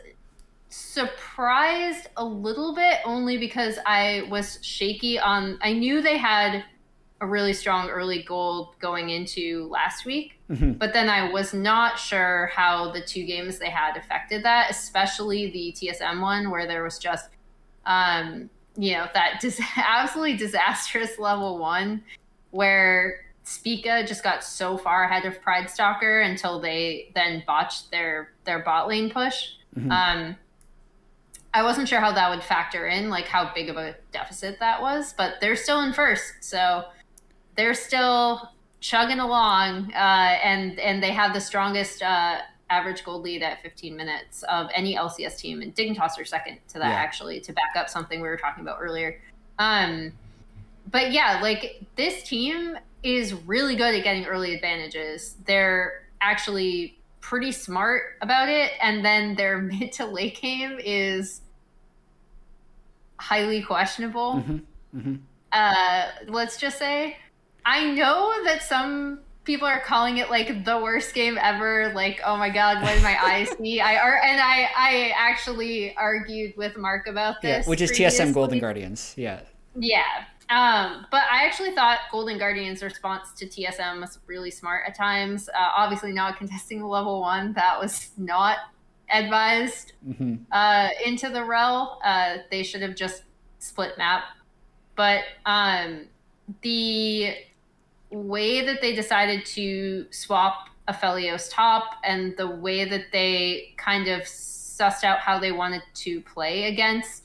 surprised 0.69 2.09
a 2.17 2.25
little 2.25 2.75
bit 2.75 2.99
only 3.05 3.39
because 3.39 3.79
I 3.87 4.27
was 4.29 4.59
shaky 4.63 5.19
on. 5.19 5.59
I 5.63 5.73
knew 5.73 6.03
they 6.03 6.19
had 6.19 6.65
a 7.21 7.27
really 7.27 7.53
strong 7.53 7.89
early 7.89 8.23
gold 8.23 8.75
going 8.81 9.11
into 9.11 9.69
last 9.71 10.05
week, 10.05 10.39
mm-hmm. 10.51 10.73
but 10.73 10.93
then 10.93 11.09
I 11.09 11.31
was 11.31 11.55
not 11.55 11.99
sure 11.99 12.51
how 12.55 12.91
the 12.91 13.01
two 13.01 13.25
games 13.25 13.59
they 13.59 13.71
had 13.71 13.97
affected 13.97 14.45
that, 14.45 14.71
especially 14.71 15.51
the 15.51 15.73
TSM 15.73 16.21
one 16.21 16.51
where 16.51 16.67
there 16.67 16.83
was 16.83 16.99
just, 16.99 17.31
um, 17.87 18.51
you 18.77 18.95
know, 18.95 19.07
that 19.15 19.41
dis- 19.41 19.61
absolutely 19.77 20.37
disastrous 20.37 21.19
level 21.19 21.59
one 21.59 22.03
where 22.51 23.21
Spica 23.45 24.05
just 24.07 24.23
got 24.23 24.43
so 24.43 24.79
far 24.79 25.05
ahead 25.05 25.27
of 25.27 25.41
Pridestalker 25.43 26.25
until 26.25 26.61
they 26.61 27.13
then 27.15 27.43
botched 27.47 27.91
their 27.91 28.33
their 28.45 28.61
bot 28.61 28.89
lane 28.89 29.11
push. 29.11 29.51
Mm-hmm. 29.77 29.91
Um, 29.91 30.37
I 31.53 31.63
wasn't 31.63 31.89
sure 31.89 32.01
how 32.01 32.13
that 32.13 32.31
would 32.31 32.43
factor 32.43 32.89
in, 32.89 33.11
like 33.11 33.27
how 33.27 33.53
big 33.55 33.69
of 33.69 33.77
a 33.77 33.95
deficit 34.13 34.59
that 34.61 34.81
was, 34.81 35.13
but 35.17 35.35
they're 35.41 35.57
still 35.57 35.83
in 35.83 35.93
first, 35.93 36.33
so 36.41 36.85
they're 37.57 37.75
still 37.75 38.51
chugging 38.81 39.21
along, 39.21 39.93
uh, 39.95 40.39
and 40.43 40.79
and 40.81 41.03
they 41.03 41.13
have 41.13 41.33
the 41.33 41.41
strongest 41.41 42.03
uh, 42.03 42.39
average 42.71 43.05
gold 43.05 43.23
lead 43.23 43.43
at 43.43 43.63
15 43.63 43.97
minutes 43.97 44.43
of 44.45 44.69
any 44.75 44.97
LCS 44.97 45.39
team, 45.39 45.63
and 45.63 45.75
Dignitas 45.75 46.19
are 46.19 46.25
second 46.25 46.59
to 46.69 46.79
that 46.79 46.91
yeah. 46.91 46.95
actually 46.95 47.41
to 47.41 47.53
back 47.53 47.77
up 47.77 47.89
something 47.89 48.21
we 48.21 48.29
were 48.29 48.37
talking 48.37 48.63
about 48.63 48.79
earlier. 48.81 49.21
Um, 49.59 50.13
but 50.91 51.13
yeah, 51.13 51.41
like 51.43 51.83
this 51.97 52.23
team 52.23 52.77
is 53.03 53.35
really 53.35 53.77
good 53.77 53.95
at 53.95 54.03
getting 54.03 54.25
early 54.25 54.55
advantages. 54.55 55.37
They're 55.47 56.07
actually 56.21 56.99
pretty 57.21 57.53
smart 57.53 58.17
about 58.21 58.49
it, 58.49 58.73
and 58.83 59.05
then 59.05 59.35
their 59.35 59.59
mid 59.63 59.93
to 59.93 60.07
late 60.07 60.41
game 60.41 60.79
is 60.83 61.43
highly 63.19 63.63
questionable. 63.63 64.35
Mm-hmm. 64.35 64.99
Mm-hmm. 64.99 65.15
Uh, 65.53 66.07
let's 66.29 66.57
just 66.57 66.79
say, 66.79 67.17
I 67.65 67.93
know 67.93 68.33
that 68.45 68.63
some 68.63 69.21
people 69.45 69.69
are 69.69 69.81
calling 69.81 70.19
it 70.19 70.31
like 70.31 70.65
the 70.65 70.79
worst 70.79 71.15
game 71.15 71.39
ever. 71.41 71.93
Like, 71.95 72.21
oh 72.25 72.37
my 72.37 72.51
god, 72.51 72.83
what 72.83 72.95
did 72.95 73.03
my 73.03 73.17
eyes 73.25 73.49
see? 73.59 73.81
I 73.81 73.97
are, 73.97 74.21
and 74.23 74.41
I 74.41 74.69
I 74.77 75.13
actually 75.17 75.95
argued 75.97 76.57
with 76.57 76.77
Mark 76.77 77.07
about 77.07 77.43
this, 77.43 77.67
yeah, 77.67 77.71
which 77.71 77.81
is 77.81 77.91
previously. 77.91 78.27
TSM 78.27 78.35
Golden 78.35 78.59
Guardians. 78.59 79.15
Yeah. 79.17 79.41
Yeah, 79.77 80.05
um, 80.51 81.07
but 81.11 81.23
I 81.31 81.45
actually 81.45 81.73
thought 81.73 82.01
Golden 82.13 82.39
Guardian's 82.39 82.83
response 82.83 83.33
to 83.33 83.47
TSM 83.47 84.01
was 84.01 84.19
really 84.27 84.51
smart 84.51 84.85
at 84.87 84.95
times. 84.95 85.49
Uh, 85.49 85.71
obviously, 85.75 86.13
not 86.13 86.37
contesting 86.37 86.81
the 86.81 86.87
level 86.87 87.21
one, 87.21 87.53
that 87.55 87.81
was 87.81 88.11
not 88.19 88.59
advised 89.11 89.93
mm-hmm. 90.07 90.37
uh, 90.53 90.89
into 91.05 91.31
the 91.31 91.43
Rell. 91.43 92.01
Uh, 92.05 92.39
they 92.51 92.63
should 92.63 92.83
have 92.83 92.95
just 92.95 93.23
split 93.59 93.97
map. 93.97 94.25
But 94.97 95.25
um, 95.47 96.07
the 96.61 97.35
way 98.15 98.65
that 98.65 98.81
they 98.81 98.95
decided 98.95 99.45
to 99.47 100.07
swap 100.11 100.69
Aphelios 100.89 101.49
top 101.51 101.97
and 102.05 102.37
the 102.37 102.47
way 102.47 102.85
that 102.85 103.07
they 103.13 103.75
kind 103.77 104.09
of 104.09 104.23
sussed 104.23 105.05
out 105.05 105.19
how 105.19 105.39
they 105.39 105.53
wanted 105.53 105.83
to 105.95 106.21
play 106.23 106.65
against 106.65 107.25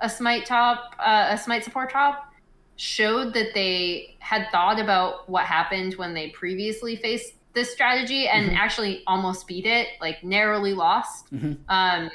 a 0.00 0.08
smite 0.08 0.46
top, 0.46 0.94
uh, 0.98 1.28
a 1.30 1.38
smite 1.38 1.64
support 1.64 1.90
top, 1.90 2.32
showed 2.76 3.34
that 3.34 3.52
they 3.54 4.16
had 4.20 4.46
thought 4.50 4.80
about 4.80 5.28
what 5.28 5.44
happened 5.44 5.94
when 5.94 6.14
they 6.14 6.30
previously 6.30 6.96
faced 6.96 7.34
this 7.52 7.70
strategy 7.72 8.28
and 8.28 8.46
mm-hmm. 8.46 8.56
actually 8.56 9.02
almost 9.06 9.46
beat 9.46 9.66
it, 9.66 9.88
like 10.00 10.22
narrowly 10.24 10.72
lost 10.72 11.32
mm-hmm. 11.32 11.54
um, 11.68 12.10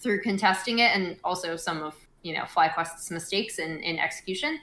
through 0.00 0.20
contesting 0.22 0.80
it 0.80 0.90
and 0.94 1.16
also 1.22 1.56
some 1.56 1.82
of 1.82 1.94
you 2.22 2.34
know 2.34 2.42
FlyQuest's 2.42 3.10
mistakes 3.10 3.58
in, 3.58 3.80
in 3.80 3.98
execution. 3.98 4.58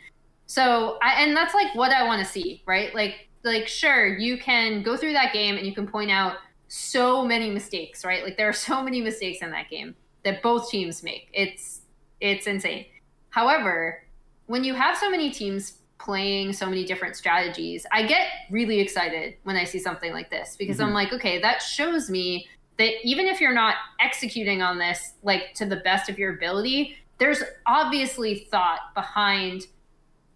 So 0.52 0.98
I, 1.02 1.24
and 1.24 1.34
that's 1.34 1.54
like 1.54 1.74
what 1.76 1.94
I 1.94 2.04
want 2.04 2.22
to 2.22 2.30
see, 2.30 2.62
right? 2.66 2.94
Like 2.94 3.30
like 3.46 3.70
sure 3.70 4.18
you 4.18 4.38
can 4.38 4.84
go 4.84 4.98
through 4.98 5.14
that 5.14 5.32
game 5.32 5.56
and 5.56 5.66
you 5.66 5.74
can 5.74 5.88
point 5.88 6.12
out 6.12 6.40
so 6.68 7.26
many 7.26 7.50
mistakes, 7.50 8.04
right? 8.04 8.22
Like 8.22 8.36
there 8.36 8.50
are 8.50 8.54
so 8.70 8.84
many 8.84 9.00
mistakes 9.00 9.42
in 9.42 9.52
that 9.52 9.70
game 9.70 9.96
that 10.26 10.42
both 10.44 10.70
teams 10.70 11.04
make. 11.04 11.30
It's 11.32 11.84
it's 12.20 12.48
insane. 12.48 12.86
However, 13.30 14.04
when 14.48 14.66
you 14.66 14.74
have 14.74 14.98
so 14.98 15.10
many 15.10 15.32
teams 15.32 15.76
playing 16.00 16.52
so 16.52 16.66
many 16.66 16.84
different 16.84 17.16
strategies, 17.16 17.86
I 17.90 18.06
get 18.06 18.28
really 18.50 18.82
excited 18.82 19.36
when 19.44 19.56
I 19.56 19.64
see 19.64 19.80
something 19.80 20.12
like 20.12 20.30
this 20.30 20.58
because 20.60 20.80
mm-hmm. 20.80 20.88
I'm 20.88 20.94
like, 20.94 21.14
okay, 21.14 21.40
that 21.40 21.62
shows 21.62 22.10
me 22.10 22.46
that 22.78 22.92
even 23.06 23.28
if 23.28 23.40
you're 23.40 23.54
not 23.54 23.76
executing 24.02 24.62
on 24.62 24.80
this 24.80 25.14
like 25.24 25.54
to 25.54 25.66
the 25.66 25.78
best 25.78 26.10
of 26.10 26.20
your 26.20 26.34
ability, 26.34 26.98
there's 27.20 27.42
obviously 27.66 28.48
thought 28.52 28.94
behind 28.94 29.68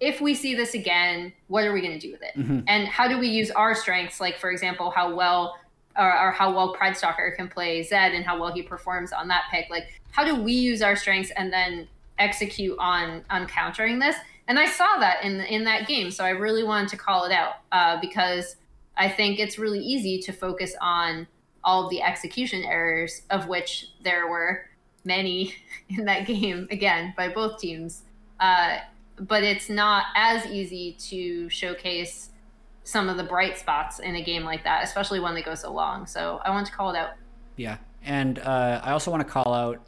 if 0.05 0.21
we 0.21 0.35
see 0.35 0.53
this 0.53 0.73
again, 0.73 1.33
what 1.47 1.65
are 1.65 1.73
we 1.73 1.81
going 1.81 1.99
to 1.99 1.99
do 1.99 2.11
with 2.11 2.21
it? 2.21 2.37
Mm-hmm. 2.37 2.59
And 2.67 2.87
how 2.87 3.07
do 3.07 3.17
we 3.17 3.27
use 3.27 3.51
our 3.51 3.73
strengths? 3.73 4.21
Like, 4.21 4.37
for 4.37 4.51
example, 4.51 4.91
how 4.91 5.13
well 5.13 5.57
or, 5.97 6.27
or, 6.27 6.31
how 6.31 6.53
well 6.53 6.75
Pridestalker 6.75 7.35
can 7.37 7.47
play 7.47 7.81
Zed 7.81 8.13
and 8.13 8.25
how 8.25 8.39
well 8.39 8.51
he 8.51 8.61
performs 8.61 9.13
on 9.13 9.29
that 9.29 9.43
pick. 9.49 9.69
Like, 9.69 10.01
how 10.11 10.25
do 10.25 10.35
we 10.35 10.51
use 10.51 10.81
our 10.81 10.95
strengths 10.95 11.31
and 11.37 11.53
then 11.53 11.87
execute 12.17 12.77
on 12.79 13.23
on 13.29 13.47
countering 13.47 13.99
this. 13.99 14.15
And 14.47 14.59
I 14.59 14.67
saw 14.67 14.97
that 14.99 15.23
in 15.23 15.41
in 15.41 15.63
that 15.65 15.87
game, 15.87 16.11
so 16.11 16.23
I 16.23 16.29
really 16.29 16.63
wanted 16.63 16.89
to 16.89 16.97
call 16.97 17.25
it 17.25 17.31
out 17.31 17.55
uh, 17.71 17.99
because 17.99 18.55
I 18.97 19.09
think 19.09 19.39
it's 19.39 19.57
really 19.57 19.79
easy 19.79 20.21
to 20.21 20.31
focus 20.31 20.75
on 20.81 21.27
all 21.63 21.85
of 21.85 21.89
the 21.89 22.01
execution 22.01 22.63
errors, 22.63 23.23
of 23.31 23.47
which 23.47 23.89
there 24.03 24.29
were 24.29 24.65
many 25.03 25.55
in 25.89 26.05
that 26.05 26.27
game 26.27 26.67
again 26.71 27.13
by 27.17 27.29
both 27.29 27.59
teams. 27.59 28.03
Uh, 28.39 28.77
but 29.19 29.43
it's 29.43 29.69
not 29.69 30.05
as 30.15 30.45
easy 30.47 30.93
to 30.93 31.49
showcase 31.49 32.29
some 32.83 33.09
of 33.09 33.17
the 33.17 33.23
bright 33.23 33.57
spots 33.57 33.99
in 33.99 34.15
a 34.15 34.23
game 34.23 34.43
like 34.43 34.63
that, 34.63 34.83
especially 34.83 35.19
one 35.19 35.35
that 35.35 35.45
goes 35.45 35.61
so 35.61 35.73
long. 35.73 36.05
So 36.05 36.41
I 36.45 36.51
want 36.51 36.67
to 36.67 36.73
call 36.73 36.91
it 36.91 36.97
out. 36.97 37.11
Yeah, 37.55 37.77
and 38.03 38.39
uh, 38.39 38.81
I 38.83 38.91
also 38.91 39.11
want 39.11 39.25
to 39.25 39.31
call 39.31 39.53
out 39.53 39.81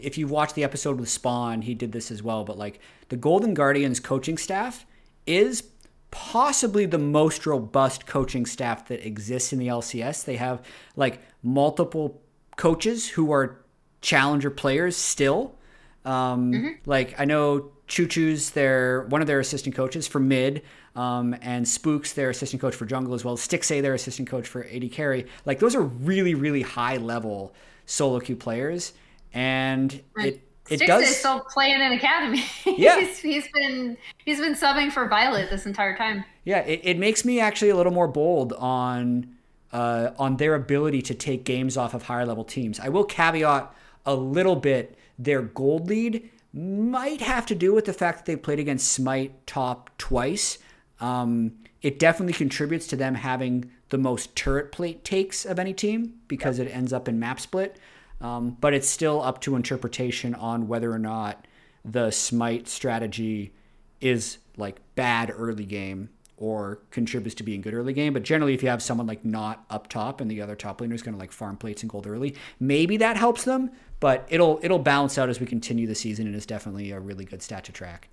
if 0.00 0.18
you 0.18 0.26
watch 0.26 0.54
the 0.54 0.64
episode 0.64 0.98
with 0.98 1.08
Spawn, 1.08 1.62
he 1.62 1.74
did 1.74 1.92
this 1.92 2.10
as 2.10 2.22
well. 2.22 2.44
But 2.44 2.58
like 2.58 2.80
the 3.08 3.16
Golden 3.16 3.54
Guardians 3.54 4.00
coaching 4.00 4.38
staff 4.38 4.84
is 5.26 5.64
possibly 6.10 6.86
the 6.86 6.98
most 6.98 7.46
robust 7.46 8.06
coaching 8.06 8.46
staff 8.46 8.88
that 8.88 9.06
exists 9.06 9.52
in 9.52 9.58
the 9.58 9.68
LCS. 9.68 10.24
They 10.24 10.36
have 10.36 10.62
like 10.96 11.20
multiple 11.42 12.22
coaches 12.56 13.08
who 13.08 13.32
are 13.32 13.64
challenger 14.00 14.50
players 14.50 14.96
still. 14.96 15.56
Um, 16.04 16.52
mm-hmm. 16.52 16.68
Like 16.86 17.18
I 17.18 17.24
know 17.24 17.72
Choo 17.86 18.06
Choo's 18.06 18.50
their 18.50 19.02
one 19.02 19.20
of 19.20 19.26
their 19.26 19.40
assistant 19.40 19.74
coaches 19.74 20.06
for 20.06 20.18
mid, 20.18 20.62
um, 20.96 21.36
and 21.42 21.66
Spooks 21.66 22.14
their 22.14 22.30
assistant 22.30 22.60
coach 22.60 22.74
for 22.74 22.86
jungle 22.86 23.14
as 23.14 23.24
well. 23.24 23.36
Stixxay 23.36 23.82
their 23.82 23.94
assistant 23.94 24.28
coach 24.28 24.48
for 24.48 24.64
AD 24.64 24.90
carry. 24.92 25.26
Like 25.44 25.58
those 25.58 25.74
are 25.74 25.82
really 25.82 26.34
really 26.34 26.62
high 26.62 26.96
level 26.96 27.54
solo 27.86 28.20
queue 28.20 28.36
players 28.36 28.94
and 29.34 30.00
it 30.16 30.40
it 30.70 30.80
Stixxay 30.80 30.86
does 30.86 31.10
is 31.10 31.16
still 31.18 31.40
playing 31.40 31.80
in 31.80 31.92
academy. 31.92 32.42
Yeah, 32.78 33.00
he's, 33.00 33.18
he's 33.18 33.48
been 33.52 33.96
he's 34.24 34.40
been 34.40 34.54
subbing 34.54 34.90
for 34.90 35.06
Violet 35.06 35.50
this 35.50 35.66
entire 35.66 35.96
time. 35.96 36.24
Yeah, 36.44 36.60
it, 36.60 36.80
it 36.82 36.98
makes 36.98 37.24
me 37.24 37.38
actually 37.40 37.68
a 37.70 37.76
little 37.76 37.92
more 37.92 38.08
bold 38.08 38.52
on 38.54 39.36
uh, 39.72 40.10
on 40.18 40.38
their 40.38 40.54
ability 40.54 41.02
to 41.02 41.14
take 41.14 41.44
games 41.44 41.76
off 41.76 41.92
of 41.92 42.04
higher 42.04 42.24
level 42.24 42.44
teams. 42.44 42.80
I 42.80 42.88
will 42.88 43.04
caveat 43.04 43.74
a 44.06 44.14
little 44.14 44.56
bit 44.56 44.96
their 45.18 45.42
gold 45.42 45.88
lead 45.88 46.30
might 46.54 47.20
have 47.20 47.46
to 47.46 47.54
do 47.54 47.74
with 47.74 47.84
the 47.84 47.92
fact 47.92 48.18
that 48.18 48.26
they 48.26 48.36
played 48.36 48.60
against 48.60 48.92
Smite 48.92 49.46
top 49.46 49.90
twice. 49.98 50.58
Um, 51.00 51.52
it 51.82 51.98
definitely 51.98 52.32
contributes 52.32 52.86
to 52.88 52.96
them 52.96 53.16
having 53.16 53.70
the 53.88 53.98
most 53.98 54.34
turret 54.36 54.72
plate 54.72 55.04
takes 55.04 55.44
of 55.44 55.58
any 55.58 55.74
team 55.74 56.14
because 56.28 56.58
yep. 56.58 56.68
it 56.68 56.70
ends 56.70 56.92
up 56.92 57.08
in 57.08 57.18
map 57.18 57.40
split. 57.40 57.78
Um, 58.20 58.56
but 58.60 58.72
it's 58.72 58.88
still 58.88 59.20
up 59.20 59.40
to 59.42 59.56
interpretation 59.56 60.34
on 60.34 60.68
whether 60.68 60.90
or 60.90 60.98
not 60.98 61.46
the 61.84 62.10
smite 62.10 62.68
strategy 62.68 63.52
is 64.00 64.38
like 64.56 64.76
bad 64.94 65.32
early 65.36 65.66
game 65.66 66.08
or 66.36 66.80
contributes 66.90 67.34
to 67.36 67.42
being 67.42 67.60
good 67.60 67.74
early 67.74 67.92
game. 67.92 68.12
But 68.12 68.22
generally, 68.22 68.54
if 68.54 68.62
you 68.62 68.68
have 68.68 68.82
someone 68.82 69.06
like 69.06 69.24
not 69.24 69.64
up 69.70 69.88
top 69.88 70.20
and 70.20 70.30
the 70.30 70.40
other 70.40 70.56
top 70.56 70.80
laner 70.80 70.94
is 70.94 71.02
going 71.02 71.14
to 71.14 71.18
like 71.18 71.32
farm 71.32 71.56
plates 71.56 71.82
and 71.82 71.90
gold 71.90 72.06
early, 72.06 72.34
maybe 72.58 72.96
that 72.96 73.16
helps 73.16 73.44
them. 73.44 73.70
But 74.00 74.26
it'll 74.28 74.60
it'll 74.62 74.78
balance 74.78 75.18
out 75.18 75.28
as 75.28 75.40
we 75.40 75.46
continue 75.46 75.86
the 75.86 75.94
season, 75.94 76.26
and 76.26 76.34
is 76.34 76.46
definitely 76.46 76.90
a 76.90 77.00
really 77.00 77.24
good 77.24 77.42
stat 77.42 77.64
to 77.64 77.72
track. 77.72 78.08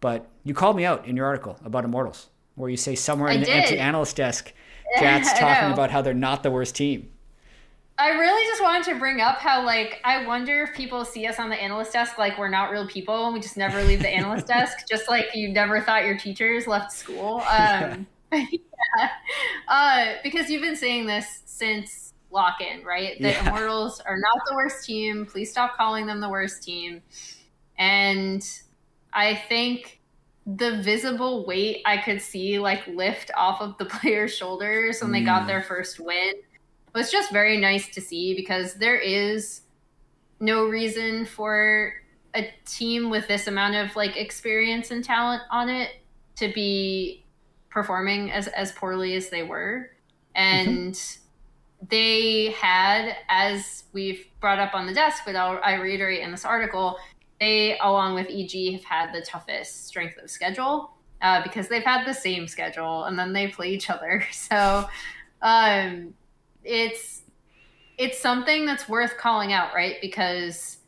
But 0.00 0.28
you 0.44 0.54
called 0.54 0.76
me 0.76 0.84
out 0.84 1.06
in 1.06 1.16
your 1.16 1.26
article 1.26 1.58
about 1.64 1.84
Immortals, 1.84 2.28
where 2.54 2.70
you 2.70 2.76
say 2.76 2.94
somewhere 2.94 3.30
in 3.30 3.40
I 3.40 3.44
the 3.44 3.50
empty 3.50 3.78
analyst 3.78 4.16
desk, 4.16 4.52
Jatt's 4.98 5.38
talking 5.38 5.72
about 5.72 5.90
how 5.90 6.02
they're 6.02 6.14
not 6.14 6.42
the 6.42 6.50
worst 6.50 6.74
team. 6.74 7.10
I 8.00 8.12
really 8.12 8.46
just 8.46 8.62
wanted 8.62 8.84
to 8.92 8.98
bring 8.98 9.20
up 9.20 9.38
how 9.38 9.64
like 9.64 10.00
I 10.04 10.26
wonder 10.26 10.62
if 10.62 10.74
people 10.74 11.04
see 11.04 11.26
us 11.26 11.38
on 11.38 11.50
the 11.50 11.56
analyst 11.56 11.92
desk 11.92 12.16
like 12.16 12.38
we're 12.38 12.48
not 12.48 12.70
real 12.70 12.88
people 12.88 13.26
and 13.26 13.34
we 13.34 13.40
just 13.40 13.58
never 13.58 13.84
leave 13.84 14.00
the 14.00 14.08
analyst 14.08 14.46
desk, 14.46 14.88
just 14.88 15.08
like 15.08 15.26
you 15.34 15.50
never 15.50 15.82
thought 15.82 16.06
your 16.06 16.16
teachers 16.18 16.66
left 16.66 16.92
school. 16.92 17.42
Um, 17.50 18.06
yeah. 18.32 19.08
uh, 19.66 20.12
because 20.22 20.48
you've 20.48 20.62
been 20.62 20.76
saying 20.76 21.06
this 21.06 21.42
since 21.46 22.09
lock 22.30 22.60
in, 22.60 22.84
right? 22.84 23.20
The 23.20 23.30
Yeah. 23.30 23.46
Immortals 23.48 24.00
are 24.00 24.18
not 24.18 24.38
the 24.48 24.54
worst 24.54 24.84
team. 24.84 25.26
Please 25.26 25.50
stop 25.50 25.76
calling 25.76 26.06
them 26.06 26.20
the 26.20 26.28
worst 26.28 26.62
team. 26.62 27.02
And 27.78 28.46
I 29.12 29.34
think 29.34 30.00
the 30.46 30.82
visible 30.82 31.44
weight 31.46 31.82
I 31.86 31.98
could 31.98 32.20
see 32.20 32.58
like 32.58 32.86
lift 32.86 33.30
off 33.36 33.60
of 33.60 33.76
the 33.78 33.84
players' 33.96 34.34
shoulders 34.34 35.00
when 35.02 35.12
they 35.12 35.22
got 35.22 35.42
Mm. 35.42 35.46
their 35.48 35.62
first 35.62 36.00
win 36.00 36.34
was 36.94 37.10
just 37.12 37.30
very 37.32 37.56
nice 37.56 37.88
to 37.94 38.00
see 38.00 38.34
because 38.34 38.74
there 38.74 38.96
is 38.98 39.62
no 40.40 40.64
reason 40.66 41.24
for 41.26 41.92
a 42.34 42.48
team 42.64 43.10
with 43.10 43.28
this 43.28 43.46
amount 43.46 43.74
of 43.76 43.94
like 43.96 44.16
experience 44.16 44.90
and 44.90 45.04
talent 45.04 45.42
on 45.50 45.68
it 45.68 45.90
to 46.36 46.52
be 46.52 47.24
performing 47.68 48.30
as 48.32 48.48
as 48.48 48.72
poorly 48.72 49.14
as 49.14 49.30
they 49.30 49.42
were 49.42 49.90
and 50.34 50.98
they 51.88 52.50
had 52.52 53.16
as 53.28 53.84
we've 53.92 54.26
brought 54.40 54.58
up 54.58 54.74
on 54.74 54.86
the 54.86 54.92
desk 54.92 55.22
but 55.24 55.34
I'll, 55.34 55.58
i 55.64 55.74
reiterate 55.74 56.20
in 56.20 56.30
this 56.30 56.44
article 56.44 56.98
they 57.40 57.78
along 57.78 58.14
with 58.14 58.28
eg 58.28 58.72
have 58.72 58.84
had 58.84 59.14
the 59.14 59.22
toughest 59.22 59.86
strength 59.86 60.18
of 60.22 60.30
schedule 60.30 60.92
uh, 61.22 61.42
because 61.42 61.68
they've 61.68 61.84
had 61.84 62.06
the 62.06 62.14
same 62.14 62.46
schedule 62.46 63.04
and 63.04 63.18
then 63.18 63.32
they 63.32 63.48
play 63.48 63.72
each 63.72 63.90
other. 63.90 64.24
So 64.32 64.88
um, 65.42 66.14
it's 66.64 67.22
it's 67.96 68.18
something 68.18 68.66
that's 68.66 68.88
worth 68.88 69.16
calling 69.16 69.52
out 69.52 69.74
right? 69.74 69.96
Because 70.00 70.78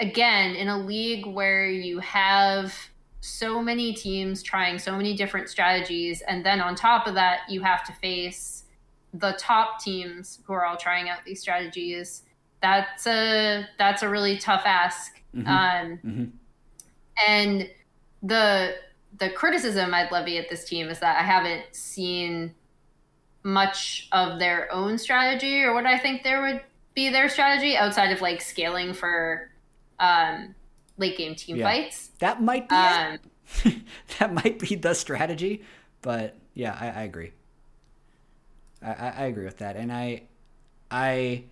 again 0.00 0.54
in 0.54 0.68
a 0.68 0.78
league 0.78 1.26
where 1.26 1.68
you 1.68 1.98
have 2.00 2.74
so 3.20 3.62
many 3.62 3.92
teams 3.92 4.42
trying 4.42 4.78
so 4.78 4.96
many 4.96 5.14
different 5.14 5.48
strategies 5.48 6.22
and 6.22 6.44
then 6.44 6.60
on 6.60 6.74
top 6.74 7.06
of 7.06 7.14
that 7.14 7.40
you 7.48 7.62
have 7.62 7.84
to 7.84 7.92
face 7.92 8.61
the 9.14 9.32
top 9.38 9.80
teams 9.82 10.40
who 10.44 10.52
are 10.52 10.64
all 10.64 10.76
trying 10.76 11.08
out 11.08 11.18
these 11.24 11.40
strategies 11.40 12.22
that's 12.62 13.06
a 13.06 13.66
that's 13.78 14.02
a 14.02 14.08
really 14.08 14.38
tough 14.38 14.62
ask 14.64 15.20
Mhm. 15.34 15.46
um, 15.48 15.98
Mhm. 16.04 16.30
and 17.26 17.70
the 18.22 18.74
the 19.18 19.28
criticism 19.30 19.92
I'd 19.92 20.10
levy 20.10 20.38
at 20.38 20.48
this 20.48 20.64
team 20.64 20.88
is 20.88 20.98
that 21.00 21.18
I 21.18 21.22
haven't 21.22 21.74
seen 21.74 22.54
much 23.42 24.08
of 24.12 24.38
their 24.38 24.72
own 24.72 24.96
strategy 24.98 25.62
or 25.62 25.74
what 25.74 25.84
I 25.84 25.98
think 25.98 26.22
there 26.22 26.40
would 26.40 26.62
be 26.94 27.08
their 27.10 27.28
strategy 27.28 27.76
outside 27.76 28.12
of 28.12 28.20
like 28.20 28.40
scaling 28.40 28.94
for 28.94 29.50
um, 29.98 30.54
late 30.96 31.16
game 31.18 31.34
team 31.34 31.56
Yeah. 31.56 31.64
fights. 31.66 32.10
That 32.20 32.40
might 32.42 32.68
be 32.68 32.74
Um, 32.74 33.18
that 34.18 34.32
might 34.32 34.58
be 34.58 34.76
the 34.76 34.94
strategy, 34.94 35.62
but 36.02 36.36
yeah, 36.54 36.76
I, 36.80 37.00
I 37.00 37.02
agree. 37.02 37.32
I, 38.84 38.92
I 39.16 39.24
agree 39.24 39.44
with 39.44 39.58
that, 39.58 39.76
and 39.76 39.92
I 39.92 40.22
I 40.90 41.44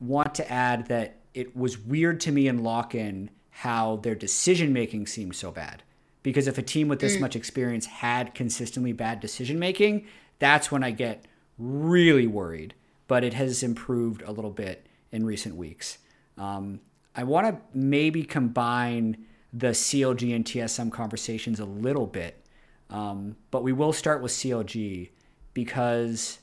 want 0.00 0.34
to 0.36 0.50
add 0.50 0.86
that 0.86 1.16
it 1.34 1.56
was 1.56 1.78
weird 1.78 2.20
to 2.20 2.32
me 2.32 2.48
in 2.48 2.62
lock-in 2.62 3.30
how 3.50 3.96
their 3.96 4.14
decision 4.14 4.72
making 4.72 5.06
seemed 5.06 5.36
so 5.36 5.50
bad. 5.50 5.82
Because 6.22 6.48
if 6.48 6.58
a 6.58 6.62
team 6.62 6.88
with 6.88 7.00
this 7.00 7.20
much 7.20 7.36
experience 7.36 7.86
had 7.86 8.34
consistently 8.34 8.92
bad 8.92 9.20
decision 9.20 9.58
making, 9.58 10.06
that's 10.38 10.72
when 10.72 10.82
I 10.82 10.90
get 10.90 11.26
really 11.58 12.26
worried. 12.26 12.74
But 13.06 13.24
it 13.24 13.34
has 13.34 13.62
improved 13.62 14.22
a 14.22 14.32
little 14.32 14.50
bit 14.50 14.86
in 15.12 15.26
recent 15.26 15.54
weeks. 15.54 15.98
Um, 16.38 16.80
I 17.14 17.24
want 17.24 17.46
to 17.46 17.78
maybe 17.78 18.24
combine 18.24 19.26
the 19.52 19.68
CLG 19.68 20.34
and 20.34 20.44
TSM 20.44 20.90
conversations 20.90 21.60
a 21.60 21.64
little 21.64 22.06
bit, 22.06 22.44
um, 22.90 23.36
but 23.50 23.62
we 23.62 23.72
will 23.72 23.92
start 23.92 24.20
with 24.20 24.32
CLG 24.32 25.10
because 25.54 26.38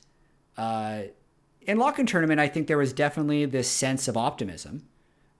uh, 0.58 1.04
in 1.62 1.78
Lock-in 1.78 2.06
Tournament, 2.06 2.40
I 2.40 2.48
think 2.48 2.68
there 2.68 2.78
was 2.78 2.94
definitely 2.94 3.46
this 3.46 3.70
sense 3.70 4.08
of 4.08 4.18
optimism 4.18 4.88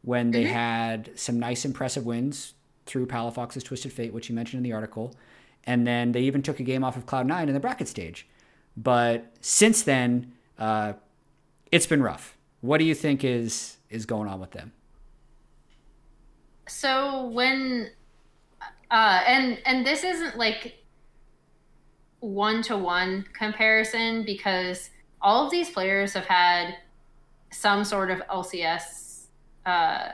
when 0.04 0.32
they 0.32 0.44
had 0.44 1.12
some 1.16 1.40
nice, 1.40 1.66
impressive 1.66 2.06
wins 2.06 2.54
through 2.86 3.06
Palafox's 3.06 3.64
Twisted 3.64 3.94
Fate, 3.94 4.14
which 4.14 4.30
you 4.30 4.36
mentioned 4.36 4.60
in 4.60 4.64
the 4.64 4.74
article. 4.74 5.16
And 5.64 5.86
then 5.86 6.12
they 6.12 6.22
even 6.22 6.42
took 6.42 6.60
a 6.60 6.64
game 6.64 6.84
off 6.84 6.98
of 6.98 7.06
Cloud9 7.06 7.48
in 7.48 7.54
the 7.54 7.60
bracket 7.60 7.88
stage. 7.88 8.28
But 8.76 9.26
since 9.42 9.84
then, 9.84 10.34
uh, 10.58 10.94
it's 11.72 11.86
been 11.86 12.02
rough. 12.02 12.38
What 12.62 12.78
do 12.78 12.86
you 12.86 12.96
think 12.96 13.24
is 13.24 13.78
is 13.90 14.06
going 14.06 14.28
on 14.28 14.40
with 14.40 14.52
them? 14.52 14.72
so 16.72 17.26
when 17.26 17.90
uh 18.90 19.22
and 19.28 19.60
and 19.66 19.86
this 19.86 20.04
isn't 20.04 20.38
like 20.38 20.78
one 22.22 22.62
to 22.64 22.78
one 22.78 23.26
comparison 23.34 24.24
because 24.24 24.90
all 25.22 25.46
of 25.46 25.52
these 25.52 25.70
players 25.70 26.14
have 26.14 26.26
had 26.26 26.76
some 27.52 27.84
sort 27.84 28.10
of 28.10 28.22
LCS 28.30 29.26
uh 29.66 30.14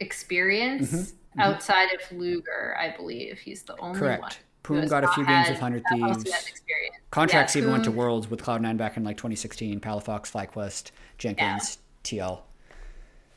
experience 0.00 0.90
Mhm, 0.92 1.12
mhm. 1.36 1.42
outside 1.42 1.88
of 1.92 2.12
Luger, 2.16 2.76
I 2.78 2.94
believe. 2.96 3.38
He's 3.38 3.62
the 3.64 3.76
only 3.78 3.98
one. 4.00 4.18
Correct. 4.18 4.40
who 4.66 4.74
Poon 4.80 4.88
got 4.88 5.04
a 5.04 5.08
few 5.08 5.24
games 5.24 5.48
with 5.48 5.58
Hundred 5.60 5.84
Thieves. 5.90 6.22
Experience. 6.24 6.96
Contractz 7.12 7.54
Yeah, 7.54 7.60
even 7.62 7.70
went 7.72 7.84
to 7.84 7.90
Worlds 7.92 8.28
with 8.28 8.42
Cloud9 8.42 8.76
back 8.76 8.96
in 8.96 9.04
like 9.04 9.16
2016. 9.16 9.78
Palafox, 9.80 10.30
FlyQuest, 10.32 10.90
Jenkins, 11.18 11.78
TL. 12.02 12.40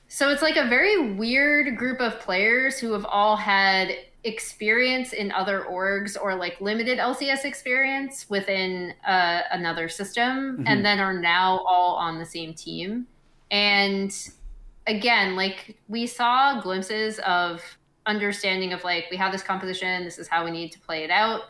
So 0.08 0.30
it's 0.30 0.42
like 0.42 0.58
a 0.58 0.68
very 0.68 1.14
weird 1.14 1.78
group 1.78 2.00
of 2.02 2.20
players 2.20 2.80
who 2.80 2.94
have 2.94 3.06
all 3.06 3.36
had 3.36 3.96
experience 4.24 5.14
in 5.14 5.32
other 5.32 5.66
orgs 5.70 6.18
or 6.22 6.36
like 6.36 6.60
limited 6.60 7.00
LCS 7.00 7.46
experience 7.46 8.30
within 8.30 8.94
uh, 9.08 9.42
another 9.52 9.88
system 9.88 10.58
Mhm. 10.58 10.64
and 10.68 10.86
then 10.86 11.00
are 11.00 11.14
now 11.14 11.60
all 11.60 11.96
on 11.96 12.20
the 12.20 12.26
same 12.26 12.54
team. 12.54 13.08
And 13.50 14.14
again, 14.88 15.36
like 15.36 15.78
we 15.88 16.06
saw 16.06 16.60
glimpses 16.62 17.20
of 17.20 17.64
understanding 18.06 18.74
of 18.74 18.84
like 18.84 19.06
we 19.10 19.18
have 19.18 19.32
this 19.32 19.44
composition, 19.44 20.04
this 20.04 20.18
is 20.20 20.28
how 20.28 20.44
we 20.44 20.52
need 20.52 20.72
to 20.74 20.80
play 20.80 21.04
it 21.04 21.12
out. 21.12 21.44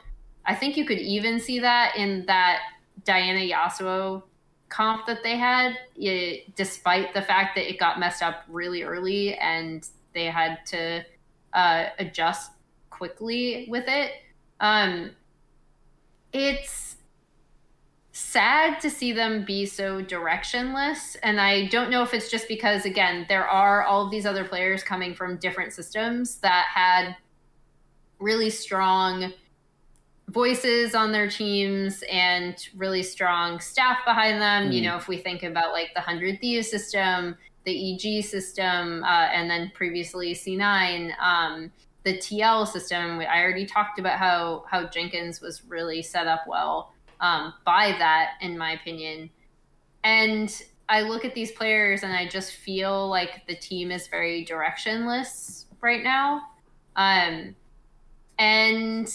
I 0.46 0.54
think 0.56 0.78
you 0.78 0.86
could 0.86 1.00
even 1.00 1.40
see 1.40 1.60
that 1.60 1.96
in 1.96 2.26
that 2.28 2.62
Diana 3.04 3.40
Yasuo 3.40 4.24
comp 4.70 5.08
that 5.08 5.24
they 5.24 5.38
had, 5.38 5.74
it, 5.96 6.56
despite 6.56 7.14
the 7.14 7.22
fact 7.22 7.56
that 7.56 7.68
it 7.68 7.80
got 7.80 8.00
messed 8.00 8.22
up 8.22 8.44
really 8.48 8.84
early 8.84 9.36
and 9.36 9.88
they 10.14 10.26
had 10.26 10.60
to 10.68 11.04
uh, 11.54 11.86
adjust 11.98 12.52
quickly 13.00 13.66
with 13.70 13.86
it. 13.88 14.12
Um, 14.60 15.12
it's 16.34 16.97
sad 18.12 18.82
to 18.82 18.89
see 18.89 19.14
them 19.14 19.45
be 19.45 19.66
so 19.66 20.04
directionless. 20.04 21.16
And 21.24 21.39
I 21.39 21.68
don't 21.68 21.89
know 21.89 22.04
if 22.04 22.14
it's 22.14 22.30
just 22.30 22.47
because, 22.50 22.86
again, 22.86 23.26
there 23.30 23.47
are 23.47 23.84
all 23.84 24.06
of 24.06 24.12
these 24.12 24.26
other 24.26 24.43
players 24.43 24.84
coming 24.84 25.16
from 25.16 25.38
different 25.38 25.72
systems 25.72 26.39
that 26.39 26.66
had 26.74 27.16
really 28.20 28.50
strong 28.50 29.32
voices 30.28 30.93
on 30.93 31.14
their 31.14 31.30
teams 31.30 32.04
and 32.12 32.68
really 32.76 33.02
strong 33.02 33.60
staff 33.62 34.00
behind 34.06 34.41
them. 34.41 34.72
You 34.72 34.82
Mm. 34.82 34.86
know, 34.86 34.97
if 34.97 35.08
we 35.08 35.18
think 35.18 35.41
about 35.43 35.72
like 35.72 35.93
the 35.95 36.02
Hundred 36.02 36.41
Thieves 36.41 36.70
system, 36.70 37.38
the 37.64 37.93
EG 37.93 38.22
system, 38.24 39.04
uh, 39.06 39.30
and 39.34 39.50
then 39.50 39.72
previously 39.74 40.36
C9, 40.36 41.14
um, 41.20 41.72
the 42.04 42.18
TL 42.18 42.68
system. 42.68 43.20
I 43.20 43.41
already 43.41 43.66
talked 43.66 44.00
about 44.00 44.18
how 44.18 44.66
how 44.70 44.88
Jenkins 44.88 45.41
was 45.41 45.64
really 45.66 46.02
set 46.02 46.28
up 46.28 46.41
well 46.47 46.93
um, 47.20 47.54
by 47.66 47.95
that, 48.00 48.32
in 48.41 48.58
my 48.58 48.74
opinion. 48.74 49.30
And 50.04 50.50
I 50.88 51.02
look 51.02 51.26
at 51.26 51.36
these 51.36 51.52
players 51.52 52.04
and 52.04 52.14
I 52.14 52.28
just 52.28 52.54
feel 52.54 53.10
like 53.10 53.45
the 53.47 53.56
team 53.56 53.91
is 53.91 54.08
very 54.08 54.45
directionless 54.45 55.66
right 55.82 56.04
now. 56.04 56.41
Um, 56.95 57.56
and 58.39 59.14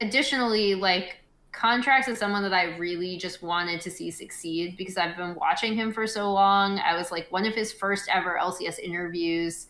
additionally, 0.00 0.74
like 0.74 1.18
Contractz 1.52 2.08
is 2.08 2.18
someone 2.18 2.42
that 2.42 2.52
I 2.52 2.76
really 2.76 3.16
just 3.16 3.42
wanted 3.42 3.80
to 3.82 3.90
see 3.90 4.10
succeed 4.10 4.76
because 4.76 4.96
I've 4.96 5.16
been 5.16 5.36
watching 5.36 5.74
him 5.74 5.92
for 5.92 6.06
so 6.06 6.32
long. 6.32 6.78
I 6.80 6.96
was 6.96 7.12
like 7.12 7.30
one 7.30 7.46
of 7.46 7.54
his 7.54 7.72
first 7.72 8.08
ever 8.12 8.38
LCS 8.40 8.80
interviews 8.80 9.68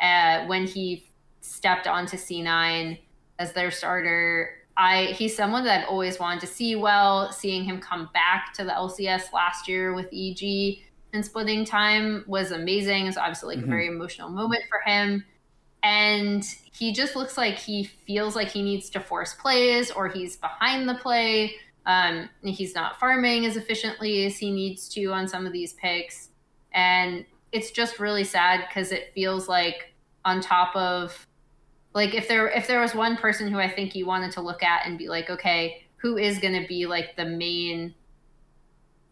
uh, 0.00 0.44
when 0.46 0.66
he 0.66 1.06
stepped 1.42 1.86
onto 1.86 2.16
C9 2.16 2.98
as 3.38 3.52
their 3.52 3.70
starter. 3.70 4.54
I 4.76 5.06
he's 5.18 5.36
someone 5.36 5.64
that 5.64 5.82
I've 5.82 5.88
always 5.88 6.18
wanted 6.18 6.40
to 6.40 6.46
see 6.46 6.74
well. 6.76 7.30
Seeing 7.30 7.64
him 7.64 7.78
come 7.80 8.08
back 8.14 8.54
to 8.54 8.64
the 8.64 8.70
LCS 8.72 9.32
last 9.32 9.68
year 9.68 9.92
with 9.94 10.08
EG 10.12 10.82
and 11.12 11.22
splitting 11.24 11.66
time 11.66 12.24
was 12.26 12.52
amazing. 12.52 13.06
It's 13.06 13.18
obviously 13.18 13.56
like 13.56 13.64
Mhm. 13.64 13.68
a 13.68 13.70
very 13.70 13.86
emotional 13.88 14.30
moment 14.30 14.62
for 14.70 14.80
him 14.90 15.24
and 15.82 16.44
he 16.72 16.92
just 16.92 17.16
looks 17.16 17.36
like 17.36 17.58
he 17.58 17.84
feels 17.84 18.36
like 18.36 18.48
he 18.48 18.62
needs 18.62 18.88
to 18.90 19.00
force 19.00 19.34
plays 19.34 19.90
or 19.90 20.08
he's 20.08 20.36
behind 20.36 20.88
the 20.88 20.94
play. 20.94 21.54
Um, 21.86 22.28
he's 22.44 22.74
not 22.74 23.00
farming 23.00 23.44
as 23.46 23.56
efficiently 23.56 24.24
as 24.24 24.38
he 24.38 24.52
needs 24.52 24.88
to 24.90 25.06
on 25.12 25.26
some 25.26 25.46
of 25.46 25.52
these 25.52 25.72
picks, 25.72 26.28
and 26.72 27.24
it's 27.50 27.72
just 27.72 27.98
really 27.98 28.22
sad 28.22 28.64
because 28.68 28.92
it 28.92 29.10
feels 29.14 29.48
like 29.48 29.92
on 30.24 30.40
top 30.40 30.74
of 30.76 31.26
like 31.94 32.14
if 32.14 32.28
there 32.28 32.48
if 32.48 32.66
there 32.66 32.80
was 32.80 32.94
one 32.94 33.16
person 33.16 33.50
who 33.50 33.58
I 33.58 33.70
think 33.70 33.94
you 33.94 34.06
wanted 34.06 34.32
to 34.32 34.40
look 34.40 34.62
at 34.62 34.86
and 34.86 34.98
be 34.98 35.08
like, 35.08 35.30
okay, 35.30 35.84
who 35.96 36.16
is 36.16 36.38
going 36.38 36.60
to 36.60 36.66
be 36.66 36.86
like 36.86 37.16
the 37.16 37.24
main 37.24 37.94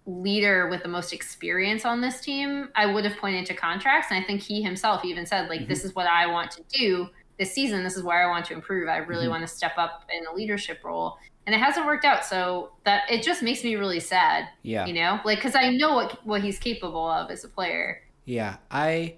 leader 0.06 0.68
with 0.68 0.82
the 0.82 0.88
most 0.88 1.12
experience 1.12 1.84
on 1.84 2.00
this 2.00 2.20
team, 2.20 2.68
I 2.74 2.86
would 2.86 3.04
have 3.04 3.16
pointed 3.18 3.46
to 3.46 3.54
Contractz. 3.54 4.10
And 4.10 4.22
I 4.22 4.26
think 4.26 4.40
he 4.40 4.62
himself 4.62 5.04
even 5.04 5.26
said, 5.26 5.48
like, 5.48 5.60
mm-hmm. 5.60 5.68
this 5.68 5.84
is 5.84 5.94
what 5.94 6.06
I 6.06 6.26
want 6.26 6.50
to 6.52 6.62
do 6.68 7.08
this 7.38 7.52
season. 7.52 7.84
This 7.84 7.96
is 7.96 8.02
where 8.02 8.26
I 8.26 8.30
want 8.30 8.44
to 8.46 8.54
improve. 8.54 8.88
I 8.88 8.98
really 8.98 9.24
mm-hmm. 9.24 9.30
want 9.30 9.42
to 9.42 9.48
step 9.48 9.72
up 9.76 10.04
in 10.12 10.26
a 10.26 10.34
leadership 10.34 10.80
role. 10.82 11.18
And 11.46 11.54
it 11.54 11.58
hasn't 11.58 11.86
worked 11.86 12.04
out. 12.04 12.24
So 12.24 12.72
that 12.84 13.10
it 13.10 13.22
just 13.22 13.42
makes 13.42 13.62
me 13.62 13.76
really 13.76 14.00
sad. 14.00 14.48
Yeah. 14.62 14.86
You 14.86 14.94
know, 14.94 15.20
like, 15.24 15.40
cause 15.40 15.54
I 15.54 15.70
know 15.70 15.94
what, 15.94 16.26
what 16.26 16.42
he's 16.42 16.58
capable 16.58 17.08
of 17.08 17.30
as 17.30 17.44
a 17.44 17.48
player. 17.48 18.02
Yeah. 18.24 18.56
I, 18.70 19.14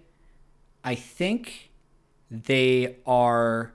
I 0.85 0.95
think 0.95 1.72
they 2.33 2.97
are 3.07 3.75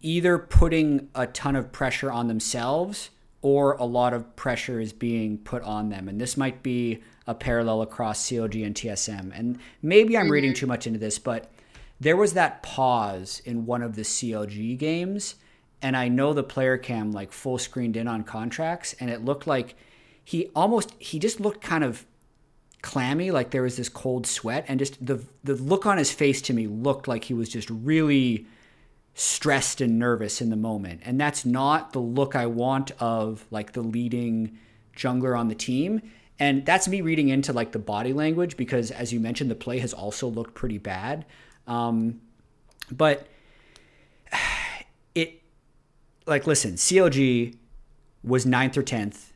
either 0.00 0.38
putting 0.38 1.08
a 1.14 1.26
ton 1.28 1.54
of 1.54 1.70
pressure 1.70 2.10
on 2.10 2.26
themselves 2.26 3.10
or 3.42 3.74
a 3.74 3.84
lot 3.84 4.12
of 4.12 4.34
pressure 4.34 4.80
is 4.80 4.92
being 4.92 5.38
put 5.38 5.62
on 5.62 5.88
them. 5.88 6.08
And 6.08 6.20
this 6.20 6.36
might 6.36 6.64
be 6.64 7.02
a 7.28 7.34
parallel 7.34 7.82
across 7.82 8.28
CLG 8.28 8.66
and 8.66 8.74
TSM. 8.74 9.30
And 9.32 9.60
maybe 9.80 10.16
I'm 10.16 10.24
mm-hmm. 10.24 10.32
reading 10.32 10.54
too 10.54 10.66
much 10.66 10.88
into 10.88 10.98
this, 10.98 11.20
but 11.20 11.50
there 12.00 12.16
was 12.16 12.32
that 12.34 12.62
pause 12.64 13.40
in 13.44 13.66
one 13.66 13.82
of 13.82 13.94
the 13.94 14.02
CLG 14.02 14.76
games. 14.76 15.36
And 15.80 15.96
I 15.96 16.08
know 16.08 16.32
the 16.32 16.42
player 16.42 16.76
cam 16.76 17.12
like 17.12 17.30
full 17.30 17.58
screened 17.58 17.96
in 17.96 18.08
on 18.08 18.24
Contractz, 18.24 18.96
and 18.98 19.10
it 19.10 19.24
looked 19.24 19.46
like 19.46 19.76
he 20.24 20.50
almost, 20.56 20.92
he 20.98 21.20
just 21.20 21.38
looked 21.38 21.60
kind 21.60 21.84
of 21.84 22.04
clammy, 22.88 23.30
like 23.30 23.50
there 23.50 23.60
was 23.60 23.76
this 23.76 23.90
cold 23.90 24.26
sweat. 24.26 24.64
And 24.66 24.78
just 24.78 25.04
the, 25.04 25.22
the 25.44 25.56
look 25.56 25.84
on 25.84 25.98
his 25.98 26.10
face 26.10 26.40
to 26.42 26.54
me 26.54 26.66
looked 26.66 27.06
like 27.06 27.24
he 27.24 27.34
was 27.34 27.50
just 27.50 27.68
really 27.68 28.46
stressed 29.12 29.82
and 29.82 29.98
nervous 29.98 30.40
in 30.40 30.48
the 30.48 30.56
moment. 30.56 31.02
And 31.04 31.20
that's 31.20 31.44
not 31.44 31.92
the 31.92 31.98
look 31.98 32.34
I 32.34 32.46
want 32.46 32.92
of 32.98 33.44
like 33.50 33.72
the 33.72 33.82
leading 33.82 34.56
jungler 34.96 35.38
on 35.38 35.48
the 35.48 35.54
team. 35.54 36.00
And 36.38 36.64
that's 36.64 36.88
me 36.88 37.02
reading 37.02 37.28
into 37.28 37.52
like 37.52 37.72
the 37.72 37.78
body 37.78 38.14
language 38.14 38.56
because, 38.56 38.90
as 38.90 39.12
you 39.12 39.20
mentioned, 39.20 39.50
the 39.50 39.54
play 39.54 39.80
has 39.80 39.92
also 39.92 40.26
looked 40.26 40.54
pretty 40.54 40.78
bad. 40.78 41.26
Um, 41.66 42.22
but 42.90 43.26
it, 45.14 45.42
like, 46.26 46.46
listen, 46.46 46.76
CLG 46.76 47.54
was 48.24 48.46
ninth 48.46 48.78
or 48.78 48.82
10th 48.82 49.32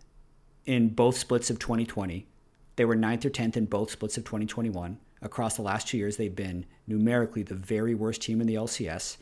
in 0.65 0.89
both 0.89 1.19
splits 1.19 1.51
of 1.51 1.59
2020. 1.59 2.27
They 2.77 2.85
were 2.85 2.97
ninth 2.97 3.25
or 3.25 3.31
10th 3.31 3.57
in 3.57 3.67
both 3.67 3.91
splits 3.91 4.17
of 4.17 4.25
2021. 4.25 4.99
Across 5.21 5.57
the 5.57 5.63
last 5.63 5.89
two 5.89 5.99
years, 5.99 6.17
they've 6.17 6.35
been 6.35 6.67
numerically 6.87 7.43
the 7.43 7.55
very 7.55 7.95
worst 7.95 8.23
team 8.23 8.41
in 8.41 8.47
the 8.47 8.55
LCS. 8.55 9.19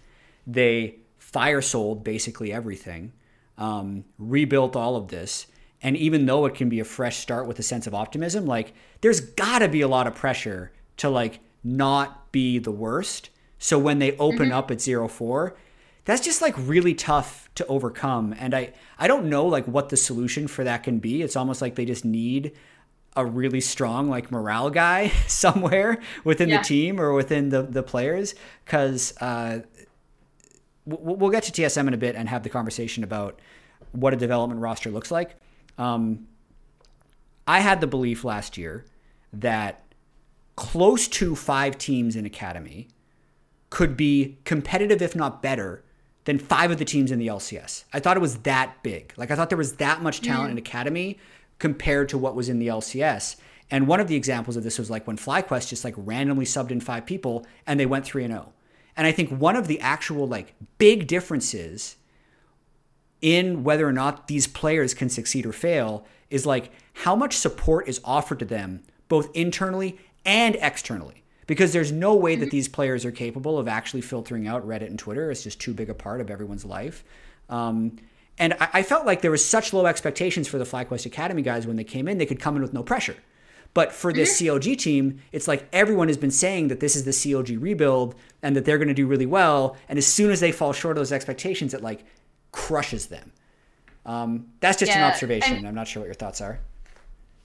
They 0.47 0.97
fire 1.19 1.61
sold 1.61 2.03
basically 2.03 2.53
everything, 2.53 3.13
um, 3.59 4.05
rebuilt 4.19 4.77
all 4.77 4.97
of 4.97 5.09
this. 5.09 5.47
And 5.83 5.97
even 5.97 6.27
though 6.27 6.47
it 6.47 6.55
can 6.55 6.69
be 6.69 6.81
a 6.81 6.85
fresh 6.85 7.19
start 7.19 7.47
with 7.47 7.59
a 7.59 7.63
sense 7.63 7.87
of 7.87 7.95
optimism, 7.95 8.47
like 8.47 8.73
there's 9.01 9.21
got 9.21 9.61
to 9.61 9.69
be 9.69 9.81
a 9.81 9.89
lot 9.89 10.07
of 10.07 10.15
pressure 10.15 10.73
to 10.99 11.09
like 11.09 11.41
not 11.63 12.33
be 12.33 12.59
the 12.59 12.71
worst. 12.71 13.31
So 13.59 13.79
when 13.79 13.99
they 13.99 14.17
open 14.17 14.49
mm-hmm. 14.49 14.53
up 14.53 14.71
at 14.71 14.79
0-4, 14.79 15.55
that's 16.05 16.23
just 16.23 16.43
like 16.43 16.55
really 16.57 16.95
tough 16.95 17.49
to 17.55 17.67
overcome. 17.67 18.35
And 18.39 18.55
I 18.55 18.73
I 18.99 19.07
don't 19.07 19.29
know 19.29 19.47
like 19.47 19.67
what 19.67 19.91
the 19.91 19.97
solution 19.97 20.49
for 20.49 20.65
that 20.65 20.83
can 20.83 20.99
be. 20.99 21.23
It's 21.23 21.37
almost 21.37 21.61
like 21.61 21.75
they 21.75 21.85
just 21.85 22.05
need 22.05 22.53
a 23.17 23.27
really 23.27 23.61
strong 23.61 24.09
like 24.09 24.31
morale 24.31 24.71
guy 24.71 25.09
somewhere 25.27 25.99
within 26.25 26.49
yeah. 26.49 26.59
the 26.59 26.65
team 26.65 27.01
or 27.01 27.13
within 27.13 27.49
the 27.49 27.63
the 27.63 27.83
players 27.83 28.35
because 28.65 29.15
uh, 29.21 29.61
we'll 30.87 31.31
get 31.31 31.43
to 31.45 31.53
TSM 31.53 31.87
in 31.89 31.95
a 31.95 31.99
bit 31.99 32.17
and 32.17 32.29
have 32.29 32.43
the 32.43 32.49
conversation 32.49 33.05
about 33.05 33.39
what 33.93 34.13
a 34.13 34.17
development 34.17 34.61
roster 34.61 34.91
looks 34.91 35.11
like. 35.11 35.37
Um, 35.79 36.27
I 37.47 37.61
had 37.61 37.81
the 37.81 37.87
belief 37.87 38.25
last 38.25 38.57
year 38.57 38.85
that 39.33 39.83
close 40.57 41.09
to 41.09 41.35
five 41.35 41.79
teams 41.79 42.17
in 42.17 42.27
Academy 42.27 42.89
could 43.71 43.97
be 43.97 44.39
competitive, 44.45 45.01
if 45.01 45.15
not 45.15 45.43
better, 45.43 45.83
than 46.25 46.39
five 46.39 46.71
of 46.71 46.79
the 46.79 46.85
teams 46.85 47.11
in 47.11 47.19
the 47.19 47.29
LCS. 47.29 47.85
I 47.93 48.01
thought 48.01 48.17
it 48.17 48.21
was 48.21 48.39
that 48.39 48.83
big. 48.83 49.13
Like 49.17 49.31
I 49.31 49.37
thought 49.37 49.49
there 49.49 49.59
was 49.59 49.77
that 49.77 50.03
much 50.03 50.21
talent 50.21 50.49
mm. 50.49 50.53
in 50.53 50.59
Academy 50.59 51.19
compared 51.61 52.09
to 52.09 52.19
what 52.19 52.35
was 52.35 52.49
in 52.49 52.59
the 52.59 52.67
LCS. 52.67 53.37
And 53.71 53.87
one 53.87 54.01
of 54.01 54.09
the 54.09 54.17
examples 54.17 54.57
of 54.57 54.65
this 54.65 54.81
was 54.81 54.91
like 54.91 55.07
when 55.07 55.17
FlyQuest 55.17 55.69
just 55.69 55.85
like 55.85 55.95
randomly 55.97 56.45
subbed 56.45 56.73
in 56.73 56.81
five 56.81 57.07
people 57.07 57.47
and 57.69 57.79
they 57.79 57.87
went 57.87 58.05
3 58.05 58.25
and 58.25 58.33
0. 58.33 58.53
And 58.97 59.07
I 59.07 59.13
think 59.13 59.31
one 59.31 59.55
of 59.55 59.69
the 59.69 59.79
actual 59.81 60.27
like 60.27 60.55
big 60.79 61.07
differences 61.07 61.97
in 63.21 63.63
whether 63.63 63.87
or 63.87 63.93
not 63.93 64.27
these 64.27 64.49
players 64.49 64.95
can 64.95 65.09
succeed 65.09 65.47
or 65.47 65.53
fail 65.53 66.05
is 66.31 66.47
like 66.47 66.73
how 66.95 67.15
much 67.15 67.37
support 67.37 67.89
is 67.89 68.01
offered 68.05 68.39
to 68.41 68.45
them 68.45 68.83
both 69.09 69.31
internally 69.37 69.99
and 70.25 70.57
externally 70.57 71.23
because 71.47 71.73
there's 71.73 71.93
no 71.93 72.15
way 72.15 72.37
that 72.37 72.51
these 72.51 72.69
players 72.69 73.05
are 73.05 73.11
capable 73.11 73.59
of 73.59 73.69
actually 73.69 74.01
filtering 74.01 74.47
out 74.47 74.67
reddit 74.67 74.87
and 74.87 74.99
twitter 74.99 75.31
it's 75.31 75.43
just 75.43 75.61
too 75.61 75.75
big 75.75 75.91
a 75.91 75.95
part 75.95 76.21
of 76.21 76.31
everyone's 76.31 76.65
life 76.65 77.05
um, 77.49 77.97
and 78.41 78.55
I, 78.55 78.69
I, 78.75 78.83
felt 78.83 79.07
like 79.07 79.21
there 79.21 79.31
was 79.31 79.45
such 79.45 79.73
low 79.73 79.87
expectations 79.87 80.49
for 80.49 80.59
the 80.59 80.65
FlyQuest 80.65 81.07
Academy 81.07 81.43
guys 81.43 81.67
when 81.67 81.77
they 81.77 81.85
came 81.85 82.09
in, 82.09 82.19
they 82.19 82.27
could 82.27 82.41
come 82.41 82.57
in 82.57 82.63
with 82.63 82.73
no 82.73 82.83
pressure. 82.83 83.17
But 83.73 83.93
for 83.93 84.13
this 84.13 84.41
mm-hmm. 84.43 84.57
CLG 84.57 84.79
team, 84.79 85.21
it's 85.31 85.47
like 85.47 85.69
everyone 85.73 86.09
has 86.09 86.17
been 86.17 86.31
saying 86.33 86.69
that 86.69 86.81
this 86.81 86.97
is 86.97 87.05
the 87.05 87.13
CLG 87.13 87.61
rebuild 87.61 88.17
and 88.43 88.57
that 88.57 88.65
they're 88.65 88.79
going 88.79 88.89
to 88.89 88.95
do 88.95 89.07
really 89.07 89.27
well. 89.27 89.77
And 89.89 89.97
as 89.97 90.07
soon 90.07 90.33
as 90.33 90.41
they 90.41 90.51
fall 90.51 90.73
short 90.73 90.97
of 90.97 91.01
those 91.01 91.13
expectations, 91.13 91.75
it 91.75 91.83
like 91.83 92.05
crushes 92.51 93.07
them. 93.07 93.31
Um, 94.05 94.49
that's 94.59 94.79
just 94.79 94.91
yeah, 94.91 95.07
an 95.07 95.13
observation. 95.13 95.59
And, 95.59 95.69
I'm 95.69 95.75
not 95.75 95.87
sure 95.87 96.01
what 96.01 96.07
your 96.07 96.15
thoughts 96.15 96.41
are. 96.41 96.59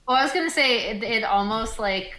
Well, 0.08 0.16
I 0.16 0.22
was 0.22 0.32
going 0.32 0.46
to 0.46 0.54
say 0.54 0.90
it, 0.90 1.02
it 1.04 1.22
almost 1.22 1.78
like 1.78 2.14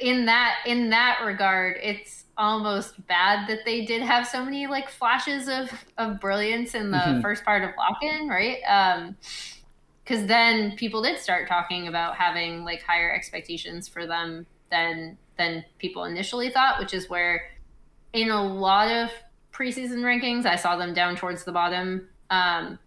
in 0.00 0.26
that 0.26 0.56
in 0.66 0.90
that 0.90 1.20
regard, 1.24 1.78
it's 1.82 2.24
almost 2.36 3.06
bad 3.06 3.48
that 3.48 3.60
they 3.64 3.84
did 3.84 4.02
have 4.02 4.26
so 4.26 4.44
many 4.44 4.66
like 4.66 4.88
flashes 4.88 5.48
of 5.48 5.70
of 5.98 6.20
brilliance 6.20 6.74
in 6.74 6.90
the 6.90 6.98
mm-hmm. 6.98 7.20
first 7.20 7.44
part 7.44 7.62
of 7.62 7.70
lock-in, 7.76 8.28
right? 8.28 8.58
Um, 8.68 9.16
because 10.04 10.26
then 10.26 10.74
people 10.76 11.02
did 11.02 11.20
start 11.20 11.46
talking 11.46 11.86
about 11.86 12.16
having 12.16 12.64
like 12.64 12.82
higher 12.82 13.12
expectations 13.12 13.86
for 13.86 14.06
them 14.06 14.46
than 14.70 15.16
than 15.36 15.64
people 15.78 16.04
initially 16.04 16.50
thought, 16.50 16.78
which 16.78 16.92
is 16.92 17.08
where 17.08 17.50
in 18.12 18.30
a 18.30 18.42
lot 18.42 18.88
of 18.88 19.10
preseason 19.52 20.00
rankings 20.00 20.46
I 20.46 20.56
saw 20.56 20.76
them 20.76 20.94
down 20.94 21.16
towards 21.16 21.44
the 21.44 21.52
bottom 21.52 22.08
um, 22.28 22.78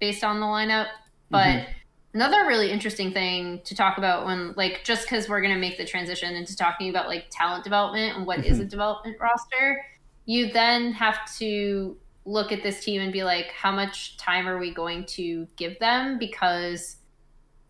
based 0.00 0.24
on 0.24 0.40
the 0.40 0.46
lineup. 0.46 0.88
But 1.30 1.46
mm-hmm. 1.46 1.72
Another 2.14 2.46
really 2.46 2.70
interesting 2.70 3.12
thing 3.12 3.60
to 3.64 3.74
talk 3.74 3.98
about 3.98 4.26
when 4.26 4.52
like 4.56 4.82
just 4.84 5.02
because 5.02 5.28
we're 5.28 5.40
gonna 5.40 5.58
make 5.58 5.78
the 5.78 5.84
transition 5.84 6.34
into 6.34 6.56
talking 6.56 6.90
about 6.90 7.08
like 7.08 7.26
talent 7.30 7.64
development 7.64 8.16
and 8.16 8.26
what 8.26 8.40
mm-hmm. 8.40 8.52
is 8.52 8.58
a 8.60 8.64
development 8.64 9.16
roster, 9.20 9.84
you 10.26 10.52
then 10.52 10.92
have 10.92 11.18
to 11.38 11.96
look 12.24 12.52
at 12.52 12.62
this 12.62 12.84
team 12.84 13.00
and 13.00 13.12
be 13.12 13.24
like, 13.24 13.46
how 13.50 13.72
much 13.72 14.16
time 14.16 14.46
are 14.46 14.58
we 14.58 14.72
going 14.72 15.04
to 15.04 15.46
give 15.56 15.78
them? 15.78 16.18
Because 16.18 16.96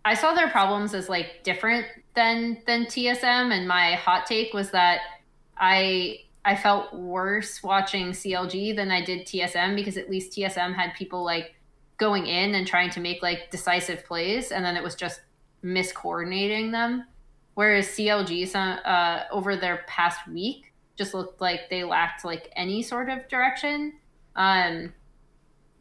I 0.04 0.14
saw 0.14 0.34
their 0.34 0.50
problems 0.50 0.94
as 0.94 1.08
like 1.08 1.42
different 1.44 1.86
than 2.14 2.62
than 2.66 2.86
TSM, 2.86 3.52
and 3.52 3.68
my 3.68 3.94
hot 3.94 4.26
take 4.26 4.52
was 4.52 4.70
that 4.72 5.00
I 5.56 6.20
I 6.44 6.56
felt 6.56 6.92
worse 6.92 7.62
watching 7.62 8.08
CLG 8.08 8.74
than 8.74 8.90
I 8.90 9.04
did 9.04 9.26
TSM 9.26 9.76
because 9.76 9.96
at 9.96 10.10
least 10.10 10.32
TSM 10.32 10.74
had 10.74 10.94
people 10.94 11.24
like 11.24 11.54
going 12.02 12.26
in 12.26 12.54
and 12.54 12.66
trying 12.66 12.90
to 12.90 13.00
make 13.00 13.22
like 13.22 13.50
decisive 13.50 14.04
plays, 14.04 14.50
and 14.50 14.64
then 14.64 14.76
it 14.76 14.82
was 14.82 14.94
just 14.94 15.20
miscoordinating 15.64 16.72
them. 16.72 17.06
Whereas 17.54 17.86
CLG, 17.88 18.54
uh, 18.54 19.24
over 19.30 19.56
their 19.56 19.84
past 19.86 20.26
week, 20.26 20.72
just 20.96 21.14
looked 21.14 21.40
like 21.40 21.70
they 21.70 21.84
lacked 21.84 22.24
like 22.24 22.50
any 22.56 22.82
sort 22.82 23.08
of 23.08 23.28
direction 23.28 23.92
um, 24.36 24.92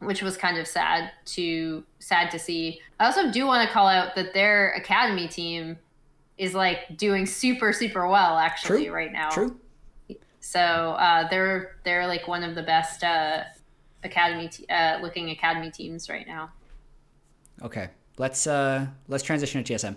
which 0.00 0.22
was 0.22 0.36
kind 0.36 0.58
of 0.58 0.66
sad 0.66 1.12
to 1.24 1.84
sad 1.98 2.30
to 2.30 2.38
see. 2.38 2.80
I 2.98 3.06
also 3.06 3.30
do 3.30 3.46
want 3.46 3.66
to 3.66 3.72
call 3.72 3.86
out 3.86 4.14
that 4.16 4.34
their 4.34 4.72
academy 4.72 5.28
team 5.28 5.78
is 6.38 6.54
like 6.54 6.96
doing 6.96 7.26
super 7.26 7.72
super 7.72 8.08
well 8.08 8.38
actually 8.38 8.86
True. 8.86 8.94
right 8.94 9.12
now. 9.12 9.30
True. 9.30 9.56
So 10.40 10.60
uh, 10.60 11.28
they're 11.28 11.76
they're 11.84 12.06
like 12.06 12.26
one 12.26 12.42
of 12.42 12.54
the 12.54 12.62
best 12.62 13.04
uh, 13.04 13.44
academy 14.04 14.48
te- 14.48 14.66
uh, 14.68 15.00
looking 15.00 15.30
academy 15.30 15.70
teams 15.70 16.08
right 16.08 16.26
now. 16.26 16.50
Okay, 17.62 17.88
let's 18.18 18.46
uh, 18.46 18.86
let's 19.08 19.22
transition 19.22 19.62
to 19.62 19.74
TSM 19.74 19.96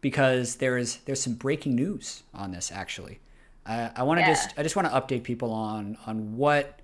because 0.00 0.56
there 0.56 0.78
is 0.78 0.98
there's 1.06 1.20
some 1.20 1.34
breaking 1.34 1.74
news 1.74 2.22
on 2.34 2.52
this 2.52 2.70
actually. 2.72 3.20
I 3.68 4.04
want 4.04 4.18
to 4.18 4.22
yeah. 4.22 4.32
just 4.32 4.54
I 4.56 4.62
just 4.62 4.76
want 4.76 4.88
to 4.88 4.94
update 4.94 5.24
people 5.24 5.50
on 5.50 5.98
on 6.06 6.36
what 6.36 6.80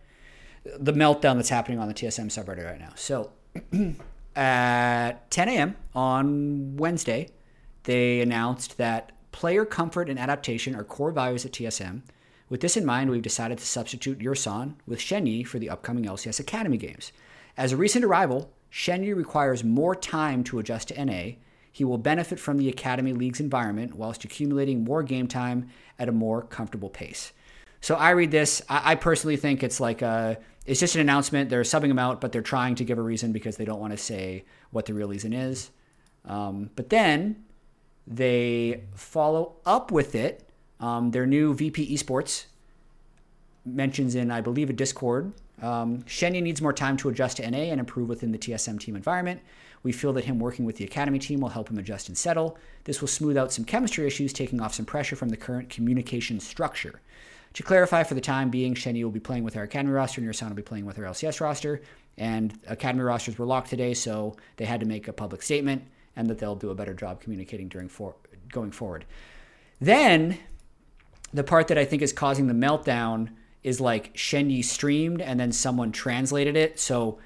the 0.64 0.92
meltdown 0.92 1.36
that's 1.36 1.48
happening 1.48 1.78
on 1.78 1.88
the 1.88 1.94
TSM 1.94 2.26
subreddit 2.26 2.64
right 2.64 2.80
now. 2.80 2.92
So 2.94 3.30
at 4.36 5.30
10 5.30 5.48
a.m. 5.48 5.76
on 5.94 6.76
Wednesday, 6.76 7.28
they 7.84 8.20
announced 8.20 8.78
that 8.78 9.12
player 9.32 9.64
comfort 9.64 10.08
and 10.08 10.18
adaptation 10.18 10.74
are 10.74 10.84
core 10.84 11.10
values 11.10 11.44
at 11.44 11.52
TSM. 11.52 12.02
With 12.52 12.60
this 12.60 12.76
in 12.76 12.84
mind, 12.84 13.08
we've 13.08 13.22
decided 13.22 13.56
to 13.56 13.64
substitute 13.64 14.18
Yursan 14.18 14.74
with 14.86 14.98
Shenyi 14.98 15.46
for 15.46 15.58
the 15.58 15.70
upcoming 15.70 16.04
LCS 16.04 16.38
Academy 16.38 16.76
games. 16.76 17.10
As 17.56 17.72
a 17.72 17.78
recent 17.78 18.04
arrival, 18.04 18.52
Shenyi 18.70 19.16
requires 19.16 19.64
more 19.64 19.96
time 19.96 20.44
to 20.44 20.58
adjust 20.58 20.88
to 20.88 21.02
NA. 21.02 21.36
He 21.72 21.82
will 21.82 21.96
benefit 21.96 22.38
from 22.38 22.58
the 22.58 22.68
Academy 22.68 23.14
League's 23.14 23.40
environment 23.40 23.94
whilst 23.94 24.26
accumulating 24.26 24.84
more 24.84 25.02
game 25.02 25.28
time 25.28 25.70
at 25.98 26.10
a 26.10 26.12
more 26.12 26.42
comfortable 26.42 26.90
pace. 26.90 27.32
So 27.80 27.94
I 27.94 28.10
read 28.10 28.30
this. 28.30 28.60
I, 28.68 28.92
I 28.92 28.94
personally 28.96 29.38
think 29.38 29.62
it's 29.62 29.80
like 29.80 30.02
a, 30.02 30.36
it's 30.66 30.78
just 30.80 30.94
an 30.94 31.00
announcement. 31.00 31.48
They're 31.48 31.62
subbing 31.62 31.88
him 31.88 31.98
out, 31.98 32.20
but 32.20 32.32
they're 32.32 32.42
trying 32.42 32.74
to 32.74 32.84
give 32.84 32.98
a 32.98 33.02
reason 33.02 33.32
because 33.32 33.56
they 33.56 33.64
don't 33.64 33.80
want 33.80 33.94
to 33.94 33.96
say 33.96 34.44
what 34.72 34.84
the 34.84 34.92
real 34.92 35.08
reason 35.08 35.32
is. 35.32 35.70
Um, 36.26 36.68
but 36.76 36.90
then 36.90 37.44
they 38.06 38.84
follow 38.94 39.54
up 39.64 39.90
with 39.90 40.14
it. 40.14 40.50
Um, 40.82 41.12
their 41.12 41.26
new 41.26 41.54
VP 41.54 41.94
Esports 41.94 42.46
mentions 43.64 44.16
in, 44.16 44.30
I 44.30 44.40
believe, 44.40 44.68
a 44.68 44.72
Discord. 44.72 45.32
Um, 45.62 46.02
Shenyi 46.02 46.42
needs 46.42 46.60
more 46.60 46.72
time 46.72 46.96
to 46.98 47.08
adjust 47.08 47.36
to 47.36 47.48
NA 47.48 47.58
and 47.58 47.78
improve 47.78 48.08
within 48.08 48.32
the 48.32 48.38
TSM 48.38 48.80
team 48.80 48.96
environment. 48.96 49.40
We 49.84 49.92
feel 49.92 50.12
that 50.14 50.24
him 50.24 50.40
working 50.40 50.64
with 50.64 50.76
the 50.76 50.84
academy 50.84 51.20
team 51.20 51.40
will 51.40 51.50
help 51.50 51.70
him 51.70 51.78
adjust 51.78 52.08
and 52.08 52.18
settle. 52.18 52.58
This 52.84 53.00
will 53.00 53.08
smooth 53.08 53.36
out 53.36 53.52
some 53.52 53.64
chemistry 53.64 54.06
issues, 54.06 54.32
taking 54.32 54.60
off 54.60 54.74
some 54.74 54.84
pressure 54.84 55.14
from 55.14 55.28
the 55.28 55.36
current 55.36 55.70
communication 55.70 56.40
structure. 56.40 57.00
To 57.54 57.62
clarify, 57.62 58.02
for 58.02 58.14
the 58.14 58.20
time 58.20 58.50
being, 58.50 58.74
Shenyi 58.74 59.04
will 59.04 59.10
be 59.10 59.20
playing 59.20 59.44
with 59.44 59.56
our 59.56 59.64
academy 59.64 59.92
roster, 59.92 60.20
and 60.20 60.28
Yursan 60.28 60.48
will 60.48 60.56
be 60.56 60.62
playing 60.62 60.86
with 60.86 60.98
our 60.98 61.04
LCS 61.04 61.40
roster. 61.40 61.82
And 62.18 62.58
academy 62.66 63.02
rosters 63.02 63.38
were 63.38 63.46
locked 63.46 63.70
today, 63.70 63.94
so 63.94 64.36
they 64.56 64.64
had 64.64 64.80
to 64.80 64.86
make 64.86 65.06
a 65.06 65.12
public 65.12 65.42
statement, 65.42 65.82
and 66.16 66.28
that 66.28 66.38
they'll 66.38 66.56
do 66.56 66.70
a 66.70 66.74
better 66.74 66.94
job 66.94 67.20
communicating 67.20 67.68
during 67.68 67.88
for, 67.88 68.14
going 68.50 68.72
forward. 68.72 69.04
Then, 69.80 70.38
the 71.32 71.44
part 71.44 71.68
that 71.68 71.78
I 71.78 71.84
think 71.84 72.02
is 72.02 72.12
causing 72.12 72.46
the 72.46 72.54
meltdown 72.54 73.30
is 73.62 73.80
like 73.80 74.14
Shenyi 74.14 74.64
streamed, 74.64 75.20
and 75.20 75.38
then 75.38 75.52
someone 75.52 75.92
translated 75.92 76.56
it. 76.56 76.80
So 76.80 77.18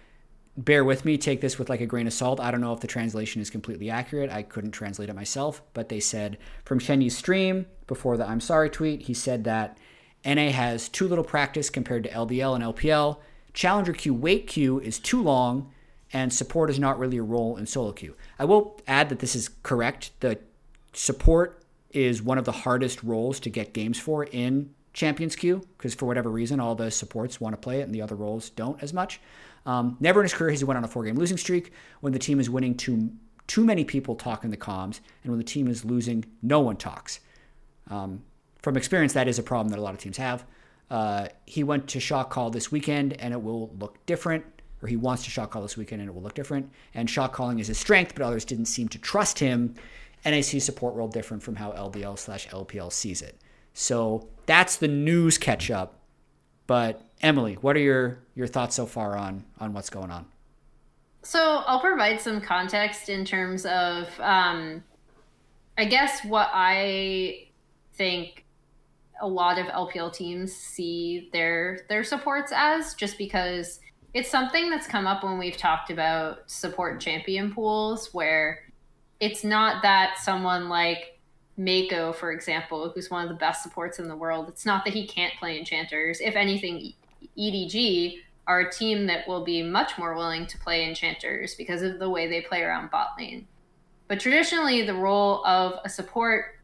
bear 0.57 0.85
with 0.85 1.05
me, 1.05 1.19
take 1.19 1.41
this 1.41 1.59
with 1.59 1.69
like 1.69 1.81
a 1.81 1.87
grain 1.87 2.07
of 2.07 2.13
salt. 2.13 2.41
I 2.41 2.51
don't 2.51 2.61
know 2.61 2.73
if 2.73 2.81
the 2.81 2.87
translation 2.87 3.43
is 3.43 3.51
completely 3.51 3.91
accurate. 3.91 4.31
I 4.31 4.43
couldn't 4.43 4.73
translate 4.73 5.09
it 5.09 5.15
myself, 5.15 5.63
but 5.75 5.89
they 5.89 6.01
said 6.01 6.39
from 6.65 6.79
Shenyi's 6.79 7.17
stream 7.17 7.67
before 7.87 8.17
the 8.17 8.27
I'm 8.27 8.41
sorry 8.41 8.71
tweet, 8.71 9.03
he 9.03 9.15
said 9.15 9.45
that 9.45 9.79
NA 10.25 10.51
has 10.51 10.89
too 10.89 11.09
little 11.09 11.25
practice 11.25 11.71
compared 11.71 12.05
to 12.05 12.11
LDL 12.11 12.55
and 12.55 12.65
LPL. 12.65 13.19
Challenger 13.53 13.93
queue 13.93 14.15
wait 14.15 14.47
queue 14.47 14.81
is 14.81 14.99
too 14.99 15.23
long, 15.23 15.73
and 16.13 16.33
support 16.33 16.71
is 16.71 16.79
not 16.79 16.99
really 16.99 17.17
a 17.17 17.23
role 17.23 17.57
in 17.57 17.67
solo 17.67 17.93
queue. 17.93 18.15
I 18.39 18.45
will 18.45 18.81
add 18.87 19.09
that 19.09 19.21
this 19.21 19.37
is 19.37 19.51
correct. 19.63 20.11
The 20.21 20.39
support 20.93 21.63
is 21.91 22.23
one 22.23 22.39
of 22.39 22.45
the 22.45 22.53
hardest 22.53 23.03
roles 23.03 23.41
to 23.41 23.51
get 23.51 23.73
games 23.73 23.99
for 23.99 24.25
in 24.25 24.75
Champions 24.93 25.37
queue 25.37 25.63
because 25.77 25.95
for 25.95 26.07
whatever 26.07 26.31
reason, 26.31 26.59
all 26.59 26.75
the 26.75 26.91
supports 26.91 27.41
want 27.41 27.53
to 27.53 27.59
play 27.59 27.81
it 27.81 27.83
and 27.83 27.95
the 27.95 28.03
other 28.03 28.17
roles 28.17 28.51
don't 28.51 28.83
as 28.83 28.93
much. 28.93 29.21
Um, 29.67 29.97
never 30.01 30.21
in 30.21 30.25
his 30.25 30.33
career 30.33 30.51
has 30.51 30.61
he 30.61 30.65
went 30.65 30.79
on 30.79 30.85
a 30.85 30.89
four-game 30.89 31.17
losing 31.17 31.37
streak. 31.37 31.73
When 32.01 32.13
the 32.13 32.19
team 32.19 32.41
is 32.41 32.49
winning, 32.49 32.77
too 32.77 33.11
too 33.47 33.65
many 33.65 33.85
people 33.85 34.17
talk 34.17 34.45
in 34.45 34.51
the 34.51 34.57
comms, 34.57 35.01
and 35.23 35.31
when 35.31 35.39
the 35.39 35.45
team 35.45 35.69
is 35.69 35.85
losing, 35.85 36.25
no 36.43 36.61
one 36.61 36.77
talks. 36.77 37.21
Um, 37.89 38.25
from 38.61 38.77
experience, 38.77 39.13
that 39.13 39.29
is 39.29 39.39
a 39.39 39.43
problem 39.43 39.69
that 39.69 39.79
a 39.79 39.83
lot 39.83 39.95
of 39.95 40.01
teams 40.01 40.17
have. 40.17 40.45
Uh, 40.91 41.29
he 41.47 41.63
went 41.63 41.87
to 41.89 42.01
shot 42.01 42.31
call 42.31 42.51
this 42.51 42.73
weekend, 42.73 43.13
and 43.15 43.33
it 43.33 43.41
will 43.41 43.71
look 43.79 44.05
different. 44.07 44.45
Or 44.83 44.89
he 44.89 44.97
wants 44.97 45.25
to 45.25 45.31
shot 45.31 45.51
call 45.51 45.63
this 45.63 45.77
weekend, 45.77 46.01
and 46.01 46.09
it 46.09 46.15
will 46.15 46.23
look 46.23 46.35
different. 46.35 46.71
And 46.95 47.09
shot 47.09 47.33
calling 47.33 47.59
is 47.61 47.69
his 47.69 47.79
strength, 47.79 48.15
but 48.15 48.25
others 48.25 48.45
didn't 48.45 48.67
seem 48.67 48.89
to 48.89 48.99
trust 48.99 49.39
him. 49.39 49.75
NAC 50.27 50.61
support 50.61 50.95
role 50.95 51.09
different 51.09 51.43
from 51.43 51.57
how 51.57 51.73
LDL 51.73 52.19
slash 52.19 52.49
LPL 52.49 52.93
sees 52.93 53.23
it. 53.23 53.41
So 53.73 54.29
that's 54.47 54.77
the 54.77 54.89
news 54.89 55.39
catch 55.39 55.71
up. 55.71 56.01
But 56.67 57.01
Emily, 57.23 57.55
what 57.55 57.77
are 57.77 57.81
your 57.81 58.19
your 58.35 58.47
thoughts 58.47 58.75
so 58.75 58.87
far 58.87 59.17
on 59.17 59.45
on 59.61 59.73
what's 59.73 59.91
going 59.91 60.11
on? 60.11 60.27
So 61.23 61.63
I'll 61.67 61.81
provide 61.81 62.21
some 62.21 62.41
context 62.41 63.09
in 63.09 63.25
terms 63.25 63.67
of, 63.67 64.09
um, 64.21 64.85
I 65.77 65.85
guess, 65.85 66.25
what 66.25 66.49
I 66.53 67.49
think 67.95 68.45
a 69.21 69.27
lot 69.27 69.59
of 69.59 69.67
LPL 69.67 70.13
teams 70.13 70.55
see 70.55 71.29
their 71.33 71.81
their 71.89 72.05
supports 72.05 72.53
as, 72.55 72.95
just 72.95 73.19
because 73.19 73.81
it's 74.15 74.31
something 74.31 74.71
that's 74.71 74.87
come 74.87 75.07
up 75.07 75.25
when 75.25 75.37
we've 75.37 75.57
talked 75.57 75.91
about 75.91 76.51
support 76.51 77.01
champion 77.01 77.53
pools, 77.53 78.15
where 78.15 78.61
it's 79.21 79.45
not 79.45 79.83
that 79.83 80.19
someone 80.19 80.69
like 80.69 81.19
Meiko, 81.59 82.15
for 82.15 82.33
example, 82.33 82.91
who's 82.91 83.11
one 83.11 83.23
of 83.23 83.29
the 83.29 83.35
best 83.35 83.63
supports 83.63 83.99
in 83.99 84.09
the 84.09 84.17
world, 84.17 84.49
it's 84.49 84.67
not 84.67 84.85
that 84.85 84.95
he 84.95 85.07
can't 85.07 85.33
play 85.39 85.59
enchanters. 85.59 86.21
If 86.21 86.37
anything, 86.37 86.93
EDG 87.39 88.19
are 88.47 88.61
a 88.61 88.71
team 88.71 89.07
that 89.07 89.27
will 89.27 89.45
be 89.45 89.63
much 89.63 89.99
more 89.99 90.15
willing 90.15 90.47
to 90.47 90.59
play 90.59 90.87
enchanters 90.87 91.55
because 91.55 91.83
of 91.83 91.99
the 91.99 92.09
way 92.09 92.29
they 92.29 92.43
play 92.43 92.63
around 92.63 92.91
bot 92.91 93.09
lane. 93.19 93.47
But 94.09 94.21
traditionally, 94.21 94.83
the 94.83 94.95
role 94.95 95.45
of 95.45 95.81
a 95.85 95.89
support 95.89 96.57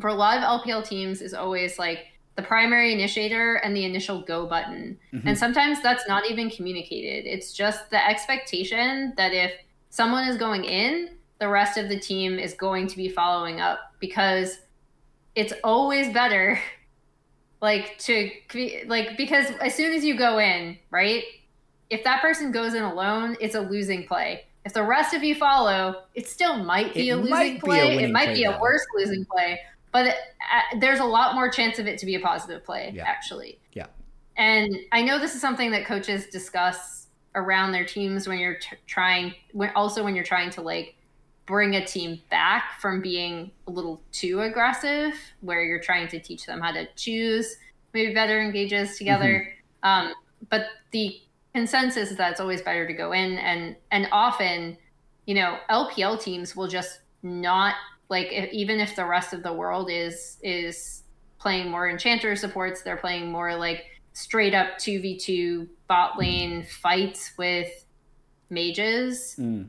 for 0.00 0.08
a 0.08 0.14
lot 0.14 0.38
of 0.38 0.62
LPL 0.62 0.86
teams 0.86 1.20
is 1.20 1.34
always 1.34 1.78
like 1.78 2.06
the 2.36 2.42
primary 2.42 2.92
initiator 2.92 3.56
and 3.56 3.76
the 3.76 3.84
initial 3.84 4.22
go 4.22 4.46
button. 4.46 4.98
Mm-hmm. 5.12 5.28
And 5.28 5.38
sometimes 5.38 5.82
that's 5.82 6.08
not 6.08 6.28
even 6.28 6.50
communicated. 6.50 7.26
It's 7.26 7.52
just 7.52 7.90
the 7.90 8.08
expectation 8.08 9.12
that 9.16 9.32
if 9.32 9.52
someone 9.90 10.28
is 10.28 10.36
going 10.36 10.64
in, 10.64 11.10
the 11.44 11.50
rest 11.50 11.76
of 11.76 11.90
the 11.90 11.98
team 11.98 12.38
is 12.38 12.54
going 12.54 12.86
to 12.86 12.96
be 12.96 13.06
following 13.06 13.60
up 13.60 13.92
because 14.00 14.60
it's 15.34 15.52
always 15.62 16.10
better 16.10 16.58
like 17.60 17.98
to 17.98 18.30
like 18.86 19.18
because 19.18 19.50
as 19.60 19.74
soon 19.74 19.92
as 19.92 20.02
you 20.02 20.16
go 20.16 20.38
in 20.38 20.78
right 20.90 21.22
if 21.90 22.02
that 22.02 22.22
person 22.22 22.50
goes 22.50 22.72
in 22.72 22.82
alone 22.82 23.36
it's 23.40 23.54
a 23.54 23.60
losing 23.60 24.06
play. 24.06 24.46
If 24.64 24.72
the 24.72 24.82
rest 24.82 25.12
of 25.12 25.22
you 25.22 25.34
follow 25.34 26.04
it 26.14 26.26
still 26.26 26.64
might 26.64 26.94
be 26.94 27.10
it 27.10 27.12
a 27.12 27.16
losing 27.16 27.60
play 27.60 27.98
a 27.98 28.00
it 28.06 28.10
might 28.10 28.32
be 28.32 28.44
a 28.44 28.58
worse 28.58 28.86
losing 28.96 29.26
play 29.26 29.60
but 29.92 30.06
it, 30.06 30.14
uh, 30.14 30.78
there's 30.78 31.00
a 31.00 31.04
lot 31.04 31.34
more 31.34 31.50
chance 31.50 31.78
of 31.78 31.86
it 31.86 31.98
to 31.98 32.06
be 32.06 32.14
a 32.14 32.20
positive 32.20 32.64
play 32.64 32.90
yeah. 32.94 33.04
actually. 33.04 33.58
Yeah. 33.74 33.88
And 34.38 34.74
i 34.92 35.02
know 35.02 35.18
this 35.18 35.34
is 35.34 35.42
something 35.42 35.70
that 35.72 35.84
coaches 35.84 36.26
discuss 36.28 37.08
around 37.34 37.72
their 37.72 37.84
teams 37.84 38.26
when 38.26 38.38
you're 38.38 38.58
t- 38.58 38.76
trying 38.86 39.34
when 39.52 39.70
also 39.76 40.02
when 40.02 40.14
you're 40.14 40.24
trying 40.24 40.48
to 40.48 40.62
like 40.62 40.94
bring 41.46 41.74
a 41.76 41.84
team 41.84 42.20
back 42.30 42.80
from 42.80 43.00
being 43.00 43.50
a 43.66 43.70
little 43.70 44.02
too 44.12 44.40
aggressive, 44.40 45.14
where 45.40 45.62
you're 45.62 45.80
trying 45.80 46.08
to 46.08 46.18
teach 46.18 46.46
them 46.46 46.60
how 46.60 46.72
to 46.72 46.86
choose 46.96 47.56
maybe 47.94 48.12
better 48.12 48.42
engages 48.42 48.98
together. 48.98 49.48
Mm-hmm. 49.84 50.08
Um, 50.08 50.14
but 50.50 50.66
the 50.90 51.16
consensus 51.54 52.10
is 52.10 52.16
that 52.18 52.32
it's 52.32 52.40
always 52.40 52.60
better 52.60 52.86
to 52.86 52.92
go 52.92 53.12
in, 53.12 53.38
and 53.38 53.76
and 53.90 54.08
often, 54.12 54.76
you 55.26 55.34
know, 55.34 55.56
LPL 55.70 56.20
teams 56.20 56.54
will 56.54 56.68
just 56.68 57.00
not 57.22 57.74
like 58.10 58.26
if, 58.30 58.52
even 58.52 58.80
if 58.80 58.96
the 58.96 59.06
rest 59.06 59.32
of 59.32 59.42
the 59.42 59.52
world 59.52 59.88
is 59.90 60.38
is 60.42 61.04
playing 61.38 61.70
more 61.70 61.88
enchanter 61.88 62.36
supports, 62.36 62.82
they're 62.82 62.96
playing 62.96 63.30
more 63.30 63.54
like 63.54 63.84
straight 64.12 64.54
up 64.54 64.76
two 64.78 65.00
v 65.00 65.18
two 65.18 65.68
bot 65.88 66.18
lane 66.18 66.64
fights 66.64 67.32
with 67.38 67.86
mages. 68.50 69.36
Mm 69.38 69.68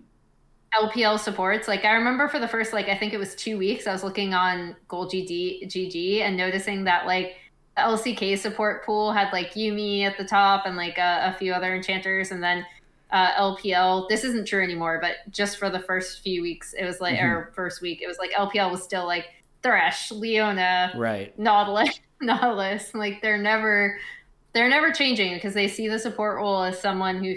LPL 0.80 1.20
supports. 1.20 1.68
Like 1.68 1.86
I 1.86 1.94
remember 1.94 2.28
for 2.28 2.40
the 2.40 2.48
first 2.48 2.74
like 2.74 2.88
I 2.88 2.98
think 2.98 3.14
it 3.14 3.18
was 3.18 3.36
two 3.36 3.58
weeks, 3.58 3.88
I 3.88 3.92
was 3.92 4.04
looking 4.04 4.34
on 4.34 4.76
Gold 4.88 5.12
GD 5.12 5.68
GG 5.68 6.22
and 6.22 6.36
noticing 6.36 6.84
that 6.86 7.06
like 7.06 7.36
the 7.76 7.82
LCK 7.82 8.38
support 8.38 8.86
pool 8.86 9.12
had 9.12 9.32
like 9.34 9.54
Yuumi 9.54 10.04
at 10.04 10.18
the 10.18 10.26
top 10.26 10.66
and 10.66 10.78
like 10.78 10.98
a, 10.98 11.34
a 11.34 11.38
few 11.38 11.54
other 11.54 11.76
enchanters, 11.76 12.32
and 12.32 12.42
then 12.42 12.66
uh, 13.12 13.34
LPL. 13.34 14.08
This 14.10 14.24
isn't 14.24 14.48
true 14.48 14.64
anymore, 14.64 15.00
but 15.02 15.32
just 15.32 15.58
for 15.58 15.70
the 15.70 15.80
first 15.80 16.22
few 16.22 16.42
weeks, 16.42 16.74
it 16.74 16.86
was 16.86 17.02
like 17.02 17.18
mm-hmm. 17.18 17.28
or 17.28 17.52
first 17.56 17.82
week, 17.82 18.02
it 18.02 18.08
was 18.08 18.18
like 18.18 18.32
LPL 18.32 18.72
was 18.72 18.84
still 18.84 19.06
like 19.06 19.26
Thresh, 19.62 20.12
Leona, 20.12 20.94
right, 20.96 21.38
Nautilus, 21.38 22.00
Nautilus. 22.22 22.94
Like 22.94 23.22
they're 23.22 23.38
never 23.38 23.98
they're 24.54 24.70
never 24.70 24.92
changing 24.92 25.34
because 25.34 25.54
they 25.54 25.68
see 25.68 25.88
the 25.88 26.00
support 26.00 26.38
role 26.38 26.64
as 26.64 26.80
someone 26.80 27.24
who 27.24 27.36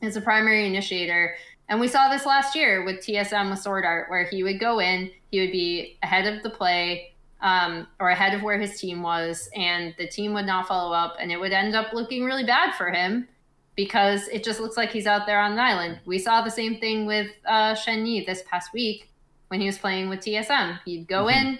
is 0.00 0.16
a 0.16 0.20
primary 0.20 0.66
initiator 0.66 1.36
and 1.68 1.80
we 1.80 1.88
saw 1.88 2.08
this 2.08 2.26
last 2.26 2.54
year 2.54 2.84
with 2.84 2.96
TSM 2.96 3.50
with 3.50 3.62
SwordArt, 3.62 4.08
where 4.08 4.24
he 4.24 4.42
would 4.42 4.60
go 4.60 4.80
in, 4.80 5.10
he 5.30 5.40
would 5.40 5.52
be 5.52 5.98
ahead 6.02 6.32
of 6.32 6.42
the 6.42 6.50
play 6.50 7.12
um, 7.40 7.86
or 8.00 8.10
ahead 8.10 8.34
of 8.34 8.42
where 8.42 8.58
his 8.58 8.80
team 8.80 9.02
was, 9.02 9.48
and 9.54 9.94
the 9.98 10.06
team 10.06 10.32
would 10.34 10.46
not 10.46 10.68
follow 10.68 10.94
up, 10.94 11.16
and 11.20 11.30
it 11.32 11.38
would 11.38 11.52
end 11.52 11.74
up 11.74 11.92
looking 11.92 12.24
really 12.24 12.44
bad 12.44 12.74
for 12.74 12.90
him 12.90 13.28
because 13.74 14.28
it 14.28 14.42
just 14.42 14.58
looks 14.58 14.76
like 14.76 14.90
he's 14.90 15.06
out 15.06 15.26
there 15.26 15.40
on 15.40 15.52
an 15.52 15.58
island. 15.58 16.00
We 16.06 16.18
saw 16.18 16.40
the 16.40 16.50
same 16.50 16.80
thing 16.80 17.04
with 17.04 17.30
uh, 17.46 17.74
Shenyi 17.74 18.24
this 18.24 18.42
past 18.50 18.72
week 18.72 19.10
when 19.48 19.60
he 19.60 19.66
was 19.66 19.78
playing 19.78 20.08
with 20.08 20.20
TSM. 20.20 20.80
He'd 20.84 21.06
go 21.06 21.26
mm-hmm. 21.26 21.48
in, 21.48 21.58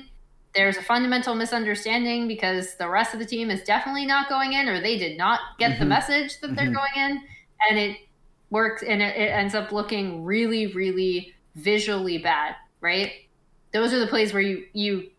there's 0.54 0.78
a 0.78 0.82
fundamental 0.82 1.34
misunderstanding 1.34 2.26
because 2.26 2.76
the 2.76 2.88
rest 2.88 3.12
of 3.12 3.20
the 3.20 3.26
team 3.26 3.50
is 3.50 3.62
definitely 3.62 4.06
not 4.06 4.28
going 4.30 4.54
in, 4.54 4.68
or 4.68 4.80
they 4.80 4.96
did 4.96 5.18
not 5.18 5.40
get 5.58 5.72
mm-hmm. 5.72 5.80
the 5.80 5.86
message 5.86 6.40
that 6.40 6.46
mm-hmm. 6.46 6.56
they're 6.56 6.72
going 6.72 6.96
in, 6.96 7.20
and 7.68 7.78
it 7.78 7.98
works 8.50 8.82
and 8.82 9.02
it, 9.02 9.16
it 9.16 9.30
ends 9.30 9.54
up 9.54 9.72
looking 9.72 10.24
really, 10.24 10.68
really 10.68 11.34
visually 11.54 12.18
bad, 12.18 12.54
right? 12.80 13.12
Those 13.72 13.92
are 13.92 14.00
the 14.00 14.06
plays 14.06 14.32
where 14.32 14.42
you 14.42 14.66
you 14.72 15.10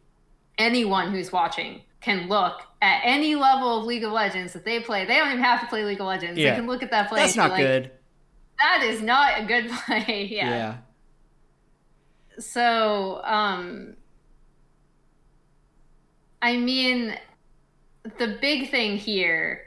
anyone 0.57 1.11
who's 1.11 1.31
watching 1.31 1.81
can 2.01 2.27
look 2.27 2.61
at 2.81 3.01
any 3.03 3.35
level 3.35 3.79
of 3.79 3.85
League 3.85 4.03
of 4.03 4.11
Legends 4.11 4.53
that 4.53 4.63
they 4.63 4.79
play. 4.79 5.05
They 5.05 5.17
don't 5.17 5.29
even 5.29 5.43
have 5.43 5.61
to 5.61 5.67
play 5.67 5.83
League 5.83 5.99
of 5.99 6.07
Legends. 6.07 6.37
Yeah. 6.37 6.51
They 6.51 6.57
can 6.57 6.67
look 6.67 6.83
at 6.83 6.91
that 6.91 7.09
play. 7.09 7.19
That's 7.19 7.35
not 7.35 7.51
like, 7.51 7.59
good. 7.59 7.91
That 8.59 8.83
is 8.83 9.01
not 9.01 9.41
a 9.41 9.45
good 9.45 9.69
play. 9.85 10.27
yeah. 10.31 10.49
yeah. 10.49 10.77
so 12.39 13.21
um 13.23 13.95
I 16.41 16.57
mean 16.57 17.17
the 18.17 18.37
big 18.39 18.71
thing 18.71 18.97
here 18.97 19.66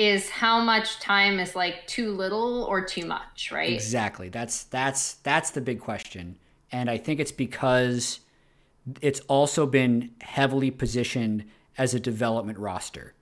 is 0.00 0.30
how 0.30 0.58
much 0.58 0.98
time 0.98 1.38
is 1.38 1.54
like 1.54 1.86
too 1.86 2.10
little 2.10 2.64
or 2.64 2.82
too 2.82 3.04
much, 3.04 3.52
right? 3.52 3.70
Exactly. 3.70 4.30
That's 4.30 4.64
that's 4.64 5.14
that's 5.16 5.50
the 5.50 5.60
big 5.60 5.78
question. 5.78 6.38
And 6.72 6.88
I 6.88 6.96
think 6.96 7.20
it's 7.20 7.32
because 7.32 8.20
it's 9.02 9.20
also 9.28 9.66
been 9.66 10.12
heavily 10.22 10.70
positioned 10.70 11.44
as 11.76 11.92
a 11.92 12.00
development 12.00 12.58
roster. 12.58 13.12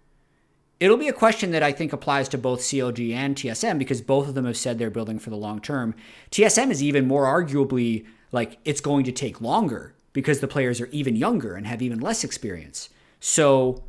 It'll 0.78 0.96
be 0.96 1.08
a 1.08 1.12
question 1.12 1.50
that 1.50 1.64
I 1.64 1.72
think 1.72 1.92
applies 1.92 2.28
to 2.28 2.38
both 2.38 2.60
CLG 2.60 3.12
and 3.12 3.34
TSM 3.34 3.76
because 3.76 4.00
both 4.00 4.28
of 4.28 4.34
them 4.34 4.44
have 4.44 4.56
said 4.56 4.78
they're 4.78 4.88
building 4.88 5.18
for 5.18 5.30
the 5.30 5.36
long 5.36 5.60
term. 5.60 5.96
TSM 6.30 6.70
is 6.70 6.80
even 6.80 7.08
more 7.08 7.24
arguably 7.24 8.06
like 8.30 8.58
it's 8.64 8.80
going 8.80 9.04
to 9.06 9.12
take 9.12 9.40
longer 9.40 9.96
because 10.12 10.38
the 10.38 10.46
players 10.46 10.80
are 10.80 10.86
even 10.92 11.16
younger 11.16 11.56
and 11.56 11.66
have 11.66 11.82
even 11.82 11.98
less 11.98 12.22
experience. 12.22 12.88
So, 13.18 13.82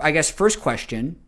I 0.00 0.12
guess, 0.12 0.30
first 0.30 0.60
question 0.60 1.20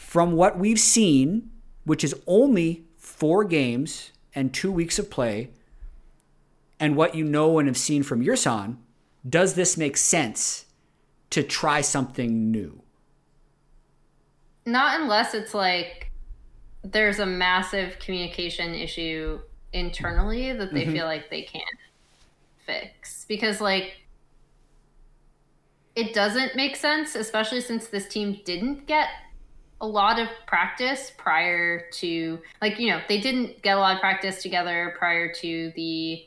from 0.00 0.32
what 0.32 0.58
we've 0.58 0.80
seen, 0.80 1.50
which 1.84 2.02
is 2.02 2.16
only 2.26 2.82
four 2.96 3.44
games 3.44 4.10
and 4.34 4.52
two 4.52 4.72
weeks 4.72 4.98
of 4.98 5.08
play, 5.08 5.50
and 6.80 6.96
what 6.96 7.14
you 7.14 7.22
know 7.22 7.60
and 7.60 7.68
have 7.68 7.76
seen 7.76 8.02
from 8.02 8.24
Yursan, 8.24 8.76
does 9.28 9.54
this 9.54 9.76
make 9.76 9.96
sense 9.96 10.64
to 11.28 11.44
try 11.44 11.80
something 11.80 12.50
new? 12.50 12.82
Not 14.66 15.00
unless 15.00 15.32
it's 15.32 15.54
like 15.54 16.10
there's 16.82 17.20
a 17.20 17.26
massive 17.26 17.98
communication 18.00 18.74
issue 18.74 19.38
internally 19.72 20.52
that 20.52 20.72
they 20.72 20.84
mm-hmm. 20.84 20.92
feel 20.92 21.04
like 21.04 21.30
they 21.30 21.42
can't 21.42 21.64
fix. 22.66 23.26
Because, 23.28 23.60
like, 23.60 24.00
it 25.94 26.14
doesn't 26.14 26.56
make 26.56 26.74
sense, 26.74 27.14
especially 27.14 27.60
since 27.60 27.86
this 27.86 28.08
team 28.08 28.40
didn't 28.44 28.86
get 28.86 29.08
a 29.80 29.86
lot 29.86 30.18
of 30.18 30.28
practice 30.46 31.12
prior 31.16 31.88
to, 31.92 32.38
like, 32.60 32.78
you 32.78 32.88
know, 32.88 33.00
they 33.08 33.20
didn't 33.20 33.62
get 33.62 33.76
a 33.76 33.80
lot 33.80 33.94
of 33.94 34.00
practice 34.00 34.42
together 34.42 34.94
prior 34.98 35.32
to 35.34 35.72
the 35.76 36.26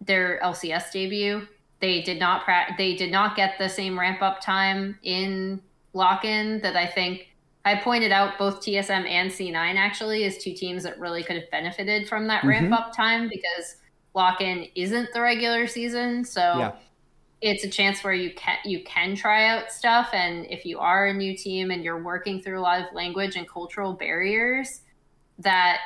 their 0.00 0.40
LCS 0.42 0.90
debut. 0.92 1.46
They 1.80 2.02
did 2.02 2.18
not 2.18 2.44
pra- 2.44 2.74
they 2.76 2.94
did 2.94 3.10
not 3.10 3.36
get 3.36 3.58
the 3.58 3.68
same 3.68 3.98
ramp 3.98 4.20
up 4.22 4.40
time 4.40 4.98
in 5.02 5.60
lock 5.94 6.24
in 6.24 6.60
that 6.60 6.76
I 6.76 6.86
think 6.86 7.28
I 7.64 7.76
pointed 7.76 8.12
out 8.12 8.38
both 8.38 8.60
TSM 8.60 9.08
and 9.08 9.30
C9 9.30 9.54
actually 9.76 10.24
as 10.24 10.38
two 10.38 10.52
teams 10.52 10.82
that 10.82 10.98
really 10.98 11.22
could 11.22 11.36
have 11.36 11.50
benefited 11.50 12.08
from 12.08 12.26
that 12.28 12.40
mm-hmm. 12.40 12.48
ramp 12.48 12.72
up 12.72 12.94
time 12.94 13.28
because 13.28 13.76
lock 14.14 14.40
in 14.40 14.66
isn't 14.74 15.12
the 15.12 15.20
regular 15.20 15.66
season. 15.66 16.24
So 16.24 16.40
yeah. 16.40 16.72
It's 17.42 17.64
a 17.64 17.68
chance 17.68 18.02
where 18.02 18.14
you 18.14 18.32
can 18.34 18.56
you 18.64 18.82
can 18.84 19.14
try 19.16 19.48
out 19.48 19.70
stuff 19.70 20.10
and 20.12 20.46
if 20.48 20.64
you 20.64 20.78
are 20.78 21.08
a 21.08 21.12
new 21.12 21.36
team 21.36 21.70
and 21.70 21.84
you're 21.84 22.02
working 22.02 22.40
through 22.40 22.58
a 22.58 22.62
lot 22.62 22.80
of 22.80 22.86
language 22.94 23.36
and 23.36 23.48
cultural 23.48 23.92
barriers 23.92 24.82
that 25.38 25.80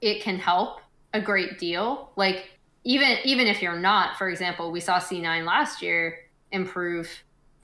it 0.00 0.22
can 0.22 0.38
help 0.38 0.80
a 1.12 1.20
great 1.20 1.58
deal. 1.58 2.12
Like 2.16 2.50
even 2.84 3.18
even 3.24 3.46
if 3.46 3.62
you're 3.62 3.78
not, 3.78 4.16
for 4.16 4.28
example, 4.28 4.70
we 4.70 4.80
saw 4.80 4.98
C9 4.98 5.44
last 5.44 5.82
year 5.82 6.18
improve 6.52 7.08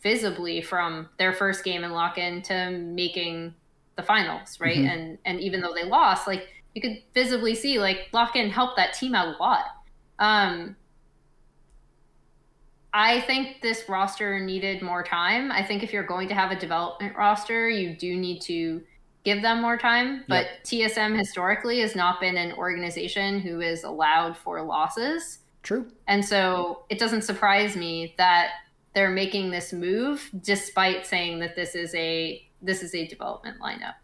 visibly 0.03 0.61
from 0.61 1.09
their 1.19 1.33
first 1.33 1.65
game 1.65 1.83
in 1.85 1.93
lock-in 1.93 2.43
to 2.43 2.71
making 2.71 3.55
the 3.97 4.03
finals, 4.03 4.61
right? 4.61 4.77
Mm-hmm. 4.77 4.87
And 4.87 5.19
and 5.25 5.41
even 5.41 5.61
though 5.61 5.75
they 5.75 5.85
lost, 5.85 6.27
like 6.27 6.49
you 6.75 6.83
could 6.83 7.03
visibly 7.15 7.55
see 7.55 7.79
like 7.79 8.09
lock-in 8.13 8.51
helped 8.51 8.77
that 8.77 8.95
team 8.95 9.15
out 9.15 9.35
a 9.35 9.43
lot. 9.43 9.65
Um 10.19 10.77
I 12.97 13.23
think 13.23 13.61
this 13.61 13.89
roster 13.89 14.39
needed 14.39 14.81
more 14.81 15.03
time. 15.03 15.51
I 15.51 15.65
think 15.65 15.83
if 15.83 15.93
you're 15.93 16.07
going 16.07 16.29
to 16.29 16.35
have 16.35 16.53
a 16.53 16.57
development 16.57 17.17
roster, 17.17 17.69
you 17.69 17.97
do 17.97 18.17
need 18.17 18.41
to 18.43 18.83
give 19.25 19.43
them 19.43 19.61
more 19.61 19.77
time. 19.77 20.25
But 20.29 20.47
yep. 20.71 20.93
TSM 20.93 21.19
historically 21.19 21.81
has 21.81 21.97
not 21.97 22.21
been 22.21 22.37
an 22.37 22.53
organization 22.53 23.41
who 23.41 23.61
is 23.61 23.83
allowed 23.83 24.37
for 24.37 24.63
losses. 24.63 25.41
True. 25.65 25.91
And 26.07 26.25
so 26.25 26.85
it 26.89 27.01
doesn't 27.01 27.23
surprise 27.23 27.75
me 27.75 28.15
that 28.17 28.51
they're 28.95 29.11
making 29.11 29.51
this 29.51 29.73
move 29.73 30.31
despite 30.43 31.05
saying 31.05 31.41
that 31.41 31.57
this 31.57 31.75
is 31.75 31.93
a 31.97 32.47
this 32.63 32.83
is 32.83 32.95
a 32.95 33.09
development 33.09 33.61
lineup. 33.61 33.95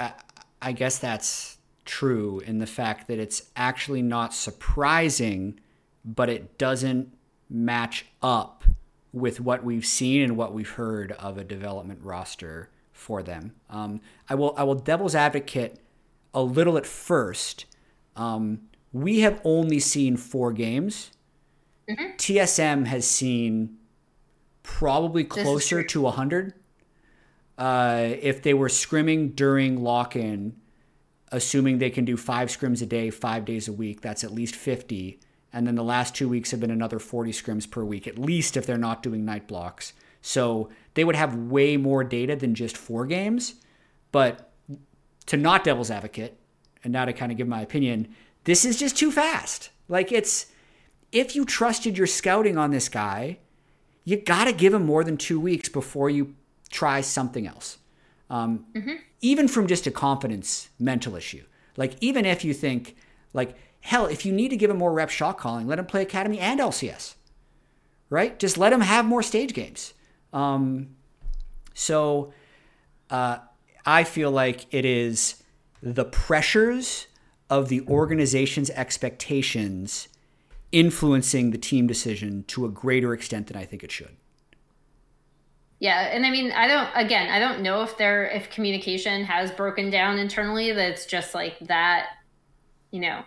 I, 0.00 0.12
I 0.60 0.72
guess 0.72 0.98
that's 0.98 1.58
true 1.84 2.40
in 2.40 2.58
the 2.58 2.66
fact 2.66 3.06
that 3.06 3.20
it's 3.20 3.50
actually 3.54 4.02
not 4.02 4.34
surprising, 4.34 5.60
but 6.04 6.28
it 6.28 6.58
doesn't 6.58 7.16
match 7.48 8.06
up 8.22 8.64
with 9.12 9.40
what 9.40 9.64
we've 9.64 9.86
seen 9.86 10.22
and 10.22 10.36
what 10.36 10.52
we've 10.52 10.70
heard 10.70 11.12
of 11.12 11.38
a 11.38 11.44
development 11.44 12.00
roster 12.02 12.70
for 12.92 13.22
them. 13.22 13.54
Um, 13.70 14.00
I 14.28 14.34
will 14.34 14.54
I 14.56 14.64
will 14.64 14.74
devil's 14.74 15.14
advocate 15.14 15.78
a 16.34 16.42
little 16.42 16.76
at 16.76 16.86
first. 16.86 17.66
Um, 18.14 18.62
we 18.92 19.20
have 19.20 19.40
only 19.44 19.78
seen 19.78 20.16
four 20.16 20.52
games. 20.52 21.10
Mm-hmm. 21.88 22.16
TSM 22.16 22.86
has 22.86 23.06
seen 23.06 23.76
probably 24.62 25.24
closer 25.24 25.82
to 25.82 26.00
a 26.00 26.04
100. 26.04 26.54
Uh, 27.56 28.08
if 28.20 28.42
they 28.42 28.52
were 28.52 28.68
scrimming 28.68 29.34
during 29.34 29.82
lock 29.82 30.16
in, 30.16 30.56
assuming 31.32 31.78
they 31.78 31.90
can 31.90 32.04
do 32.04 32.16
five 32.16 32.48
scrims 32.48 32.82
a 32.82 32.86
day, 32.86 33.10
five 33.10 33.44
days 33.44 33.68
a 33.68 33.72
week, 33.72 34.00
that's 34.00 34.24
at 34.24 34.32
least 34.32 34.54
50. 34.54 35.20
And 35.52 35.66
then 35.66 35.74
the 35.74 35.84
last 35.84 36.14
two 36.14 36.28
weeks 36.28 36.50
have 36.50 36.60
been 36.60 36.70
another 36.70 36.98
40 36.98 37.32
scrims 37.32 37.70
per 37.70 37.84
week, 37.84 38.06
at 38.06 38.18
least 38.18 38.56
if 38.56 38.66
they're 38.66 38.76
not 38.76 39.02
doing 39.02 39.24
night 39.24 39.46
blocks. 39.46 39.92
So 40.20 40.70
they 40.94 41.04
would 41.04 41.16
have 41.16 41.34
way 41.34 41.76
more 41.76 42.04
data 42.04 42.36
than 42.36 42.54
just 42.54 42.76
four 42.76 43.06
games. 43.06 43.54
But 44.12 44.52
to 45.26 45.36
not 45.36 45.64
devil's 45.64 45.90
advocate, 45.90 46.38
and 46.84 46.92
now 46.92 47.04
to 47.04 47.12
kind 47.12 47.32
of 47.32 47.38
give 47.38 47.48
my 47.48 47.62
opinion, 47.62 48.08
this 48.44 48.64
is 48.64 48.78
just 48.78 48.96
too 48.96 49.10
fast. 49.10 49.70
Like 49.88 50.12
it's 50.12 50.46
if 51.12 51.34
you 51.34 51.44
trusted 51.44 51.96
your 51.96 52.06
scouting 52.06 52.58
on 52.58 52.70
this 52.70 52.88
guy, 52.88 53.38
you 54.04 54.16
got 54.16 54.44
to 54.44 54.52
give 54.52 54.74
him 54.74 54.84
more 54.84 55.04
than 55.04 55.16
two 55.16 55.40
weeks 55.40 55.68
before 55.68 56.10
you 56.10 56.34
try 56.70 57.00
something 57.00 57.46
else. 57.46 57.78
Um, 58.30 58.66
mm-hmm. 58.74 58.94
Even 59.20 59.48
from 59.48 59.66
just 59.66 59.86
a 59.86 59.90
confidence 59.90 60.68
mental 60.78 61.16
issue. 61.16 61.44
Like 61.76 61.96
even 62.00 62.24
if 62.24 62.44
you 62.44 62.54
think 62.54 62.96
like 63.32 63.56
hell, 63.86 64.06
if 64.06 64.26
you 64.26 64.32
need 64.32 64.48
to 64.48 64.56
give 64.56 64.70
him 64.70 64.78
more 64.78 64.92
rep 64.92 65.10
shot 65.10 65.38
calling, 65.38 65.66
let 65.66 65.78
him 65.78 65.86
play 65.86 66.02
academy 66.02 66.38
and 66.38 66.60
LCS. 66.60 67.14
Right? 68.10 68.38
Just 68.38 68.58
let 68.58 68.72
him 68.72 68.82
have 68.82 69.04
more 69.04 69.22
stage 69.22 69.52
games. 69.54 69.94
Um, 70.32 70.96
so 71.74 72.32
uh, 73.10 73.38
I 73.84 74.04
feel 74.04 74.30
like 74.30 74.66
it 74.72 74.84
is 74.84 75.42
the 75.82 76.04
pressures 76.04 77.06
of 77.48 77.68
the 77.68 77.82
organization's 77.82 78.70
expectations 78.70 80.08
influencing 80.72 81.52
the 81.52 81.58
team 81.58 81.86
decision 81.86 82.44
to 82.48 82.64
a 82.64 82.68
greater 82.68 83.12
extent 83.12 83.46
than 83.46 83.56
I 83.56 83.64
think 83.64 83.84
it 83.84 83.92
should. 83.92 84.16
Yeah, 85.78 86.00
and 86.00 86.24
I 86.24 86.30
mean, 86.30 86.52
I 86.52 86.66
don't. 86.66 86.88
Again, 86.94 87.30
I 87.30 87.38
don't 87.38 87.62
know 87.62 87.82
if 87.82 87.98
there 87.98 88.26
if 88.26 88.50
communication 88.50 89.24
has 89.24 89.50
broken 89.50 89.90
down 89.90 90.18
internally. 90.18 90.72
That's 90.72 91.04
just 91.04 91.34
like 91.34 91.58
that, 91.60 92.08
you 92.90 93.00
know, 93.00 93.22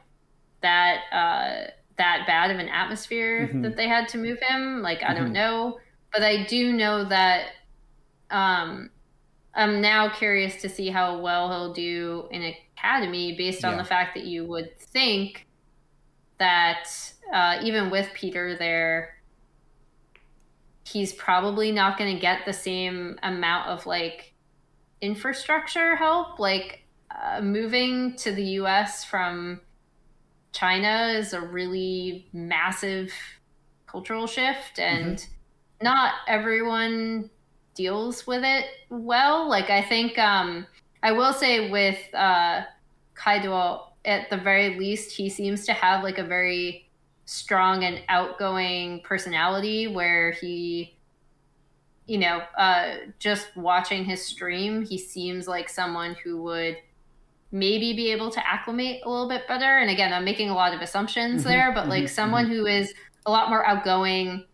that 0.62 1.00
uh, 1.12 1.72
that 1.98 2.24
bad 2.28 2.52
of 2.52 2.60
an 2.60 2.70
atmosphere 2.70 3.48
mm-hmm. 3.48 3.62
that 3.62 3.76
they 3.76 3.88
had 3.88 4.08
to 4.10 4.18
move 4.18 4.40
him. 4.42 4.82
Like, 4.82 5.04
I 5.04 5.08
mm-hmm. 5.08 5.16
don't 5.16 5.34
know 5.34 5.80
but 6.12 6.24
I 6.24 6.44
do 6.44 6.74
know 6.74 7.06
that 7.06 7.50
um, 8.32 8.90
I'm 9.54 9.82
now 9.82 10.10
curious 10.10 10.62
to 10.62 10.70
see 10.70 10.90
how 10.90 11.20
well 11.20 11.50
he'll 11.50 11.74
do 11.74 12.28
in 12.32 12.54
academy 12.78 13.36
based 13.38 13.64
on 13.64 13.74
yeah. 13.74 13.78
the 13.80 13.84
fact 13.84 14.16
that 14.16 14.26
you 14.26 14.46
would 14.46 14.78
think 14.80 15.48
that 16.40 16.90
uh, 17.34 17.60
even 17.64 17.90
with 17.90 18.10
Peter 18.14 18.58
there, 18.58 19.18
he's 20.86 21.14
probably 21.14 21.72
not 21.72 21.98
going 21.98 22.16
to 22.16 22.20
get 22.20 22.46
the 22.46 22.54
same 22.54 23.20
amount 23.22 23.68
of 23.68 23.86
like 23.86 24.34
infrastructure 25.02 25.96
help. 25.96 26.40
Like 26.40 26.86
uh, 27.12 27.42
moving 27.42 28.16
to 28.18 28.32
the 28.32 28.44
US 28.44 29.04
from 29.04 29.62
China 30.52 31.14
is 31.16 31.34
a 31.34 31.42
really 31.42 32.28
massive 32.34 33.12
cultural 33.88 34.28
shift 34.28 34.80
and. 34.80 35.18
Mm-hmm 35.18 35.34
not 35.82 36.14
everyone 36.28 37.30
deals 37.76 38.28
with 38.28 38.44
it 38.44 38.66
well. 38.90 39.48
Like 39.50 39.70
I 39.70 39.82
think 39.82 40.18
um, 40.18 40.68
I 41.04 41.12
will 41.12 41.34
say 41.34 41.70
with 41.70 42.00
uh, 42.14 42.64
Kaido, 43.16 43.88
at 44.06 44.30
the 44.30 44.38
very 44.38 44.78
least, 44.78 45.16
he 45.16 45.30
seems 45.30 45.66
to 45.66 45.74
have 45.74 46.04
like 46.04 46.18
a 46.18 46.24
very 46.24 46.90
strong 47.26 47.84
and 47.84 48.02
outgoing 48.10 49.02
personality 49.02 49.88
where 49.88 50.32
he 50.32 50.96
you 52.08 52.18
know 52.18 52.42
uh, 52.58 52.96
just 53.20 53.56
watching 53.56 54.04
his 54.04 54.26
stream 54.26 54.84
he 54.84 54.98
seems 54.98 55.48
like 55.48 55.70
someone 55.70 56.16
who 56.24 56.42
would 56.42 56.76
maybe 57.52 57.94
be 57.94 58.12
able 58.12 58.30
to 58.30 58.48
acclimate 58.48 59.02
a 59.06 59.10
little 59.10 59.28
bit 59.28 59.48
better. 59.48 59.78
And 59.80 59.90
again, 59.90 60.14
I'm 60.14 60.26
making 60.26 60.50
a 60.50 60.56
lot 60.56 60.74
of 60.74 60.82
assumptions 60.82 61.42
mm-hmm, 61.42 61.50
there, 61.50 61.72
but 61.74 61.82
mm-hmm, 61.82 61.90
like 61.90 62.10
someone 62.10 62.46
mm-hmm. 62.46 62.54
who 62.54 62.66
is 62.68 62.94
a 63.26 63.32
lot 63.32 63.50
more 63.50 63.66
outgoing 63.66 64.46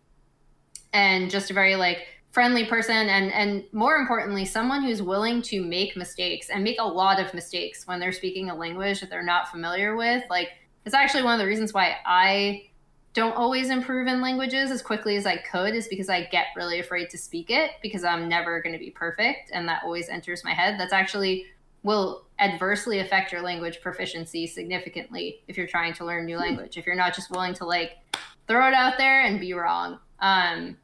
and 0.92 1.30
just 1.30 1.50
a 1.50 1.54
very 1.54 1.76
like 1.76 2.06
friendly 2.30 2.66
person 2.66 3.08
and 3.08 3.32
and 3.32 3.64
more 3.72 3.96
importantly 3.96 4.44
someone 4.44 4.82
who's 4.82 5.00
willing 5.00 5.40
to 5.40 5.62
make 5.62 5.96
mistakes 5.96 6.50
and 6.50 6.62
make 6.62 6.78
a 6.78 6.84
lot 6.84 7.18
of 7.18 7.32
mistakes 7.32 7.86
when 7.86 7.98
they're 7.98 8.12
speaking 8.12 8.50
a 8.50 8.54
language 8.54 9.00
that 9.00 9.08
they're 9.08 9.22
not 9.22 9.48
familiar 9.48 9.96
with 9.96 10.22
like 10.28 10.50
it's 10.84 10.94
actually 10.94 11.22
one 11.22 11.32
of 11.32 11.38
the 11.38 11.46
reasons 11.46 11.72
why 11.72 11.96
I 12.04 12.68
don't 13.14 13.34
always 13.34 13.70
improve 13.70 14.06
in 14.06 14.20
languages 14.20 14.70
as 14.70 14.82
quickly 14.82 15.16
as 15.16 15.24
I 15.24 15.38
could 15.38 15.74
is 15.74 15.88
because 15.88 16.10
I 16.10 16.24
get 16.26 16.48
really 16.54 16.78
afraid 16.78 17.08
to 17.10 17.18
speak 17.18 17.50
it 17.50 17.70
because 17.82 18.04
I'm 18.04 18.28
never 18.28 18.60
going 18.60 18.74
to 18.74 18.78
be 18.78 18.90
perfect 18.90 19.50
and 19.54 19.66
that 19.68 19.82
always 19.84 20.10
enters 20.10 20.44
my 20.44 20.52
head. 20.52 20.78
That's 20.78 20.92
actually 20.92 21.46
will 21.82 22.25
adversely 22.38 23.00
affect 23.00 23.32
your 23.32 23.42
language 23.42 23.80
proficiency 23.80 24.46
significantly 24.46 25.42
if 25.48 25.56
you're 25.56 25.66
trying 25.66 25.94
to 25.94 26.04
learn 26.04 26.22
a 26.22 26.26
new 26.26 26.36
hmm. 26.36 26.42
language. 26.42 26.76
If 26.76 26.86
you're 26.86 26.96
not 26.96 27.14
just 27.14 27.30
willing 27.30 27.54
to 27.54 27.64
like 27.64 27.92
throw 28.46 28.68
it 28.68 28.74
out 28.74 28.98
there 28.98 29.22
and 29.22 29.40
be 29.40 29.52
wrong. 29.54 29.98
Um, 30.20 30.76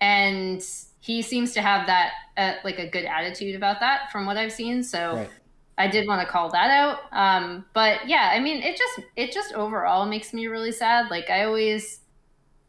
and 0.00 0.62
he 1.00 1.22
seems 1.22 1.52
to 1.52 1.62
have 1.62 1.86
that 1.86 2.12
uh, 2.36 2.54
like 2.64 2.78
a 2.78 2.88
good 2.88 3.04
attitude 3.04 3.54
about 3.54 3.80
that 3.80 4.10
from 4.10 4.26
what 4.26 4.36
I've 4.36 4.52
seen. 4.52 4.82
So 4.82 5.16
right. 5.16 5.30
I 5.78 5.88
did 5.88 6.08
want 6.08 6.26
to 6.26 6.26
call 6.26 6.50
that 6.50 6.70
out. 6.70 7.00
Um, 7.12 7.64
but 7.72 8.08
yeah, 8.08 8.30
I 8.32 8.40
mean, 8.40 8.62
it 8.62 8.76
just 8.76 9.00
it 9.14 9.32
just 9.32 9.54
overall 9.54 10.06
makes 10.06 10.32
me 10.32 10.46
really 10.46 10.72
sad. 10.72 11.10
Like 11.10 11.30
I 11.30 11.44
always 11.44 12.00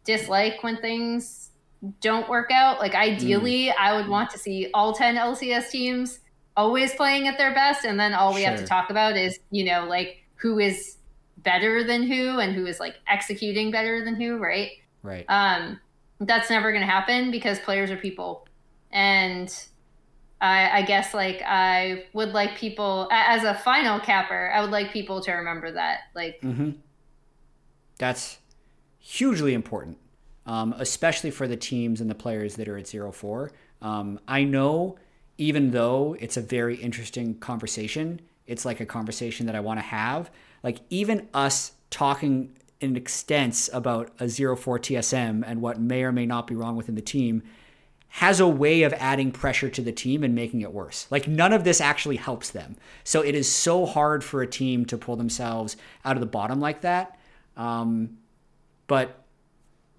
dislike 0.03 0.63
when 0.63 0.77
things 0.77 1.49
don't 2.01 2.29
work 2.29 2.51
out. 2.51 2.79
Like 2.79 2.95
ideally, 2.95 3.67
mm. 3.67 3.73
I 3.79 3.95
would 3.95 4.07
want 4.07 4.29
to 4.31 4.37
see 4.37 4.69
all 4.73 4.93
ten 4.93 5.15
LCS 5.15 5.69
teams 5.69 6.19
always 6.57 6.93
playing 6.95 7.27
at 7.27 7.37
their 7.37 7.53
best, 7.53 7.85
and 7.85 7.97
then 7.97 8.13
all 8.13 8.33
we 8.33 8.41
sure. 8.41 8.49
have 8.49 8.59
to 8.59 8.65
talk 8.65 8.89
about 8.89 9.15
is 9.15 9.39
you 9.51 9.63
know 9.63 9.85
like 9.85 10.17
who 10.35 10.59
is 10.59 10.97
better 11.37 11.83
than 11.83 12.03
who 12.03 12.39
and 12.39 12.53
who 12.53 12.65
is 12.65 12.79
like 12.79 12.95
executing 13.07 13.71
better 13.71 14.03
than 14.03 14.15
who, 14.15 14.37
right? 14.37 14.71
Right. 15.03 15.25
Um, 15.29 15.79
that's 16.19 16.49
never 16.49 16.71
going 16.71 16.81
to 16.81 16.91
happen 16.91 17.31
because 17.31 17.59
players 17.59 17.91
are 17.91 17.97
people, 17.97 18.47
and 18.91 19.53
I, 20.41 20.79
I, 20.79 20.81
guess 20.81 21.13
like 21.13 21.41
I 21.45 22.05
would 22.13 22.29
like 22.29 22.57
people 22.57 23.07
as 23.11 23.43
a 23.43 23.53
final 23.53 23.99
capper. 23.99 24.51
I 24.53 24.61
would 24.61 24.71
like 24.71 24.91
people 24.91 25.21
to 25.21 25.31
remember 25.31 25.71
that. 25.71 25.99
Like, 26.15 26.41
mm-hmm. 26.41 26.71
that's 27.97 28.39
hugely 28.99 29.53
important, 29.53 29.97
um, 30.45 30.75
especially 30.77 31.31
for 31.31 31.47
the 31.47 31.57
teams 31.57 32.01
and 32.01 32.09
the 32.09 32.15
players 32.15 32.55
that 32.55 32.67
are 32.67 32.77
at 32.77 32.87
zero 32.87 33.11
four. 33.11 33.51
Um, 33.81 34.19
I 34.27 34.43
know, 34.43 34.97
even 35.37 35.71
though 35.71 36.15
it's 36.19 36.37
a 36.37 36.41
very 36.41 36.75
interesting 36.75 37.35
conversation, 37.39 38.19
it's 38.45 38.65
like 38.65 38.79
a 38.79 38.85
conversation 38.85 39.45
that 39.45 39.55
I 39.55 39.59
want 39.59 39.79
to 39.79 39.85
have. 39.85 40.31
Like 40.63 40.79
even 40.89 41.27
us 41.33 41.73
talking 41.89 42.57
in 42.79 42.95
extents 42.95 43.69
about 43.73 44.11
a 44.19 44.29
zero 44.29 44.55
four 44.55 44.79
TSM 44.79 45.43
and 45.45 45.61
what 45.61 45.79
may 45.79 46.03
or 46.03 46.11
may 46.11 46.25
not 46.25 46.47
be 46.47 46.55
wrong 46.55 46.75
within 46.75 46.95
the 46.95 47.01
team 47.01 47.43
has 48.09 48.39
a 48.39 48.47
way 48.47 48.83
of 48.83 48.93
adding 48.93 49.31
pressure 49.31 49.69
to 49.69 49.81
the 49.81 49.91
team 49.91 50.23
and 50.23 50.33
making 50.33 50.61
it 50.61 50.73
worse. 50.73 51.07
Like 51.11 51.27
none 51.27 51.53
of 51.53 51.63
this 51.63 51.81
actually 51.81 52.15
helps 52.15 52.49
them. 52.49 52.75
So 53.03 53.21
it 53.21 53.35
is 53.35 53.51
so 53.51 53.85
hard 53.85 54.23
for 54.23 54.41
a 54.41 54.47
team 54.47 54.85
to 54.85 54.97
pull 54.97 55.17
themselves 55.17 55.75
out 56.05 56.15
of 56.15 56.21
the 56.21 56.27
bottom 56.27 56.59
like 56.59 56.81
that. 56.81 57.19
Um, 57.57 58.17
but 58.87 59.23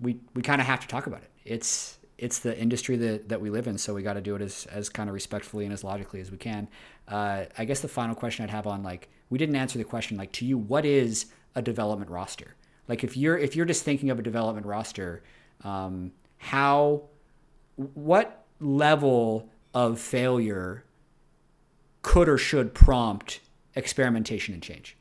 we 0.00 0.20
we 0.34 0.42
kind 0.42 0.60
of 0.60 0.66
have 0.66 0.80
to 0.80 0.88
talk 0.88 1.06
about 1.06 1.22
it. 1.22 1.30
It's 1.44 1.97
it's 2.18 2.40
the 2.40 2.58
industry 2.58 2.96
that, 2.96 3.28
that 3.28 3.40
we 3.40 3.48
live 3.48 3.68
in, 3.68 3.78
so 3.78 3.94
we 3.94 4.02
got 4.02 4.14
to 4.14 4.20
do 4.20 4.34
it 4.34 4.42
as, 4.42 4.66
as 4.66 4.88
kind 4.88 5.08
of 5.08 5.14
respectfully 5.14 5.64
and 5.64 5.72
as 5.72 5.84
logically 5.84 6.20
as 6.20 6.30
we 6.30 6.36
can. 6.36 6.68
Uh, 7.06 7.44
I 7.56 7.64
guess 7.64 7.80
the 7.80 7.88
final 7.88 8.14
question 8.14 8.44
I'd 8.44 8.50
have 8.50 8.66
on 8.66 8.82
like 8.82 9.08
we 9.30 9.38
didn't 9.38 9.56
answer 9.56 9.78
the 9.78 9.84
question 9.84 10.16
like 10.16 10.32
to 10.32 10.44
you, 10.44 10.58
what 10.58 10.84
is 10.84 11.26
a 11.54 11.62
development 11.62 12.10
roster? 12.10 12.56
Like 12.88 13.04
if 13.04 13.16
you're 13.16 13.38
if 13.38 13.54
you're 13.54 13.66
just 13.66 13.84
thinking 13.84 14.10
of 14.10 14.18
a 14.18 14.22
development 14.22 14.66
roster, 14.66 15.22
um, 15.62 16.12
how 16.38 17.02
what 17.76 18.44
level 18.60 19.48
of 19.72 20.00
failure 20.00 20.84
could 22.02 22.28
or 22.28 22.38
should 22.38 22.74
prompt 22.74 23.40
experimentation 23.74 24.54
and 24.54 24.62
change? 24.62 24.96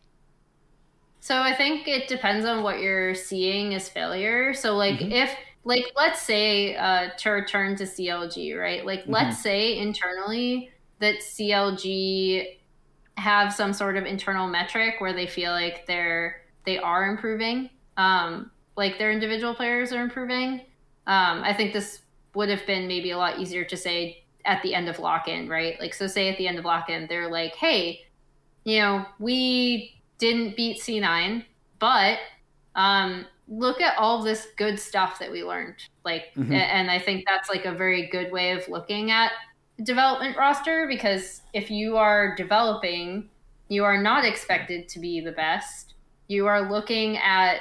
So 1.20 1.42
I 1.42 1.54
think 1.54 1.88
it 1.88 2.08
depends 2.08 2.46
on 2.46 2.64
what 2.64 2.80
you're 2.80 3.16
seeing 3.16 3.74
as 3.74 3.90
failure. 3.90 4.54
So 4.54 4.76
like 4.76 5.00
mm-hmm. 5.00 5.12
if 5.12 5.32
like 5.68 5.92
let's 5.96 6.22
say 6.22 6.76
uh, 6.76 7.10
to 7.18 7.30
return 7.30 7.76
to 7.76 7.84
CLG, 7.84 8.58
right? 8.58 8.86
Like 8.86 9.02
mm-hmm. 9.02 9.12
let's 9.12 9.42
say 9.42 9.78
internally 9.78 10.72
that 11.00 11.16
CLG 11.20 12.58
have 13.18 13.54
some 13.54 13.74
sort 13.74 13.98
of 13.98 14.06
internal 14.06 14.48
metric 14.48 14.96
where 15.00 15.14
they 15.14 15.28
feel 15.28 15.52
like 15.52 15.86
they're 15.86 16.42
they 16.66 16.78
are 16.78 17.10
improving, 17.10 17.70
um, 17.98 18.50
like 18.76 18.98
their 18.98 19.12
individual 19.12 19.54
players 19.54 19.92
are 19.92 20.02
improving. 20.02 20.62
Um, 21.06 21.44
I 21.44 21.54
think 21.54 21.74
this 21.74 22.02
would 22.34 22.50
have 22.50 22.66
been 22.66 22.88
maybe 22.88 23.12
a 23.12 23.18
lot 23.18 23.40
easier 23.40 23.64
to 23.66 23.78
say 23.78 24.24
at 24.46 24.62
the 24.64 24.74
end 24.74 24.88
of 24.90 25.00
lock 25.00 25.28
in, 25.28 25.50
right? 25.50 25.80
Like, 25.80 25.94
so 25.94 26.08
say 26.08 26.30
at 26.30 26.38
the 26.38 26.48
end 26.48 26.60
of 26.60 26.66
lock 26.66 26.90
in, 26.90 27.08
they're 27.08 27.30
like, 27.30 27.56
hey, 27.56 28.06
you 28.64 28.80
know, 28.80 29.06
we 29.20 30.02
didn't 30.18 30.56
beat 30.56 30.82
C9, 30.82 31.46
but 31.80 32.20
um, 32.76 33.26
look 33.48 33.82
at 33.82 33.98
all 33.98 34.24
this 34.24 34.48
good 34.58 34.80
stuff 34.80 35.20
that 35.20 35.32
we 35.32 35.44
learned. 35.44 35.76
Like, 36.04 36.34
mm-hmm. 36.36 36.54
and 36.54 36.92
I 36.92 37.00
think 37.00 37.26
that's 37.26 37.50
like 37.50 37.66
a 37.66 37.72
very 37.72 38.08
good 38.08 38.32
way 38.32 38.52
of 38.52 38.68
looking 38.68 39.12
at 39.12 39.32
development 39.84 40.38
roster 40.38 40.88
because 40.88 41.42
if 41.54 41.72
you 41.72 41.98
are 41.98 42.36
developing, 42.36 43.30
you 43.70 43.84
are 43.84 44.02
not 44.02 44.26
expected 44.26 44.90
to 44.90 45.00
be 45.00 45.22
the 45.22 45.32
best. 45.32 45.94
You 46.28 46.48
are 46.48 46.70
looking 46.70 47.18
at 47.18 47.60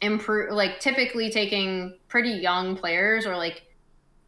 improve 0.00 0.52
like 0.52 0.80
typically 0.80 1.30
taking 1.30 1.96
pretty 2.08 2.30
young 2.30 2.76
players 2.76 3.26
or 3.26 3.36
like 3.36 3.62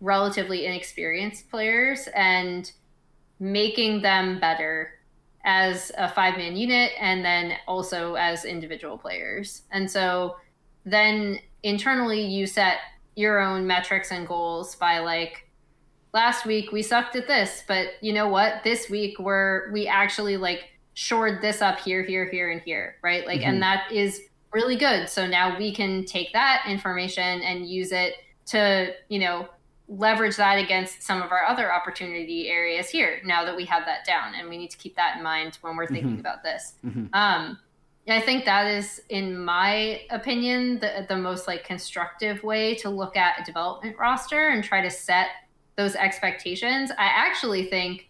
relatively 0.01 0.65
inexperienced 0.65 1.51
players 1.51 2.09
and 2.15 2.73
making 3.41 4.01
them 4.01 4.39
better 4.39 4.91
as 5.45 5.93
a 5.97 6.09
five 6.09 6.37
man 6.37 6.57
unit 6.57 6.93
and 6.99 7.25
then 7.25 7.55
also 7.67 8.15
as 8.15 8.45
individual 8.45 8.97
players. 8.97 9.63
And 9.71 9.91
so 9.91 10.37
then 10.87 11.41
internally 11.63 12.23
you 12.23 12.47
set 12.47 12.79
your 13.17 13.41
own 13.41 13.67
metrics 13.67 14.11
and 14.11 14.27
goals 14.27 14.75
by 14.77 15.01
like 15.01 15.51
last 16.15 16.47
week 16.47 16.73
we 16.73 16.83
sucked 16.83 17.17
at 17.17 17.27
this, 17.27 17.65
but 17.69 17.89
you 18.01 18.13
know 18.13 18.29
what? 18.29 18.65
This 18.65 18.89
week 18.89 19.19
we're 19.19 19.71
we 19.73 19.87
actually 19.87 20.39
like 20.39 20.71
shored 20.95 21.43
this 21.43 21.61
up 21.61 21.79
here, 21.79 22.03
here, 22.03 22.29
here, 22.31 22.51
and 22.51 22.63
here, 22.63 22.97
right? 23.03 23.27
Like, 23.27 23.41
mm-hmm. 23.41 23.51
and 23.51 23.63
that 23.63 23.93
is 23.93 24.23
really 24.51 24.77
good. 24.77 25.11
So 25.11 25.27
now 25.27 25.59
we 25.59 25.75
can 25.75 26.07
take 26.07 26.33
that 26.33 26.65
information 26.67 27.43
and 27.43 27.69
use 27.69 27.93
it 27.93 28.15
to, 28.47 28.95
you 29.11 29.19
know, 29.19 29.47
leverage 29.89 30.37
that 30.37 30.59
against 30.59 31.03
some 31.03 31.21
of 31.21 31.31
our 31.31 31.45
other 31.45 31.73
opportunity 31.73 32.49
areas 32.49 32.89
here 32.89 33.21
now 33.25 33.45
that 33.45 33.55
we 33.55 33.67
have 33.67 33.85
that 33.85 34.07
down. 34.07 34.35
And 34.35 34.49
we 34.49 34.57
need 34.57 34.71
to 34.71 34.79
keep 34.79 34.97
that 34.97 35.19
in 35.19 35.23
mind 35.23 35.59
when 35.61 35.77
we're 35.77 35.87
thinking 35.87 36.13
mm-hmm. 36.13 36.21
about 36.21 36.43
this. 36.43 36.75
Mm-hmm. 36.85 37.07
Um, 37.13 37.59
I 38.09 38.21
think 38.21 38.45
that 38.45 38.67
is, 38.69 39.03
in 39.09 39.37
my 39.37 40.03
opinion, 40.11 40.79
the, 40.79 41.07
the 41.09 41.17
most 41.17 41.49
like 41.49 41.65
constructive 41.65 42.43
way 42.45 42.75
to 42.77 42.89
look 42.89 43.17
at 43.17 43.41
a 43.41 43.45
development 43.45 43.97
roster 43.99 44.49
and 44.51 44.63
try 44.63 44.81
to 44.81 44.91
set 44.91 45.29
those 45.77 45.97
expectations. 45.97 46.91
I 46.93 47.07
actually 47.07 47.65
think 47.67 48.09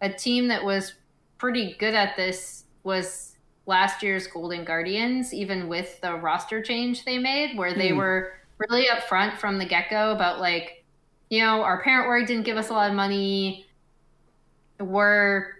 a 0.00 0.08
team 0.08 0.48
that 0.48 0.64
was 0.64 0.94
pretty 1.38 1.76
good 1.78 1.94
at 1.94 2.16
this 2.16 2.64
was 2.82 3.36
last 3.66 4.02
year's 4.02 4.26
Golden 4.26 4.64
Guardians, 4.64 5.32
even 5.32 5.68
with 5.68 6.00
the 6.00 6.14
roster 6.14 6.60
change 6.60 7.04
they 7.04 7.18
made, 7.18 7.56
where 7.56 7.74
they 7.74 7.90
mm. 7.90 7.98
were 7.98 8.32
really 8.58 8.86
upfront 8.86 9.36
from 9.38 9.58
the 9.58 9.66
get 9.66 9.90
go 9.90 10.12
about 10.12 10.40
like, 10.40 10.84
you 11.30 11.40
know, 11.40 11.62
our 11.62 11.82
parent 11.82 12.06
org 12.06 12.26
didn't 12.26 12.44
give 12.44 12.56
us 12.56 12.70
a 12.70 12.72
lot 12.72 12.90
of 12.90 12.96
money. 12.96 13.66
We're 14.80 15.54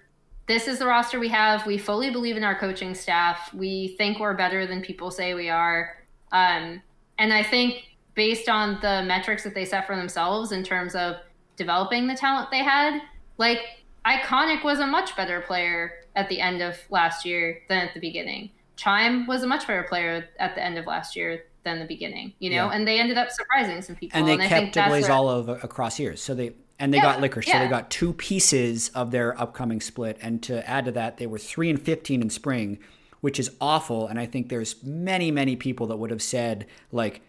this 0.47 0.69
is 0.69 0.79
the 0.79 0.87
roster 0.87 1.19
we 1.19 1.29
have. 1.29 1.67
We 1.67 1.79
fully 1.79 2.11
believe 2.11 2.37
in 2.37 2.45
our 2.45 2.59
coaching 2.59 2.95
staff. 2.95 3.53
We 3.53 3.95
think 3.99 4.21
we're 4.21 4.35
better 4.35 4.67
than 4.67 4.81
people 4.81 5.11
say 5.11 5.35
we 5.35 5.49
are. 5.49 5.97
Um, 6.33 6.83
and 7.19 7.33
I 7.33 7.43
think 7.43 7.83
based 8.15 8.49
on 8.49 8.79
the 8.81 9.03
metrics 9.03 9.43
that 9.45 9.55
they 9.55 9.65
set 9.65 9.87
for 9.87 9.97
themselves 9.97 10.53
in 10.53 10.63
terms 10.63 10.95
of 10.95 11.17
developing 11.57 12.07
the 12.07 12.15
talent 12.15 12.51
they 12.51 12.63
had, 12.63 13.01
like 13.39 13.61
Iconic 14.07 14.63
was 14.63 14.79
a 14.79 14.87
much 14.87 15.17
better 15.17 15.41
player 15.41 15.93
at 16.15 16.29
the 16.29 16.41
end 16.41 16.63
of 16.63 16.79
last 16.91 17.25
year 17.25 17.63
than 17.69 17.79
at 17.79 17.95
the 17.95 18.01
beginning. 18.01 18.51
Chime 18.77 19.27
was 19.27 19.43
a 19.43 19.47
much 19.47 19.67
better 19.67 19.83
player 19.83 20.29
at 20.39 20.55
the 20.55 20.63
end 20.63 20.79
of 20.79 20.87
last 20.87 21.17
year 21.17 21.45
than 21.65 21.81
the 21.81 21.87
beginning, 21.87 22.33
you 22.39 22.51
know, 22.51 22.67
yeah. 22.67 22.71
and 22.71 22.87
they 22.87 23.01
ended 23.01 23.19
up 23.19 23.31
surprising 23.31 23.83
some 23.83 23.97
people. 23.97 24.19
And 24.19 24.29
they 24.29 24.35
and 24.35 24.73
kept 24.73 24.89
Blaze 24.89 25.09
all 25.09 25.29
over 25.29 25.59
across 25.63 25.99
years. 25.99 26.23
So 26.23 26.35
they 26.35 26.53
and 26.79 26.93
they 26.93 26.99
yeah, 26.99 27.03
got 27.05 27.21
Licorice, 27.21 27.47
yeah. 27.47 27.55
so 27.55 27.59
they 27.61 27.69
got 27.69 27.91
two 27.91 28.13
pieces 28.13 28.91
of 28.91 29.11
their 29.11 29.39
upcoming 29.41 29.81
split. 29.81 30.19
And 30.21 30.43
to 30.45 30.69
add 30.69 30.85
to 30.85 30.93
that, 30.93 31.17
they 31.17 31.27
were 31.27 31.39
three 31.39 31.71
and 31.71 31.81
fifteen 31.81 32.21
in 32.21 32.31
spring, 32.31 32.79
which 33.21 33.39
is 33.39 33.51
awful. 33.61 34.07
And 34.07 34.19
I 34.19 34.27
think 34.27 34.49
there's 34.49 34.83
many, 34.83 35.31
many 35.31 35.57
people 35.57 35.87
that 35.87 35.97
would 35.97 36.11
have 36.11 36.23
said 36.23 36.67
like, 36.93 37.23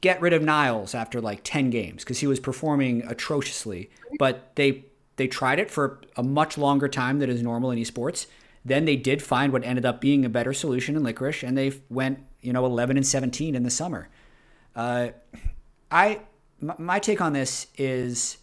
get 0.00 0.20
rid 0.20 0.32
of 0.32 0.42
Niles 0.42 0.94
after 0.94 1.20
like 1.20 1.40
ten 1.42 1.70
games 1.70 2.04
because 2.04 2.20
he 2.20 2.26
was 2.26 2.38
performing 2.38 3.02
atrociously. 3.06 3.90
But 4.18 4.54
they 4.54 4.84
they 5.16 5.26
tried 5.26 5.58
it 5.58 5.70
for 5.70 6.00
a 6.16 6.22
much 6.22 6.56
longer 6.56 6.88
time 6.88 7.18
than 7.18 7.30
is 7.30 7.42
normal 7.42 7.70
in 7.70 7.78
esports. 7.78 8.26
then 8.64 8.84
they 8.84 8.94
did 8.96 9.20
find 9.20 9.52
what 9.52 9.64
ended 9.64 9.84
up 9.84 10.00
being 10.00 10.24
a 10.24 10.28
better 10.28 10.52
solution 10.52 10.96
in 10.96 11.02
licorice, 11.02 11.42
and 11.42 11.58
they 11.58 11.72
went 11.88 12.20
you 12.40 12.52
know 12.52 12.64
11 12.64 12.96
and 12.96 13.06
17 13.06 13.54
in 13.54 13.62
the 13.64 13.70
summer. 13.70 14.08
Uh, 14.76 15.08
I 15.90 16.20
my 16.60 17.00
take 17.00 17.20
on 17.20 17.32
this 17.32 17.66
is 17.76 18.38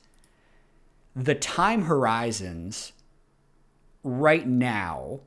the 1.24 1.36
time 1.36 1.84
horizons 1.84 2.94
right 4.04 4.48
now 4.48 5.20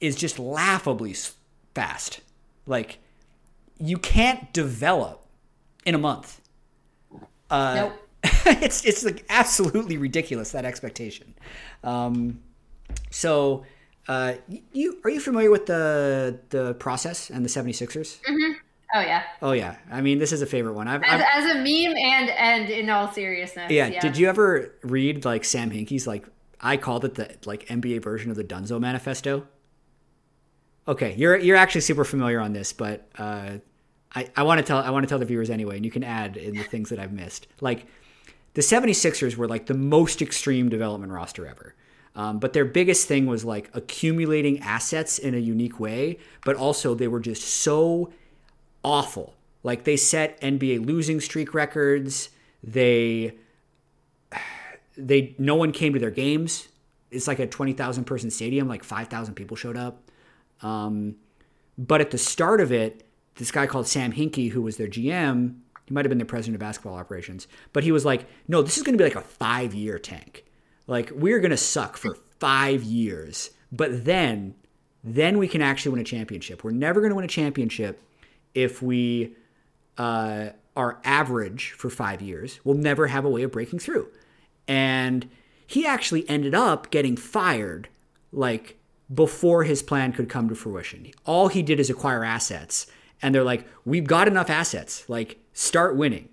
is 0.00 0.16
just 0.16 0.38
laughably 0.38 1.14
fast. 1.74 2.20
Like 2.66 2.98
you 3.78 3.98
can't 3.98 4.52
develop 4.52 5.26
in 5.86 5.94
a 5.94 5.98
month. 5.98 6.40
Uh, 7.50 7.74
nope. 7.74 7.92
it's 8.46 8.84
it's 8.84 9.04
like 9.04 9.24
absolutely 9.28 9.96
ridiculous 9.96 10.52
that 10.52 10.64
expectation. 10.64 11.34
Um, 11.82 12.42
so, 13.10 13.64
uh, 14.08 14.34
you 14.72 15.00
are 15.04 15.10
you 15.10 15.20
familiar 15.20 15.50
with 15.50 15.66
the 15.66 16.38
the 16.50 16.74
process 16.74 17.30
and 17.30 17.44
the 17.44 17.48
76ers? 17.48 18.20
Mm-hmm. 18.20 18.52
Oh 18.94 19.00
yeah. 19.00 19.22
Oh 19.40 19.52
yeah. 19.52 19.76
I 19.90 20.00
mean, 20.00 20.18
this 20.18 20.32
is 20.32 20.42
a 20.42 20.46
favorite 20.46 20.74
one. 20.74 20.86
I've, 20.86 21.02
as, 21.02 21.20
I've, 21.20 21.44
as, 21.44 21.50
a 21.52 21.54
meme 21.56 21.96
and 21.96 22.30
and 22.30 22.70
in 22.70 22.90
all 22.90 23.10
seriousness. 23.10 23.70
Yeah. 23.70 23.86
yeah. 23.88 24.00
Did 24.00 24.18
you 24.18 24.28
ever 24.28 24.74
read 24.82 25.24
like 25.24 25.44
Sam 25.44 25.70
Hinkie's 25.70 26.06
like 26.06 26.26
I 26.60 26.76
called 26.76 27.04
it 27.04 27.14
the 27.14 27.36
like 27.44 27.66
NBA 27.66 28.02
version 28.02 28.30
of 28.30 28.36
the 28.36 28.44
Dunzo 28.44 28.80
Manifesto? 28.80 29.46
Okay, 30.86 31.14
you're 31.16 31.36
you're 31.38 31.56
actually 31.56 31.80
super 31.82 32.04
familiar 32.04 32.40
on 32.40 32.52
this, 32.52 32.72
but 32.72 33.08
uh, 33.18 33.58
I 34.14 34.28
I 34.36 34.42
want 34.42 34.58
to 34.58 34.64
tell 34.64 34.78
I 34.78 34.90
want 34.90 35.04
to 35.04 35.08
tell 35.08 35.18
the 35.18 35.24
viewers 35.24 35.48
anyway, 35.48 35.76
and 35.76 35.84
you 35.84 35.90
can 35.90 36.04
add 36.04 36.36
in 36.36 36.56
the 36.56 36.64
things 36.64 36.90
that 36.90 36.98
I've 36.98 37.12
missed. 37.12 37.46
Like 37.60 37.86
the 38.54 38.60
76ers 38.62 39.36
were 39.36 39.48
like 39.48 39.66
the 39.66 39.74
most 39.74 40.20
extreme 40.20 40.68
development 40.68 41.12
roster 41.12 41.46
ever. 41.46 41.74
Um, 42.14 42.38
but 42.38 42.52
their 42.52 42.66
biggest 42.66 43.08
thing 43.08 43.24
was 43.24 43.42
like 43.44 43.70
accumulating 43.72 44.60
assets 44.60 45.18
in 45.18 45.34
a 45.34 45.38
unique 45.38 45.80
way, 45.80 46.18
but 46.44 46.56
also 46.56 46.94
they 46.94 47.08
were 47.08 47.20
just 47.20 47.42
so 47.42 48.12
awful. 48.84 49.34
Like 49.62 49.84
they 49.84 49.96
set 49.96 50.40
NBA 50.40 50.84
losing 50.86 51.20
streak 51.20 51.54
records. 51.54 52.30
They 52.62 53.34
they 54.96 55.34
no 55.38 55.54
one 55.54 55.72
came 55.72 55.92
to 55.94 55.98
their 55.98 56.10
games. 56.10 56.68
It's 57.10 57.28
like 57.28 57.38
a 57.38 57.46
20,000 57.46 58.04
person 58.04 58.30
stadium, 58.30 58.68
like 58.68 58.82
5,000 58.82 59.34
people 59.34 59.56
showed 59.56 59.76
up. 59.76 60.10
Um, 60.62 61.16
but 61.76 62.00
at 62.00 62.10
the 62.10 62.18
start 62.18 62.60
of 62.60 62.72
it, 62.72 63.06
this 63.36 63.50
guy 63.50 63.66
called 63.66 63.86
Sam 63.86 64.12
Hinkie, 64.12 64.50
who 64.50 64.62
was 64.62 64.76
their 64.76 64.86
GM, 64.86 65.56
he 65.84 65.94
might 65.94 66.04
have 66.04 66.10
been 66.10 66.18
the 66.18 66.24
president 66.24 66.56
of 66.56 66.60
basketball 66.60 66.94
operations, 66.94 67.46
but 67.72 67.84
he 67.84 67.92
was 67.92 68.04
like, 68.04 68.26
no, 68.48 68.62
this 68.62 68.76
is 68.76 68.82
going 68.82 68.96
to 68.96 68.98
be 68.98 69.04
like 69.04 69.16
a 69.16 69.26
five 69.26 69.74
year 69.74 69.98
tank. 69.98 70.44
Like, 70.86 71.10
we're 71.14 71.38
going 71.38 71.50
to 71.50 71.56
suck 71.56 71.96
for 71.96 72.16
five 72.38 72.82
years, 72.82 73.50
but 73.70 74.04
then, 74.04 74.54
then 75.04 75.38
we 75.38 75.48
can 75.48 75.62
actually 75.62 75.92
win 75.92 76.00
a 76.00 76.04
championship. 76.04 76.64
We're 76.64 76.72
never 76.72 77.00
going 77.00 77.10
to 77.10 77.16
win 77.16 77.24
a 77.24 77.28
championship 77.28 78.02
if 78.54 78.82
we 78.82 79.34
uh, 79.98 80.50
are 80.76 80.98
average 81.04 81.72
for 81.72 81.90
five 81.90 82.22
years, 82.22 82.60
we'll 82.64 82.76
never 82.76 83.06
have 83.08 83.24
a 83.24 83.30
way 83.30 83.42
of 83.42 83.52
breaking 83.52 83.78
through. 83.78 84.08
And 84.66 85.28
he 85.66 85.86
actually 85.86 86.28
ended 86.28 86.54
up 86.54 86.90
getting 86.90 87.16
fired 87.16 87.88
like 88.32 88.78
before 89.12 89.64
his 89.64 89.82
plan 89.82 90.12
could 90.12 90.28
come 90.28 90.48
to 90.48 90.54
fruition. 90.54 91.10
All 91.24 91.48
he 91.48 91.62
did 91.62 91.80
is 91.80 91.90
acquire 91.90 92.24
assets. 92.24 92.86
And 93.20 93.34
they're 93.34 93.44
like, 93.44 93.66
we've 93.84 94.06
got 94.06 94.28
enough 94.28 94.50
assets. 94.50 95.08
Like, 95.08 95.38
start 95.52 95.96
winning. 95.96 96.28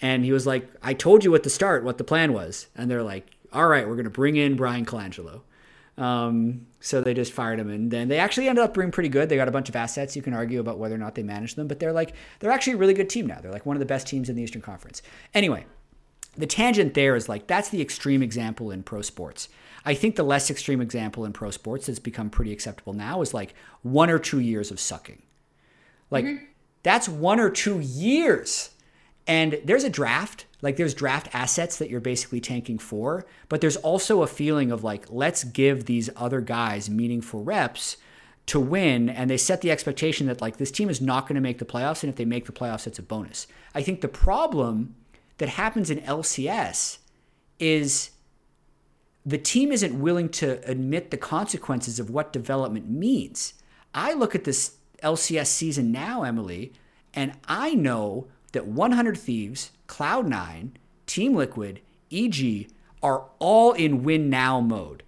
And 0.00 0.24
he 0.24 0.32
was 0.32 0.46
like, 0.46 0.68
I 0.82 0.94
told 0.94 1.24
you 1.24 1.34
at 1.34 1.42
the 1.42 1.50
start 1.50 1.84
what 1.84 1.98
the 1.98 2.04
plan 2.04 2.32
was. 2.32 2.68
And 2.76 2.90
they're 2.90 3.02
like, 3.02 3.30
all 3.52 3.68
right, 3.68 3.86
we're 3.86 3.94
going 3.94 4.04
to 4.04 4.10
bring 4.10 4.36
in 4.36 4.56
Bryan 4.56 4.84
Colangelo. 4.84 5.42
Um, 5.98 6.66
so 6.80 7.00
they 7.00 7.12
just 7.12 7.32
fired 7.32 7.58
him, 7.58 7.68
and 7.70 7.90
then 7.90 8.06
they 8.08 8.18
actually 8.18 8.48
ended 8.48 8.64
up 8.64 8.72
being 8.72 8.92
pretty 8.92 9.08
good. 9.08 9.28
They 9.28 9.36
got 9.36 9.48
a 9.48 9.52
bunch 9.52 9.68
of 9.68 9.74
assets. 9.74 10.14
You 10.14 10.22
can 10.22 10.32
argue 10.32 10.60
about 10.60 10.78
whether 10.78 10.94
or 10.94 10.98
not 10.98 11.16
they 11.16 11.24
managed 11.24 11.56
them, 11.56 11.66
but 11.66 11.80
they're 11.80 11.92
like 11.92 12.14
they're 12.38 12.52
actually 12.52 12.74
a 12.74 12.76
really 12.76 12.94
good 12.94 13.10
team 13.10 13.26
now. 13.26 13.40
They're 13.40 13.52
like 13.52 13.66
one 13.66 13.76
of 13.76 13.80
the 13.80 13.86
best 13.86 14.06
teams 14.06 14.28
in 14.28 14.36
the 14.36 14.42
Eastern 14.42 14.62
Conference. 14.62 15.02
Anyway, 15.34 15.66
the 16.36 16.46
tangent 16.46 16.94
there 16.94 17.16
is 17.16 17.28
like 17.28 17.48
that's 17.48 17.70
the 17.70 17.82
extreme 17.82 18.22
example 18.22 18.70
in 18.70 18.84
pro 18.84 19.02
sports. 19.02 19.48
I 19.84 19.94
think 19.94 20.14
the 20.14 20.22
less 20.22 20.50
extreme 20.50 20.80
example 20.80 21.24
in 21.24 21.32
pro 21.32 21.50
sports 21.50 21.86
that's 21.86 21.98
become 21.98 22.30
pretty 22.30 22.52
acceptable 22.52 22.92
now 22.92 23.20
is 23.20 23.34
like 23.34 23.54
one 23.82 24.08
or 24.08 24.18
two 24.18 24.38
years 24.38 24.70
of 24.70 24.78
sucking. 24.78 25.22
Like 26.10 26.24
mm-hmm. 26.24 26.44
that's 26.84 27.08
one 27.08 27.40
or 27.40 27.50
two 27.50 27.80
years. 27.80 28.70
And 29.26 29.60
there's 29.64 29.84
a 29.84 29.90
draft 29.90 30.46
like 30.60 30.76
there's 30.76 30.94
draft 30.94 31.28
assets 31.32 31.76
that 31.78 31.88
you're 31.88 32.00
basically 32.00 32.40
tanking 32.40 32.78
for, 32.78 33.24
but 33.48 33.60
there's 33.60 33.76
also 33.76 34.22
a 34.22 34.26
feeling 34.26 34.72
of 34.72 34.82
like, 34.82 35.06
let's 35.08 35.44
give 35.44 35.84
these 35.84 36.10
other 36.16 36.40
guys 36.40 36.90
meaningful 36.90 37.44
reps 37.44 37.96
to 38.46 38.58
win. 38.58 39.08
And 39.08 39.30
they 39.30 39.36
set 39.36 39.60
the 39.60 39.70
expectation 39.70 40.26
that 40.26 40.40
like 40.40 40.56
this 40.56 40.70
team 40.70 40.90
is 40.90 41.00
not 41.00 41.28
going 41.28 41.36
to 41.36 41.40
make 41.40 41.58
the 41.58 41.64
playoffs. 41.64 42.02
And 42.02 42.10
if 42.10 42.16
they 42.16 42.24
make 42.24 42.46
the 42.46 42.52
playoffs, 42.52 42.86
it's 42.86 42.98
a 42.98 43.02
bonus. 43.02 43.46
I 43.74 43.82
think 43.82 44.00
the 44.00 44.08
problem 44.08 44.96
that 45.36 45.50
happens 45.50 45.90
in 45.90 46.00
LCS 46.00 46.98
is 47.60 48.10
the 49.24 49.38
team 49.38 49.70
isn't 49.70 50.00
willing 50.00 50.28
to 50.30 50.60
admit 50.68 51.10
the 51.10 51.16
consequences 51.16 52.00
of 52.00 52.10
what 52.10 52.32
development 52.32 52.88
means. 52.88 53.54
I 53.94 54.14
look 54.14 54.34
at 54.34 54.44
this 54.44 54.76
LCS 55.02 55.46
season 55.46 55.92
now, 55.92 56.22
Emily, 56.22 56.72
and 57.14 57.32
I 57.46 57.74
know 57.74 58.28
that 58.52 58.66
100 58.66 59.16
Thieves, 59.18 59.70
Cloud9, 59.88 60.70
Team 61.06 61.34
Liquid, 61.34 61.80
EG 62.12 62.70
are 63.02 63.24
all 63.38 63.72
in 63.72 64.02
win 64.04 64.30
now 64.30 64.60
mode. 64.60 65.02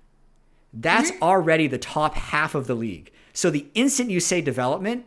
That's 0.72 1.10
mm-hmm. 1.10 1.22
already 1.22 1.66
the 1.66 1.78
top 1.78 2.14
half 2.14 2.54
of 2.54 2.66
the 2.66 2.74
league. 2.74 3.12
So 3.32 3.50
the 3.50 3.66
instant 3.74 4.10
you 4.10 4.20
say 4.20 4.40
development, 4.40 5.06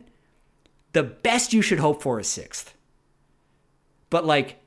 the 0.92 1.02
best 1.02 1.52
you 1.52 1.62
should 1.62 1.78
hope 1.80 2.02
for 2.02 2.20
is 2.20 2.28
sixth. 2.28 2.74
But 4.10 4.24
like, 4.24 4.60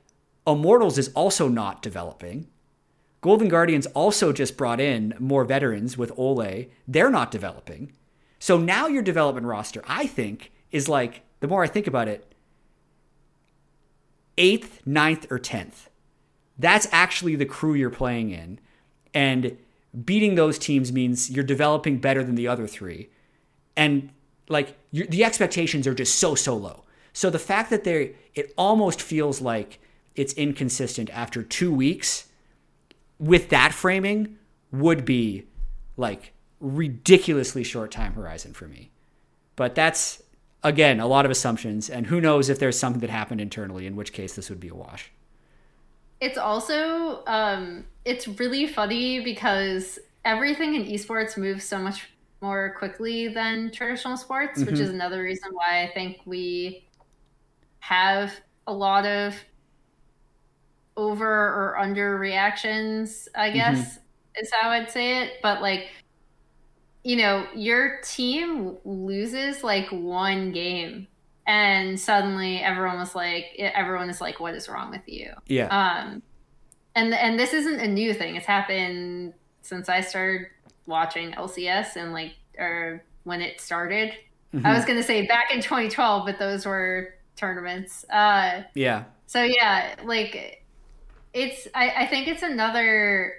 Immortals 0.46 0.98
is 0.98 1.10
also 1.14 1.48
not 1.48 1.82
developing. 1.82 2.48
Golden 3.20 3.48
Guardians 3.48 3.86
also 3.86 4.32
just 4.32 4.56
brought 4.56 4.80
in 4.80 5.14
more 5.18 5.44
veterans 5.44 5.98
with 5.98 6.14
Olleh. 6.16 6.68
They're 6.86 7.10
not 7.10 7.30
developing. 7.30 7.92
So 8.38 8.56
now 8.56 8.86
your 8.86 9.02
development 9.02 9.46
roster, 9.46 9.82
I 9.86 10.06
think, 10.06 10.52
is 10.70 10.88
like, 10.88 11.22
the 11.40 11.48
more 11.48 11.62
I 11.62 11.66
think 11.66 11.86
about 11.86 12.08
it, 12.08 12.27
eighth, 14.38 14.80
ninth, 14.86 15.26
or 15.30 15.38
tenth. 15.38 15.90
That's 16.58 16.88
actually 16.90 17.36
the 17.36 17.44
crew 17.44 17.74
you're 17.74 17.90
playing 17.90 18.30
in. 18.30 18.58
And 19.12 19.58
beating 20.04 20.34
those 20.34 20.58
teams 20.58 20.92
means 20.92 21.30
you're 21.30 21.44
developing 21.44 21.98
better 21.98 22.24
than 22.24 22.34
the 22.34 22.48
other 22.48 22.66
three. 22.66 23.10
And 23.76 24.10
like 24.48 24.76
the 24.92 25.24
expectations 25.24 25.86
are 25.86 25.94
just 25.94 26.18
so, 26.18 26.34
so 26.34 26.56
low. 26.56 26.84
So 27.12 27.30
the 27.30 27.38
fact 27.38 27.70
that 27.70 27.84
they 27.84 28.14
it 28.34 28.52
almost 28.56 29.02
feels 29.02 29.40
like 29.40 29.80
it's 30.14 30.32
inconsistent 30.34 31.10
after 31.10 31.42
two 31.42 31.72
weeks 31.72 32.28
with 33.18 33.48
that 33.50 33.72
framing 33.72 34.38
would 34.70 35.04
be 35.04 35.44
like 35.96 36.32
ridiculously 36.60 37.64
short 37.64 37.90
time 37.90 38.14
horizon 38.14 38.52
for 38.52 38.68
me. 38.68 38.90
But 39.56 39.74
that's 39.74 40.22
again, 40.62 41.00
a 41.00 41.06
lot 41.06 41.24
of 41.24 41.30
assumptions, 41.30 41.88
and 41.90 42.06
who 42.06 42.20
knows 42.20 42.48
if 42.48 42.58
there's 42.58 42.78
something 42.78 43.00
that 43.00 43.10
happened 43.10 43.40
internally, 43.40 43.86
in 43.86 43.96
which 43.96 44.12
case 44.12 44.34
this 44.34 44.48
would 44.50 44.60
be 44.60 44.68
a 44.68 44.74
wash. 44.74 45.10
It's 46.20 46.38
also 46.38 47.24
um, 47.26 47.84
it's 48.04 48.26
really 48.26 48.66
funny 48.66 49.20
because 49.20 49.98
everything 50.24 50.74
in 50.74 50.84
esports 50.84 51.36
moves 51.36 51.64
so 51.64 51.78
much 51.78 52.10
more 52.40 52.74
quickly 52.78 53.28
than 53.28 53.70
traditional 53.70 54.16
sports, 54.16 54.60
mm-hmm. 54.60 54.70
which 54.70 54.80
is 54.80 54.90
another 54.90 55.22
reason 55.22 55.50
why 55.52 55.82
I 55.82 55.90
think 55.92 56.18
we 56.24 56.84
have 57.80 58.32
a 58.66 58.72
lot 58.72 59.06
of 59.06 59.34
over 60.96 61.26
or 61.26 61.78
under 61.78 62.18
reactions, 62.18 63.28
I 63.34 63.50
guess 63.50 63.78
mm-hmm. 63.78 64.42
is 64.42 64.50
how 64.52 64.70
I'd 64.70 64.90
say 64.90 65.22
it. 65.22 65.34
But 65.42 65.62
like 65.62 65.88
you 67.08 67.16
know, 67.16 67.46
your 67.54 68.00
team 68.02 68.76
loses 68.84 69.64
like 69.64 69.88
one 69.88 70.52
game 70.52 71.08
and 71.46 71.98
suddenly 71.98 72.58
everyone 72.58 72.98
was 72.98 73.14
like 73.14 73.46
everyone 73.58 74.10
is 74.10 74.20
like 74.20 74.38
what 74.40 74.54
is 74.54 74.68
wrong 74.68 74.90
with 74.90 75.00
you? 75.06 75.32
Yeah. 75.46 75.68
Um 75.68 76.22
and 76.94 77.14
and 77.14 77.40
this 77.40 77.54
isn't 77.54 77.80
a 77.80 77.88
new 77.88 78.12
thing. 78.12 78.36
It's 78.36 78.44
happened 78.44 79.32
since 79.62 79.88
I 79.88 80.02
started 80.02 80.48
watching 80.84 81.32
LCS 81.32 81.96
and 81.96 82.12
like 82.12 82.34
or 82.58 83.02
when 83.24 83.40
it 83.40 83.58
started. 83.58 84.12
Mm-hmm. 84.54 84.66
I 84.66 84.74
was 84.74 84.84
going 84.84 84.98
to 84.98 85.02
say 85.02 85.26
back 85.26 85.50
in 85.50 85.62
2012, 85.62 86.26
but 86.26 86.38
those 86.38 86.66
were 86.66 87.14
tournaments. 87.36 88.04
Uh 88.10 88.64
Yeah. 88.74 89.04
So 89.24 89.44
yeah, 89.44 89.94
like 90.04 90.62
it's 91.32 91.68
I, 91.74 92.02
I 92.02 92.06
think 92.06 92.28
it's 92.28 92.42
another 92.42 93.32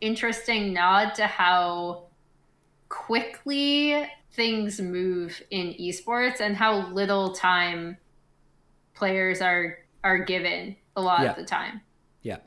interesting 0.00 0.72
nod 0.72 1.14
to 1.14 1.28
how 1.28 2.08
quickly 2.92 4.06
things 4.32 4.78
move 4.78 5.42
in 5.50 5.74
esports 5.80 6.40
and 6.40 6.54
how 6.54 6.88
little 6.88 7.32
time 7.32 7.96
players 8.94 9.40
are 9.40 9.78
are 10.04 10.18
given 10.18 10.76
a 10.94 11.00
lot 11.00 11.22
yeah. 11.22 11.30
of 11.30 11.36
the 11.36 11.44
time. 11.44 11.80
Yeah. 12.20 12.38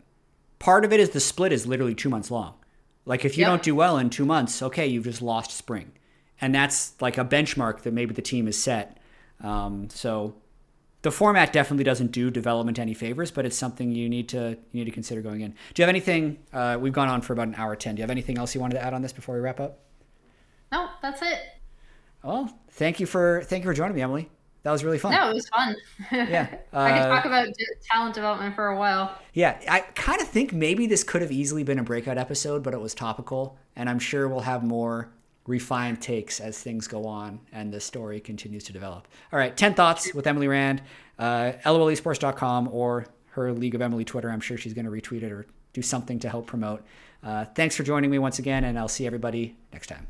Part 0.60 0.86
of 0.86 0.94
it 0.94 1.00
is 1.00 1.10
the 1.10 1.20
split 1.20 1.52
is 1.52 1.66
literally 1.66 1.96
2 1.96 2.10
months 2.10 2.30
long. 2.30 2.54
Like 3.06 3.26
if 3.26 3.38
you 3.38 3.42
yep. 3.42 3.50
don't 3.50 3.64
do 3.64 3.74
well 3.74 3.98
in 3.98 4.12
two 4.12 4.26
months, 4.26 4.62
okay, 4.62 4.86
you've 4.86 5.06
just 5.06 5.22
lost 5.22 5.52
spring, 5.52 5.92
and 6.40 6.54
that's 6.54 7.00
like 7.02 7.18
a 7.18 7.26
benchmark 7.26 7.82
that 7.82 7.94
maybe 7.94 8.14
the 8.14 8.22
team 8.22 8.48
is 8.48 8.62
set. 8.62 9.00
Um, 9.42 9.90
so 9.90 10.36
the 11.02 11.12
format 11.12 11.54
definitely 11.54 11.84
doesn't 11.84 12.12
do 12.12 12.32
development 12.32 12.80
any 12.80 12.96
favors, 12.96 13.30
but 13.30 13.46
it's 13.46 13.56
something 13.56 13.92
you 13.92 14.10
need 14.10 14.30
to 14.30 14.58
you 14.72 14.80
need 14.80 14.86
to 14.86 14.92
consider 14.92 15.22
going 15.22 15.42
in. 15.42 15.52
Do 15.52 15.82
you 15.82 15.84
have 15.84 15.90
anything? 15.90 16.40
Uh, 16.52 16.78
we've 16.80 16.94
gone 16.94 17.10
on 17.10 17.22
for 17.22 17.34
about 17.34 17.48
an 17.48 17.56
hour 17.56 17.76
ten. 17.76 17.96
Do 17.96 18.00
you 18.00 18.04
have 18.04 18.12
anything 18.12 18.40
else 18.40 18.56
you 18.56 18.62
wanted 18.62 18.76
to 18.76 18.84
add 18.84 18.94
on 18.96 19.04
this 19.04 19.14
before 19.14 19.36
we 19.36 19.42
wrap 19.42 19.60
up? 19.60 19.85
No, 20.72 20.90
that's 21.02 21.22
it. 21.22 21.40
Well, 22.24 22.58
thank 22.72 23.00
you 23.00 23.06
for 23.06 23.44
thank 23.46 23.64
you 23.64 23.70
for 23.70 23.74
joining 23.74 23.96
me, 23.96 24.02
Emily. 24.02 24.30
That 24.64 24.72
was 24.72 24.84
really 24.84 24.98
fun. 24.98 25.12
No, 25.12 25.30
it 25.30 25.34
was 25.36 25.48
fun. 25.50 25.76
Yeah, 26.12 26.48
uh, 26.74 26.80
I 26.80 26.98
could 26.98 27.08
talk 27.08 27.26
about 27.26 27.48
talent 27.92 28.16
development 28.16 28.56
for 28.56 28.68
a 28.70 28.78
while. 28.80 29.16
Yeah, 29.34 29.60
I 29.70 29.82
kind 29.82 30.20
of 30.20 30.28
think 30.28 30.54
maybe 30.54 30.88
this 30.88 31.04
could 31.04 31.22
have 31.22 31.32
easily 31.32 31.64
been 31.64 31.78
a 31.78 31.84
breakout 31.84 32.18
episode, 32.18 32.64
but 32.64 32.74
it 32.74 32.82
was 32.82 32.96
topical, 32.96 33.60
and 33.76 33.88
I'm 33.88 34.00
sure 34.00 34.28
we'll 34.28 34.40
have 34.40 34.64
more 34.64 35.12
refined 35.46 36.02
takes 36.02 36.40
as 36.40 36.60
things 36.60 36.88
go 36.88 37.06
on 37.06 37.40
and 37.52 37.72
the 37.72 37.80
story 37.80 38.20
continues 38.20 38.64
to 38.64 38.74
develop. 38.74 39.08
All 39.32 39.40
right, 39.40 39.56
10 39.56 39.76
thoughts 39.76 40.14
with 40.14 40.26
Emily 40.26 40.48
Rand, 40.48 40.82
uh, 41.20 41.54
lolesports.com 41.64 42.70
or 42.72 43.06
her 43.32 43.52
League 43.52 43.76
of 43.76 43.82
Emily 43.82 44.06
Twitter. 44.06 44.30
I'm 44.32 44.40
sure 44.40 44.58
she's 44.58 44.74
going 44.74 44.86
to 44.86 44.92
retweet 44.92 45.24
it 45.24 45.32
or 45.32 45.46
do 45.74 45.82
something 45.82 46.20
to 46.20 46.30
help 46.30 46.48
promote. 46.48 46.84
Uh, 47.24 47.46
thanks 47.54 47.76
for 47.76 47.84
joining 47.84 48.10
me 48.10 48.20
once 48.20 48.40
again, 48.40 48.64
and 48.64 48.78
I'll 48.80 48.88
see 48.88 49.06
everybody 49.06 49.56
next 49.72 49.88
time. 49.88 50.08